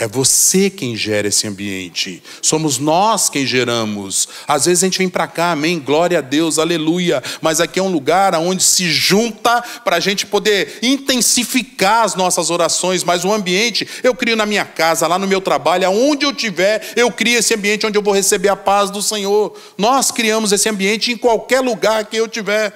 É 0.00 0.08
você 0.08 0.70
quem 0.70 0.96
gera 0.96 1.28
esse 1.28 1.46
ambiente. 1.46 2.22
Somos 2.40 2.78
nós 2.78 3.28
quem 3.28 3.44
geramos. 3.44 4.26
Às 4.48 4.64
vezes 4.64 4.82
a 4.82 4.86
gente 4.86 4.96
vem 4.96 5.10
para 5.10 5.26
cá, 5.26 5.52
amém, 5.52 5.78
glória 5.78 6.16
a 6.16 6.22
Deus, 6.22 6.58
aleluia. 6.58 7.22
Mas 7.42 7.60
aqui 7.60 7.78
é 7.78 7.82
um 7.82 7.92
lugar 7.92 8.34
onde 8.36 8.62
se 8.62 8.90
junta 8.90 9.60
para 9.84 9.96
a 9.96 10.00
gente 10.00 10.24
poder 10.24 10.78
intensificar 10.80 12.04
as 12.04 12.14
nossas 12.14 12.48
orações. 12.48 13.04
Mas 13.04 13.26
o 13.26 13.30
ambiente 13.30 13.86
eu 14.02 14.14
crio 14.14 14.36
na 14.36 14.46
minha 14.46 14.64
casa, 14.64 15.06
lá 15.06 15.18
no 15.18 15.28
meu 15.28 15.42
trabalho, 15.42 15.86
aonde 15.86 16.24
eu 16.24 16.32
tiver, 16.32 16.94
eu 16.96 17.12
crio 17.12 17.38
esse 17.38 17.52
ambiente 17.52 17.86
onde 17.86 17.98
eu 17.98 18.02
vou 18.02 18.14
receber 18.14 18.48
a 18.48 18.56
paz 18.56 18.88
do 18.88 19.02
Senhor. 19.02 19.54
Nós 19.76 20.10
criamos 20.10 20.50
esse 20.50 20.66
ambiente 20.66 21.12
em 21.12 21.16
qualquer 21.18 21.60
lugar 21.60 22.06
que 22.06 22.16
eu 22.16 22.26
tiver. 22.26 22.72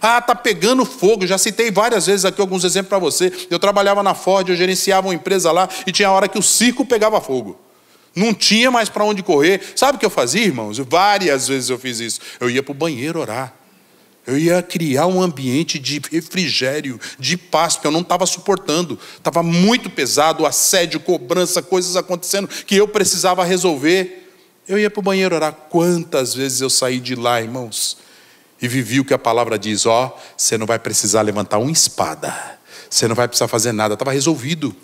Ah, 0.00 0.20
tá 0.20 0.34
pegando 0.34 0.84
fogo. 0.84 1.26
Já 1.26 1.36
citei 1.36 1.70
várias 1.70 2.06
vezes 2.06 2.24
aqui 2.24 2.40
alguns 2.40 2.64
exemplos 2.64 2.88
para 2.88 2.98
você. 2.98 3.32
Eu 3.50 3.58
trabalhava 3.58 4.02
na 4.02 4.14
Ford, 4.14 4.48
eu 4.48 4.56
gerenciava 4.56 5.08
uma 5.08 5.14
empresa 5.14 5.52
lá 5.52 5.68
e 5.86 5.92
tinha 5.92 6.10
hora 6.10 6.28
que 6.28 6.38
o 6.38 6.42
circo 6.42 6.84
pegava 6.84 7.20
fogo. 7.20 7.58
Não 8.14 8.34
tinha 8.34 8.70
mais 8.70 8.88
para 8.88 9.04
onde 9.04 9.22
correr. 9.22 9.60
Sabe 9.76 9.96
o 9.96 9.98
que 9.98 10.06
eu 10.06 10.10
fazia, 10.10 10.42
irmãos? 10.42 10.78
Várias 10.78 11.48
vezes 11.48 11.70
eu 11.70 11.78
fiz 11.78 12.00
isso. 12.00 12.20
Eu 12.40 12.50
ia 12.50 12.62
para 12.62 12.72
o 12.72 12.74
banheiro 12.74 13.20
orar. 13.20 13.54
Eu 14.26 14.38
ia 14.38 14.62
criar 14.62 15.06
um 15.06 15.20
ambiente 15.22 15.78
de 15.78 16.00
refrigério, 16.10 17.00
de 17.18 17.36
paz, 17.36 17.74
porque 17.74 17.86
eu 17.86 17.92
não 17.92 18.00
estava 18.00 18.26
suportando. 18.26 18.98
Estava 19.16 19.42
muito 19.42 19.88
pesado, 19.88 20.44
assédio, 20.46 21.00
cobrança, 21.00 21.62
coisas 21.62 21.96
acontecendo 21.96 22.48
que 22.48 22.76
eu 22.76 22.86
precisava 22.86 23.44
resolver. 23.44 24.28
Eu 24.68 24.78
ia 24.78 24.90
para 24.90 25.00
o 25.00 25.02
banheiro 25.02 25.34
orar. 25.34 25.52
Quantas 25.52 26.34
vezes 26.34 26.60
eu 26.60 26.70
saí 26.70 27.00
de 27.00 27.14
lá, 27.14 27.40
irmãos? 27.40 27.96
E 28.60 28.68
vivi 28.68 29.00
o 29.00 29.04
que 29.04 29.14
a 29.14 29.18
palavra 29.18 29.58
diz: 29.58 29.86
ó, 29.86 30.16
você 30.36 30.58
não 30.58 30.66
vai 30.66 30.78
precisar 30.78 31.22
levantar 31.22 31.58
uma 31.58 31.70
espada, 31.70 32.58
você 32.88 33.08
não 33.08 33.14
vai 33.14 33.26
precisar 33.28 33.48
fazer 33.48 33.72
nada, 33.72 33.94
estava 33.94 34.12
resolvido. 34.12 34.74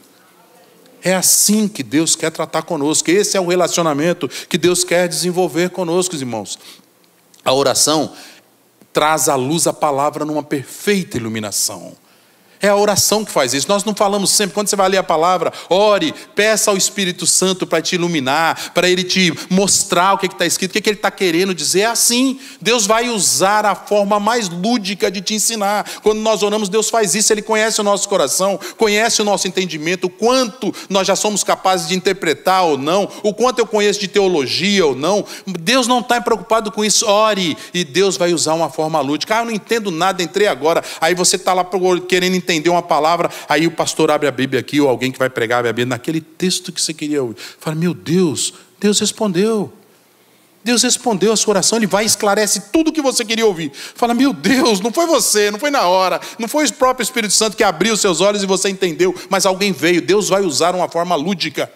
É 1.03 1.15
assim 1.15 1.69
que 1.69 1.83
Deus 1.83 2.17
quer 2.17 2.31
tratar 2.31 2.63
conosco, 2.63 3.11
esse 3.11 3.37
é 3.37 3.41
o 3.41 3.47
relacionamento 3.47 4.29
que 4.49 4.59
Deus 4.59 4.83
quer 4.83 5.09
desenvolver 5.09 5.71
conosco, 5.71 6.17
irmãos. 6.17 6.59
A 7.45 7.53
oração 7.53 8.13
traz 8.93 9.29
à 9.29 9.37
luz 9.37 9.67
a 9.67 9.73
palavra 9.73 10.25
numa 10.25 10.43
perfeita 10.43 11.17
iluminação. 11.17 11.95
É 12.61 12.69
a 12.69 12.77
oração 12.77 13.25
que 13.25 13.31
faz 13.31 13.55
isso. 13.55 13.69
Nós 13.69 13.85
não 13.85 13.95
falamos 13.95 14.31
sempre, 14.31 14.55
quando 14.55 14.69
você 14.69 14.77
vai 14.77 14.89
ler 14.89 14.99
a 14.99 15.03
palavra, 15.03 15.53
ore, 15.69 16.15
peça 16.35 16.71
ao 16.71 16.77
Espírito 16.77 17.27
Santo 17.27 17.67
para 17.67 17.83
te 17.83 17.95
iluminar, 17.95 18.73
para 18.73 18.89
ele 18.89 19.05
te 19.05 19.33
mostrar 19.51 20.15
o 20.15 20.19
que 20.19 20.27
está 20.27 20.47
escrito, 20.47 20.71
o 20.71 20.73
que, 20.75 20.81
que 20.81 20.91
ele 20.91 20.97
está 20.97 21.11
querendo 21.11 21.55
dizer. 21.55 21.81
É 21.81 21.87
assim. 21.87 22.39
Deus 22.61 22.87
vai 22.87 23.09
usar 23.09 23.65
a 23.67 23.75
forma 23.75 24.19
mais 24.19 24.49
lúdica 24.49 25.11
de 25.11 25.21
te 25.21 25.35
ensinar. 25.35 25.89
Quando 26.03 26.21
nós 26.21 26.43
oramos, 26.43 26.69
Deus 26.69 26.89
faz 26.89 27.15
isso, 27.15 27.33
Ele 27.33 27.43
conhece 27.43 27.81
o 27.81 27.85
nosso 27.85 28.09
coração, 28.09 28.59
conhece 28.77 29.21
o 29.21 29.25
nosso 29.25 29.47
entendimento, 29.47 30.07
o 30.07 30.11
quanto 30.11 30.75
nós 30.89 31.07
já 31.07 31.17
somos 31.17 31.45
capazes 31.45 31.89
de 31.89 31.95
interpretar 31.95 32.65
ou 32.65 32.79
não, 32.79 33.09
o 33.23 33.35
quanto 33.35 33.59
eu 33.59 33.67
conheço 33.67 34.01
de 34.01 34.09
teologia 34.09 34.87
ou 34.87 34.95
não. 34.95 35.25
Deus 35.47 35.87
não 35.87 36.01
está 36.01 36.21
preocupado 36.21 36.73
com 36.73 36.85
isso. 36.85 37.07
Ore, 37.07 37.57
e 37.73 37.85
Deus 37.85 38.17
vai 38.17 38.33
usar 38.33 38.55
uma 38.55 38.71
forma 38.71 39.01
lúdica. 39.01 39.37
Ah, 39.37 39.41
eu 39.41 39.47
não 39.47 39.53
entendo 39.53 39.91
nada, 39.91 40.23
entrei 40.23 40.47
agora. 40.47 40.83
Aí 41.01 41.15
você 41.15 41.37
está 41.37 41.53
lá 41.53 41.67
querendo 42.09 42.35
entender 42.35 42.56
entender 42.57 42.71
uma 42.71 42.83
palavra, 42.83 43.31
aí 43.49 43.67
o 43.67 43.71
pastor 43.71 44.11
abre 44.11 44.27
a 44.29 44.33
Bíblia 44.33 44.61
aqui, 44.61 44.81
ou 44.81 44.89
alguém 44.89 45.13
que 45.13 45.19
vai 45.19 45.31
pregar 45.31 45.61
a 45.61 45.69
Bíblia, 45.69 45.87
naquele 45.87 46.21
texto 46.21 46.73
que 46.73 46.81
você 46.81 46.93
queria 46.93 47.23
ouvir. 47.23 47.37
Fala, 47.59 47.77
meu 47.77 47.95
Deus, 47.95 48.55
Deus 48.81 48.99
respondeu. 48.99 49.73
Deus 50.65 50.83
respondeu 50.83 51.33
a 51.33 51.37
sua 51.37 51.53
oração, 51.53 51.79
Ele 51.79 51.87
vai 51.87 52.03
e 52.03 52.07
esclarece 52.07 52.73
tudo 52.73 52.89
o 52.89 52.93
que 52.93 53.01
você 53.01 53.25
queria 53.25 53.47
ouvir. 53.47 53.71
Fala, 53.73 54.15
meu 54.15 54.33
Deus, 54.33 54.81
não 54.81 54.93
foi 54.93 55.07
você, 55.07 55.49
não 55.49 55.61
foi 55.61 55.71
na 55.71 55.83
hora, 55.83 56.21
não 56.41 56.49
foi 56.49 56.67
o 56.67 56.73
próprio 56.73 57.05
Espírito 57.05 57.33
Santo 57.33 57.57
que 57.57 57.63
abriu 57.63 57.97
seus 57.97 58.21
olhos 58.21 58.43
e 58.43 58.47
você 58.47 58.69
entendeu, 58.69 59.15
mas 59.31 59.47
alguém 59.47 59.71
veio. 59.71 60.03
Deus 60.03 60.29
vai 60.29 60.43
usar 60.43 60.75
uma 60.75 60.89
forma 60.89 61.15
lúdica 61.15 61.71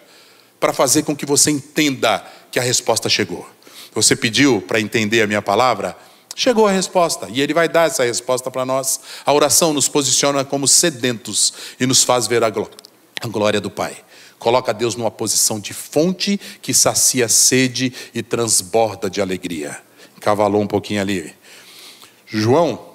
para 0.59 0.73
fazer 0.73 1.03
com 1.03 1.15
que 1.15 1.25
você 1.25 1.49
entenda 1.51 2.21
que 2.51 2.59
a 2.59 2.61
resposta 2.61 3.07
chegou. 3.07 3.47
Você 3.93 4.13
pediu 4.13 4.61
para 4.61 4.79
entender 4.79 5.21
a 5.21 5.27
minha 5.27 5.41
palavra? 5.41 5.95
Chegou 6.35 6.67
a 6.67 6.71
resposta 6.71 7.27
e 7.29 7.41
Ele 7.41 7.53
vai 7.53 7.67
dar 7.67 7.87
essa 7.87 8.03
resposta 8.03 8.49
para 8.49 8.65
nós. 8.65 8.99
A 9.25 9.33
oração 9.33 9.73
nos 9.73 9.87
posiciona 9.87 10.45
como 10.45 10.67
sedentos 10.67 11.53
e 11.79 11.85
nos 11.85 12.03
faz 12.03 12.27
ver 12.27 12.43
a, 12.43 12.47
a 12.47 13.27
glória 13.27 13.59
do 13.59 13.69
Pai. 13.69 13.97
Coloca 14.39 14.73
Deus 14.73 14.95
numa 14.95 15.11
posição 15.11 15.59
de 15.59 15.73
fonte 15.73 16.39
que 16.61 16.73
sacia 16.73 17.29
sede 17.29 17.93
e 18.13 18.23
transborda 18.23 19.09
de 19.09 19.21
alegria. 19.21 19.79
Cavalou 20.19 20.61
um 20.61 20.67
pouquinho 20.67 21.01
ali. 21.01 21.33
João 22.25 22.91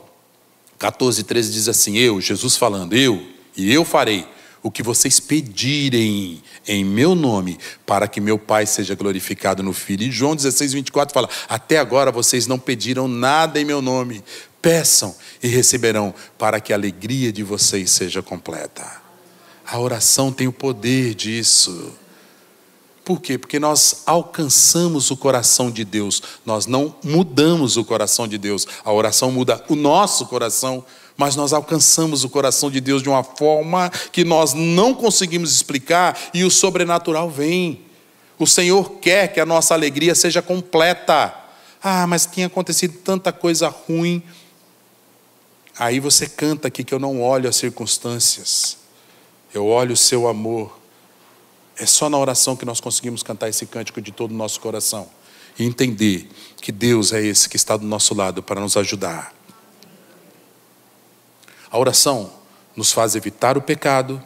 14, 0.79 1.23
13 1.23 1.53
diz 1.53 1.69
assim: 1.69 1.97
Eu, 1.97 2.21
Jesus 2.21 2.57
falando, 2.57 2.95
eu 2.95 3.25
e 3.57 3.73
eu 3.73 3.85
farei 3.85 4.27
o 4.67 4.71
que 4.71 4.83
vocês 4.83 5.21
pedirem 5.21 6.43
em 6.67 6.85
meu 6.85 7.15
nome, 7.15 7.57
para 7.87 8.09
que 8.09 8.21
meu 8.21 8.37
Pai 8.37 8.67
seja 8.67 8.97
glorificado 8.97 9.63
no 9.63 9.73
Filho. 9.73 10.03
E 10.03 10.11
João 10.11 10.35
16, 10.35 10.73
24 10.73 11.15
fala: 11.15 11.31
Até 11.49 11.79
agora 11.79 12.11
vocês 12.11 12.49
não 12.49 12.59
pediram 12.59 13.07
nada 13.07 13.61
em 13.61 13.65
meu 13.65 13.81
nome. 13.81 14.25
Peçam 14.61 15.15
e 15.41 15.47
receberão, 15.47 16.13
para 16.37 16.59
que 16.59 16.73
a 16.73 16.77
alegria 16.77 17.33
de 17.33 17.45
vocês 17.45 17.93
seja 17.93 18.21
completa. 18.23 18.85
A 19.65 19.79
oração 19.79 20.33
tem 20.33 20.49
o 20.49 20.53
poder 20.53 21.15
disso. 21.15 21.93
Por 23.05 23.21
quê? 23.21 23.39
Porque 23.39 23.61
nós 23.61 24.03
alcançamos 24.05 25.13
o 25.13 25.17
coração 25.17 25.71
de 25.71 25.85
Deus, 25.85 26.21
nós 26.45 26.67
não 26.67 26.97
mudamos 27.05 27.77
o 27.77 27.85
coração 27.85 28.27
de 28.27 28.37
Deus. 28.37 28.67
A 28.85 28.93
oração 28.93 29.31
muda 29.31 29.65
o 29.69 29.77
nosso 29.77 30.27
coração 30.27 30.85
mas 31.17 31.35
nós 31.35 31.53
alcançamos 31.53 32.25
o 32.25 32.29
coração 32.29 32.71
de 32.71 32.81
Deus 32.81 33.03
de 33.03 33.09
uma 33.09 33.25
forma 33.25 33.91
que 34.13 34.25
nós 34.25 34.53
não 34.53 34.95
conseguimos 34.95 35.55
explicar 35.55 36.19
e 36.35 36.45
o 36.45 36.51
sobrenatural 36.51 37.31
vem. 37.31 37.81
O 38.39 38.47
Senhor 38.47 38.91
quer 39.01 39.33
que 39.33 39.41
a 39.41 39.47
nossa 39.47 39.73
alegria 39.73 40.15
seja 40.15 40.43
completa. 40.43 41.35
Ah, 41.83 42.07
mas 42.07 42.27
tinha 42.27 42.49
acontecido 42.49 42.99
tanta 42.99 43.33
coisa 43.33 43.69
ruim. 43.69 44.23
Aí 45.79 46.01
você 46.01 46.27
canta 46.27 46.69
aqui 46.69 46.85
que 46.85 46.93
eu 46.93 46.99
não 46.99 47.23
olho 47.23 47.49
as 47.49 47.57
circunstâncias, 47.57 48.79
eu 49.53 49.67
olho 49.67 49.93
o 49.93 49.97
seu 49.97 50.27
amor. 50.27 50.79
É 51.79 51.85
só 51.85 52.09
na 52.09 52.17
oração 52.17 52.57
que 52.57 52.65
nós 52.65 52.81
conseguimos 52.81 53.23
cantar 53.23 53.51
esse 53.51 53.67
cântico 53.67 54.01
de 54.01 54.11
todo 54.11 54.31
o 54.31 54.35
nosso 54.35 54.59
coração 54.61 55.09
e 55.59 55.65
entender 55.65 56.29
que 56.61 56.73
Deus 56.73 57.13
é 57.13 57.23
esse 57.23 57.49
que 57.49 57.57
está 57.57 57.77
do 57.77 57.87
nosso 57.87 58.15
lado 58.15 58.43
para 58.43 58.61
nos 58.61 58.77
ajudar. 58.77 59.36
A 61.71 61.79
oração 61.79 62.31
nos 62.75 62.93
faz 62.93 63.15
evitar 63.15 63.57
o 63.57 63.63
pecado, 63.63 64.23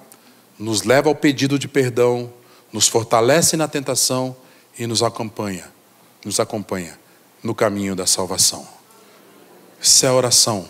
nos 0.59 0.83
leva 0.83 1.09
ao 1.09 1.15
pedido 1.15 1.59
de 1.59 1.69
perdão, 1.69 2.33
nos 2.73 2.89
fortalece 2.89 3.57
na 3.57 3.67
tentação 3.67 4.37
e 4.79 4.87
nos 4.87 5.03
acompanha, 5.03 5.71
nos 6.25 6.39
acompanha 6.39 6.99
no 7.43 7.55
caminho 7.55 7.97
da 7.97 8.07
salvação. 8.07 8.67
Isso 9.81 10.05
é 10.05 10.09
a 10.09 10.15
oração. 10.15 10.69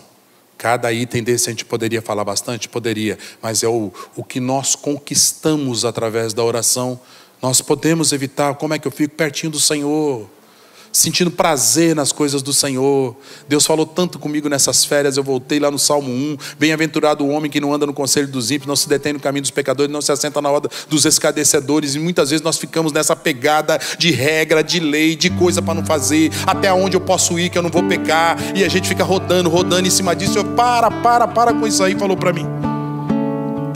Cada 0.57 0.93
item 0.93 1.23
desse 1.23 1.49
a 1.49 1.51
gente 1.51 1.65
poderia 1.65 2.01
falar 2.01 2.23
bastante, 2.23 2.69
poderia, 2.69 3.17
mas 3.41 3.63
é 3.63 3.67
o, 3.67 3.91
o 4.15 4.23
que 4.23 4.39
nós 4.39 4.75
conquistamos 4.75 5.83
através 5.83 6.33
da 6.33 6.43
oração. 6.43 6.99
Nós 7.41 7.61
podemos 7.61 8.13
evitar, 8.13 8.55
como 8.55 8.73
é 8.73 8.79
que 8.79 8.87
eu 8.87 8.91
fico 8.91 9.15
pertinho 9.15 9.51
do 9.51 9.59
Senhor? 9.59 10.29
Sentindo 10.91 11.31
prazer 11.31 11.95
nas 11.95 12.11
coisas 12.11 12.41
do 12.41 12.53
Senhor. 12.53 13.15
Deus 13.47 13.65
falou 13.65 13.85
tanto 13.85 14.19
comigo 14.19 14.49
nessas 14.49 14.83
férias, 14.83 15.17
eu 15.17 15.23
voltei 15.23 15.59
lá 15.59 15.71
no 15.71 15.79
Salmo 15.79 16.11
1. 16.11 16.37
Bem-aventurado 16.59 17.23
o 17.23 17.29
homem 17.29 17.49
que 17.49 17.59
não 17.59 17.73
anda 17.73 17.85
no 17.85 17.93
conselho 17.93 18.27
dos 18.27 18.51
ímpios, 18.51 18.67
não 18.67 18.75
se 18.75 18.87
detém 18.87 19.13
no 19.13 19.19
caminho 19.19 19.41
dos 19.41 19.51
pecadores, 19.51 19.91
não 19.91 20.01
se 20.01 20.11
assenta 20.11 20.41
na 20.41 20.49
roda 20.49 20.69
dos 20.89 21.05
escadecedores. 21.05 21.95
E 21.95 21.99
muitas 21.99 22.29
vezes 22.29 22.43
nós 22.43 22.57
ficamos 22.57 22.91
nessa 22.91 23.15
pegada 23.15 23.79
de 23.97 24.11
regra, 24.11 24.63
de 24.63 24.79
lei, 24.79 25.15
de 25.15 25.29
coisa 25.29 25.61
para 25.61 25.73
não 25.73 25.85
fazer, 25.85 26.31
até 26.45 26.71
onde 26.73 26.95
eu 26.95 27.01
posso 27.01 27.39
ir 27.39 27.49
que 27.49 27.57
eu 27.57 27.63
não 27.63 27.69
vou 27.69 27.83
pecar. 27.83 28.37
E 28.55 28.63
a 28.63 28.69
gente 28.69 28.87
fica 28.87 29.03
rodando, 29.03 29.49
rodando 29.49 29.87
em 29.87 29.91
cima 29.91 30.15
disso. 30.15 30.37
Eu, 30.37 30.45
para, 30.45 30.91
para, 30.91 31.27
para 31.27 31.53
com 31.53 31.65
isso 31.67 31.83
aí, 31.83 31.95
falou 31.97 32.17
para 32.17 32.33
mim 32.33 32.60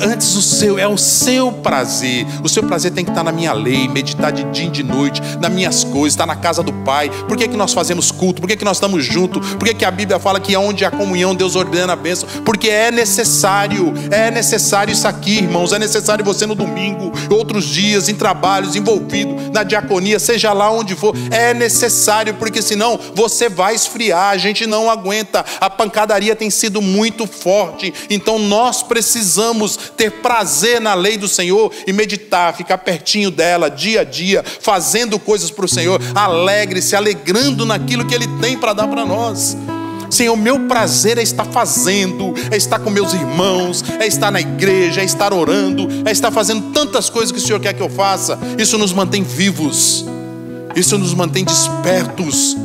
antes 0.02 0.36
o 0.36 0.42
seu, 0.42 0.78
é 0.78 0.88
o 0.88 0.98
seu 0.98 1.52
prazer. 1.52 2.26
O 2.44 2.50
seu 2.50 2.64
prazer 2.64 2.92
tem 2.92 3.04
que 3.04 3.12
estar 3.12 3.24
na 3.24 3.32
minha 3.32 3.54
lei, 3.54 3.88
meditar 3.88 4.32
de 4.32 4.44
dia 4.46 4.66
e 4.66 4.70
de 4.70 4.84
noite, 4.84 5.22
nas 5.40 5.52
minhas 5.52 5.84
coisas, 5.84 6.14
estar 6.14 6.26
na 6.26 6.36
casa 6.36 6.62
do 6.64 6.74
Pai. 6.74 7.10
Por 7.28 7.38
que, 7.38 7.48
que 7.48 7.58
nós 7.58 7.74
fazemos 7.74 8.12
culto? 8.12 8.42
Por 8.42 8.48
que, 8.48 8.56
que 8.56 8.66
nós 8.66 8.78
estamos 8.78 9.04
juntos? 9.04 9.56
Por 9.56 9.68
que, 9.68 9.74
que 9.74 9.86
a 9.86 9.92
Bíblia 9.92 10.20
fala 10.20 10.40
que 10.40 10.56
onde 10.56 10.86
há 10.86 10.92
comunhão, 10.92 11.36
Deus 11.36 11.56
ordena 11.56 11.94
a 11.94 11.96
bênção? 11.96 12.28
Porque 12.44 12.70
é 12.70 12.92
necessário, 12.92 13.94
é 14.12 14.30
necessário 14.32 14.92
isso 14.92 15.08
aqui, 15.08 15.38
irmãos. 15.38 15.74
É 15.74 15.80
necessário 15.80 16.24
você 16.24 16.46
no 16.46 16.56
domingo, 16.56 17.12
outros 17.30 17.66
dias, 17.66 18.10
em 18.10 18.16
trabalhos, 18.16 18.76
envolvido 18.76 19.36
na 19.54 19.64
diaconia, 19.64 20.20
seja 20.20 20.54
lá 20.54 20.72
onde 20.72 20.96
for. 20.96 21.16
É 21.32 21.54
necessário, 21.54 22.34
porque 22.36 22.62
senão 22.62 23.00
você 23.14 23.50
vai 23.50 23.76
esfriar, 23.76 24.32
a 24.32 24.38
gente 24.38 24.66
não 24.66 24.90
aguenta. 24.90 25.46
A 25.60 25.70
pancadaria 25.70 26.36
tem 26.36 26.50
sido 26.50 26.82
muito 26.82 27.26
forte, 27.26 27.94
então 28.10 28.38
nós 28.40 28.84
precisamos 28.84 29.85
ter 29.98 30.12
prazer 30.12 30.80
na 30.82 30.94
lei 30.94 31.18
do 31.18 31.28
Senhor 31.28 31.72
e 31.86 31.94
meditar, 31.94 32.56
ficar 32.56 32.78
pertinho 32.80 33.32
dela 33.32 33.70
dia 33.70 34.02
a 34.02 34.04
dia, 34.04 34.44
fazendo 34.44 35.20
coisas 35.20 35.52
para 35.52 35.66
o 35.66 35.70
Senhor, 35.70 36.02
alegre, 36.14 36.82
se 36.82 36.96
alegrando 36.96 37.66
naquilo 37.66 38.06
que 38.06 38.16
Ele 38.16 38.28
tem 38.40 38.58
para 38.58 38.74
dar 38.74 38.88
para 38.88 39.06
nós. 39.06 39.58
Senhor, 40.10 40.36
meu 40.36 40.62
prazer 40.62 41.18
é 41.18 41.24
estar 41.24 41.46
fazendo, 41.46 42.34
é 42.52 42.56
estar 42.56 42.80
com 42.80 42.90
meus 42.90 43.14
irmãos, 43.14 43.84
é 44.00 44.08
estar 44.08 44.32
na 44.32 44.40
igreja, 44.40 45.02
é 45.02 45.04
estar 45.04 45.34
orando, 45.34 45.88
é 46.06 46.12
estar 46.12 46.32
fazendo 46.32 46.72
tantas 46.72 47.10
coisas 47.10 47.32
que 47.32 47.38
o 47.38 47.42
Senhor 47.42 47.60
quer 47.60 47.74
que 47.74 47.82
eu 47.82 47.90
faça. 47.90 48.40
Isso 48.58 48.78
nos 48.78 48.94
mantém 48.94 49.24
vivos, 49.24 50.06
isso 50.76 50.98
nos 50.98 51.14
mantém 51.14 51.44
despertos. 51.44 52.56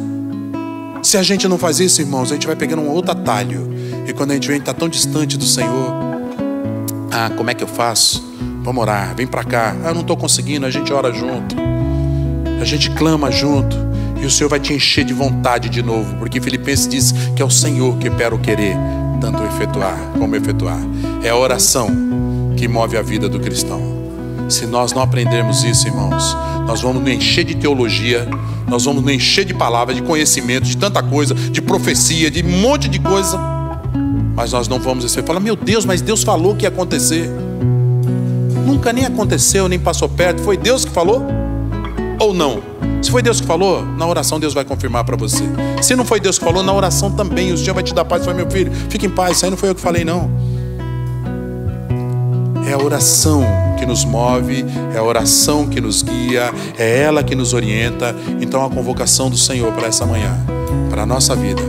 Se 1.02 1.16
a 1.16 1.22
gente 1.22 1.48
não 1.48 1.59
faz 1.59 1.80
isso, 1.80 2.00
irmãos, 2.00 2.30
a 2.30 2.35
gente 2.35 2.46
vai 2.46 2.56
pegando 2.56 2.83
um 2.83 2.90
outro 2.90 3.12
atalho. 3.12 3.68
E 4.06 4.12
quando 4.12 4.33
a 4.33 4.35
gente 4.35 4.48
vem 4.48 4.59
estar 4.59 4.74
tão 4.74 4.88
distante 4.88 5.37
do 5.37 5.46
Senhor, 5.46 6.10
ah, 7.11 7.31
como 7.37 7.51
é 7.51 7.55
que 7.55 7.64
eu 7.64 7.68
faço? 7.68 8.23
Vamos 8.62 8.83
orar, 8.83 9.14
vem 9.16 9.27
para 9.27 9.42
cá. 9.42 9.75
Ah, 9.85 9.92
não 9.92 10.03
estou 10.03 10.16
conseguindo, 10.16 10.64
a 10.64 10.70
gente 10.70 10.92
ora 10.92 11.12
junto. 11.12 11.57
A 12.61 12.64
gente 12.64 12.90
clama 12.90 13.31
junto. 13.31 13.77
E 14.23 14.27
o 14.27 14.31
Senhor 14.31 14.49
vai 14.49 14.61
te 14.61 14.73
encher 14.73 15.05
de 15.05 15.12
vontade 15.12 15.68
de 15.68 15.83
novo. 15.83 16.14
Porque 16.16 16.40
Filipenses 16.40 16.87
diz 16.87 17.12
que 17.35 17.42
é 17.42 17.44
o 17.44 17.51
Senhor 17.51 17.96
que 17.99 18.09
opera 18.09 18.35
o 18.35 18.38
querer, 18.38 18.77
tanto 19.20 19.42
efetuar 19.42 19.99
como 20.18 20.37
efetuar. 20.37 20.79
É 21.23 21.31
a 21.31 21.37
oração 21.37 21.88
que 22.57 22.68
move 22.68 22.96
a 22.96 23.03
vida 23.03 23.29
do 23.29 23.40
cristão. 23.40 23.99
Se 24.49 24.66
nós 24.66 24.92
não 24.92 25.03
aprendermos 25.03 25.64
isso, 25.64 25.87
irmãos, 25.87 26.37
nós 26.66 26.81
vamos 26.81 27.03
nos 27.03 27.11
encher 27.11 27.44
de 27.44 27.55
teologia, 27.55 28.29
nós 28.68 28.85
vamos 28.85 29.03
nos 29.03 29.12
encher 29.12 29.44
de 29.44 29.55
palavra, 29.55 29.94
de 29.94 30.03
conhecimento, 30.03 30.64
de 30.64 30.77
tanta 30.77 31.03
coisa, 31.03 31.35
de 31.35 31.62
profecia, 31.62 32.31
de 32.31 32.44
um 32.44 32.61
monte 32.61 32.88
de 32.88 32.99
coisa 32.99 33.60
mas 34.35 34.52
nós 34.52 34.68
não 34.68 34.78
vamos 34.78 35.04
receber. 35.04 35.26
Fala, 35.26 35.40
meu 35.40 35.56
Deus, 35.56 35.85
mas 35.85 36.00
Deus 36.00 36.22
falou 36.22 36.54
que 36.54 36.64
ia 36.64 36.68
acontecer. 36.68 37.30
Nunca 38.66 38.92
nem 38.92 39.04
aconteceu, 39.04 39.68
nem 39.68 39.78
passou 39.78 40.09
perto. 40.09 40.42
Foi 40.42 40.56
Deus 40.56 40.85
que 40.85 40.90
falou? 40.90 41.22
Ou 42.18 42.33
não? 42.33 42.62
Se 43.02 43.11
foi 43.11 43.22
Deus 43.22 43.40
que 43.40 43.46
falou, 43.46 43.85
na 43.85 44.06
oração 44.06 44.38
Deus 44.38 44.52
vai 44.52 44.64
confirmar 44.64 45.04
para 45.04 45.16
você. 45.16 45.42
Se 45.83 45.96
não 45.96 46.04
foi 46.04 46.20
Deus 46.20 46.38
que 46.38 46.44
falou, 46.44 46.62
na 46.62 46.72
oração 46.72 47.11
também. 47.11 47.52
O 47.52 47.59
Senhor 47.59 47.74
vai 47.74 47.83
te 47.83 47.94
dar 47.94 48.04
paz. 48.04 48.24
Vai, 48.24 48.35
meu 48.35 48.50
filho, 48.50 48.70
fique 48.88 49.06
em 49.06 49.11
paz. 49.11 49.37
Isso 49.37 49.44
aí 49.46 49.50
não 49.50 49.59
foi 49.59 49.70
eu 49.70 49.74
que 49.74 49.80
falei, 49.80 50.04
não. 50.04 50.30
É 52.66 52.73
a 52.73 52.79
oração 52.79 53.42
que 53.79 53.85
nos 53.85 54.04
move, 54.04 54.64
é 54.94 54.98
a 54.98 55.02
oração 55.02 55.66
que 55.66 55.81
nos 55.81 56.02
guia, 56.02 56.52
é 56.79 57.00
ela 57.00 57.25
que 57.25 57.35
nos 57.35 57.52
orienta. 57.52 58.14
Então 58.40 58.64
a 58.64 58.71
convocação 58.71 59.29
do 59.29 59.37
Senhor 59.37 59.73
para 59.73 59.88
essa 59.88 60.06
manhã, 60.06 60.38
para 60.88 61.02
a 61.02 61.06
nossa 61.06 61.35
vida, 61.35 61.62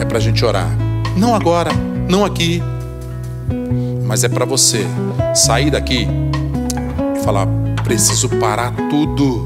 é 0.00 0.04
para 0.04 0.18
a 0.18 0.20
gente 0.20 0.44
orar. 0.44 0.91
Não 1.16 1.34
agora, 1.34 1.70
não 2.08 2.24
aqui, 2.24 2.62
mas 4.04 4.24
é 4.24 4.28
para 4.28 4.44
você 4.44 4.86
sair 5.34 5.70
daqui 5.70 6.08
e 7.16 7.22
falar: 7.22 7.46
preciso 7.84 8.28
parar 8.28 8.72
tudo. 8.90 9.44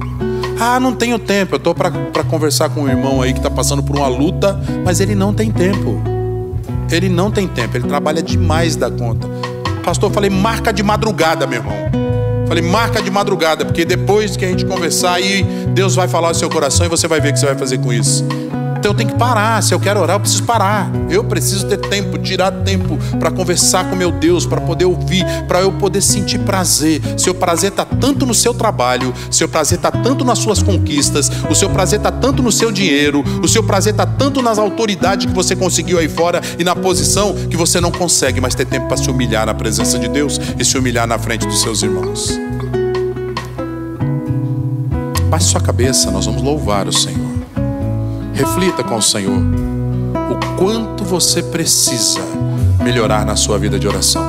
Ah, 0.59 0.81
não 0.81 0.95
tenho 0.95 1.19
tempo. 1.19 1.55
Eu 1.55 1.59
estou 1.59 1.75
para 1.75 1.91
conversar 2.25 2.71
com 2.71 2.83
um 2.83 2.89
irmão 2.89 3.21
aí 3.21 3.33
que 3.33 3.39
está 3.39 3.51
passando 3.51 3.83
por 3.83 3.97
uma 3.97 4.09
luta, 4.09 4.59
mas 4.85 5.01
ele 5.01 5.15
não 5.15 5.35
tem 5.35 5.51
tempo. 5.51 6.01
Ele 6.91 7.09
não 7.09 7.31
tem 7.31 7.49
tempo, 7.49 7.77
ele 7.77 7.87
trabalha 7.87 8.23
demais 8.23 8.77
da 8.77 8.91
conta. 8.91 9.29
Pastor, 9.85 10.11
eu 10.11 10.15
falei, 10.15 10.31
marca 10.31 10.73
de 10.73 10.83
madrugada, 10.83 11.47
meu 11.47 11.61
irmão. 11.61 11.77
Falei, 12.47 12.63
marca 12.63 13.03
de 13.03 13.11
madrugada, 13.11 13.65
porque 13.65 13.85
depois 13.85 14.37
que 14.37 14.45
a 14.45 14.49
gente 14.49 14.65
conversar 14.65 15.15
aí, 15.15 15.43
Deus 15.75 15.97
vai 15.97 16.07
falar 16.07 16.29
no 16.29 16.35
seu 16.35 16.49
coração 16.49 16.87
e 16.87 16.89
você 16.89 17.09
vai 17.09 17.21
ver 17.21 17.31
o 17.31 17.33
que 17.33 17.41
você 17.41 17.47
vai 17.47 17.57
fazer 17.57 17.79
com 17.79 17.93
isso. 17.93 18.25
Então 18.79 18.93
eu 18.93 18.95
tenho 18.95 19.11
que 19.11 19.17
parar. 19.17 19.63
Se 19.63 19.75
eu 19.75 19.81
quero 19.81 20.01
orar, 20.01 20.17
eu 20.17 20.21
preciso 20.21 20.45
parar. 20.45 20.91
Eu 21.11 21.25
preciso 21.25 21.67
ter 21.67 21.79
tempo, 21.79 22.19
tirar 22.19 22.51
tempo 22.51 22.99
para 23.19 23.31
conversar 23.31 23.89
com 23.89 23.97
meu 23.97 24.11
Deus, 24.11 24.47
para 24.47 24.61
poder 24.61 24.85
ouvir, 24.85 25.25
para 25.49 25.61
eu 25.61 25.73
poder 25.73 26.01
sentir 26.01 26.39
prazer. 26.41 27.01
Seu 27.17 27.35
prazer 27.35 27.71
está 27.71 27.85
tanto 27.85 28.27
no 28.27 28.35
seu 28.35 28.55
trabalho, 28.55 29.13
seu 29.31 29.49
prazer 29.49 29.79
está 29.79 29.91
tanto 29.91 30.25
nas 30.25 30.39
suas 30.39 30.63
conquistas, 30.63 31.31
o 31.51 31.55
seu 31.55 31.71
prazer 31.71 31.99
está 31.99 32.11
tanto 32.11 32.43
no 32.43 32.53
seu 32.53 32.71
dinheiro, 32.71 33.25
o 33.43 33.49
seu 33.49 33.63
prazer 33.63 33.93
está 33.93 34.07
tanto 34.07 34.43
nas 34.43 34.59
autoridades 34.59 35.27
que 35.27 35.33
você 35.33 35.55
conseguiu 35.57 35.99
aí 35.99 36.09
fora 36.09 36.41
e 36.59 36.65
na 36.65 36.75
posição 36.75 37.35
que 37.49 37.57
você 37.57 37.81
não 37.81 37.91
consegue 37.91 38.41
mais 38.41 38.55
ter 38.55 38.67
tempo 38.67 38.87
para 38.87 38.97
se 38.97 39.11
humilhar 39.11 39.47
na 39.47 39.55
presença 39.55 39.99
de 39.99 40.09
Deus 40.09 40.41
e 40.59 40.65
se 40.65 40.77
humilhar 40.77 41.07
na 41.07 41.19
frente 41.19 41.47
dos 41.47 41.61
seus 41.61 41.83
irmãos. 41.83 42.39
Baixe 45.29 45.47
sua 45.47 45.61
cabeça, 45.61 46.11
nós 46.11 46.27
vamos 46.27 46.43
louvar 46.43 46.87
o 46.87 46.93
Senhor. 46.93 47.26
Reflita 48.37 48.85
com 48.85 48.97
o 48.97 49.03
Senhor 49.03 49.39
o 50.31 50.57
quanto 50.59 51.05
você 51.05 51.43
precisa 51.43 52.21
melhorar 52.85 53.25
na 53.25 53.35
sua 53.35 53.59
vida 53.59 53.79
de 53.79 53.89
oração, 53.89 54.23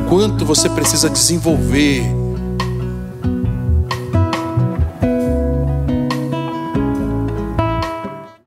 o 0.00 0.08
quanto 0.08 0.44
você 0.44 0.68
precisa 0.68 1.08
desenvolver 1.08 2.04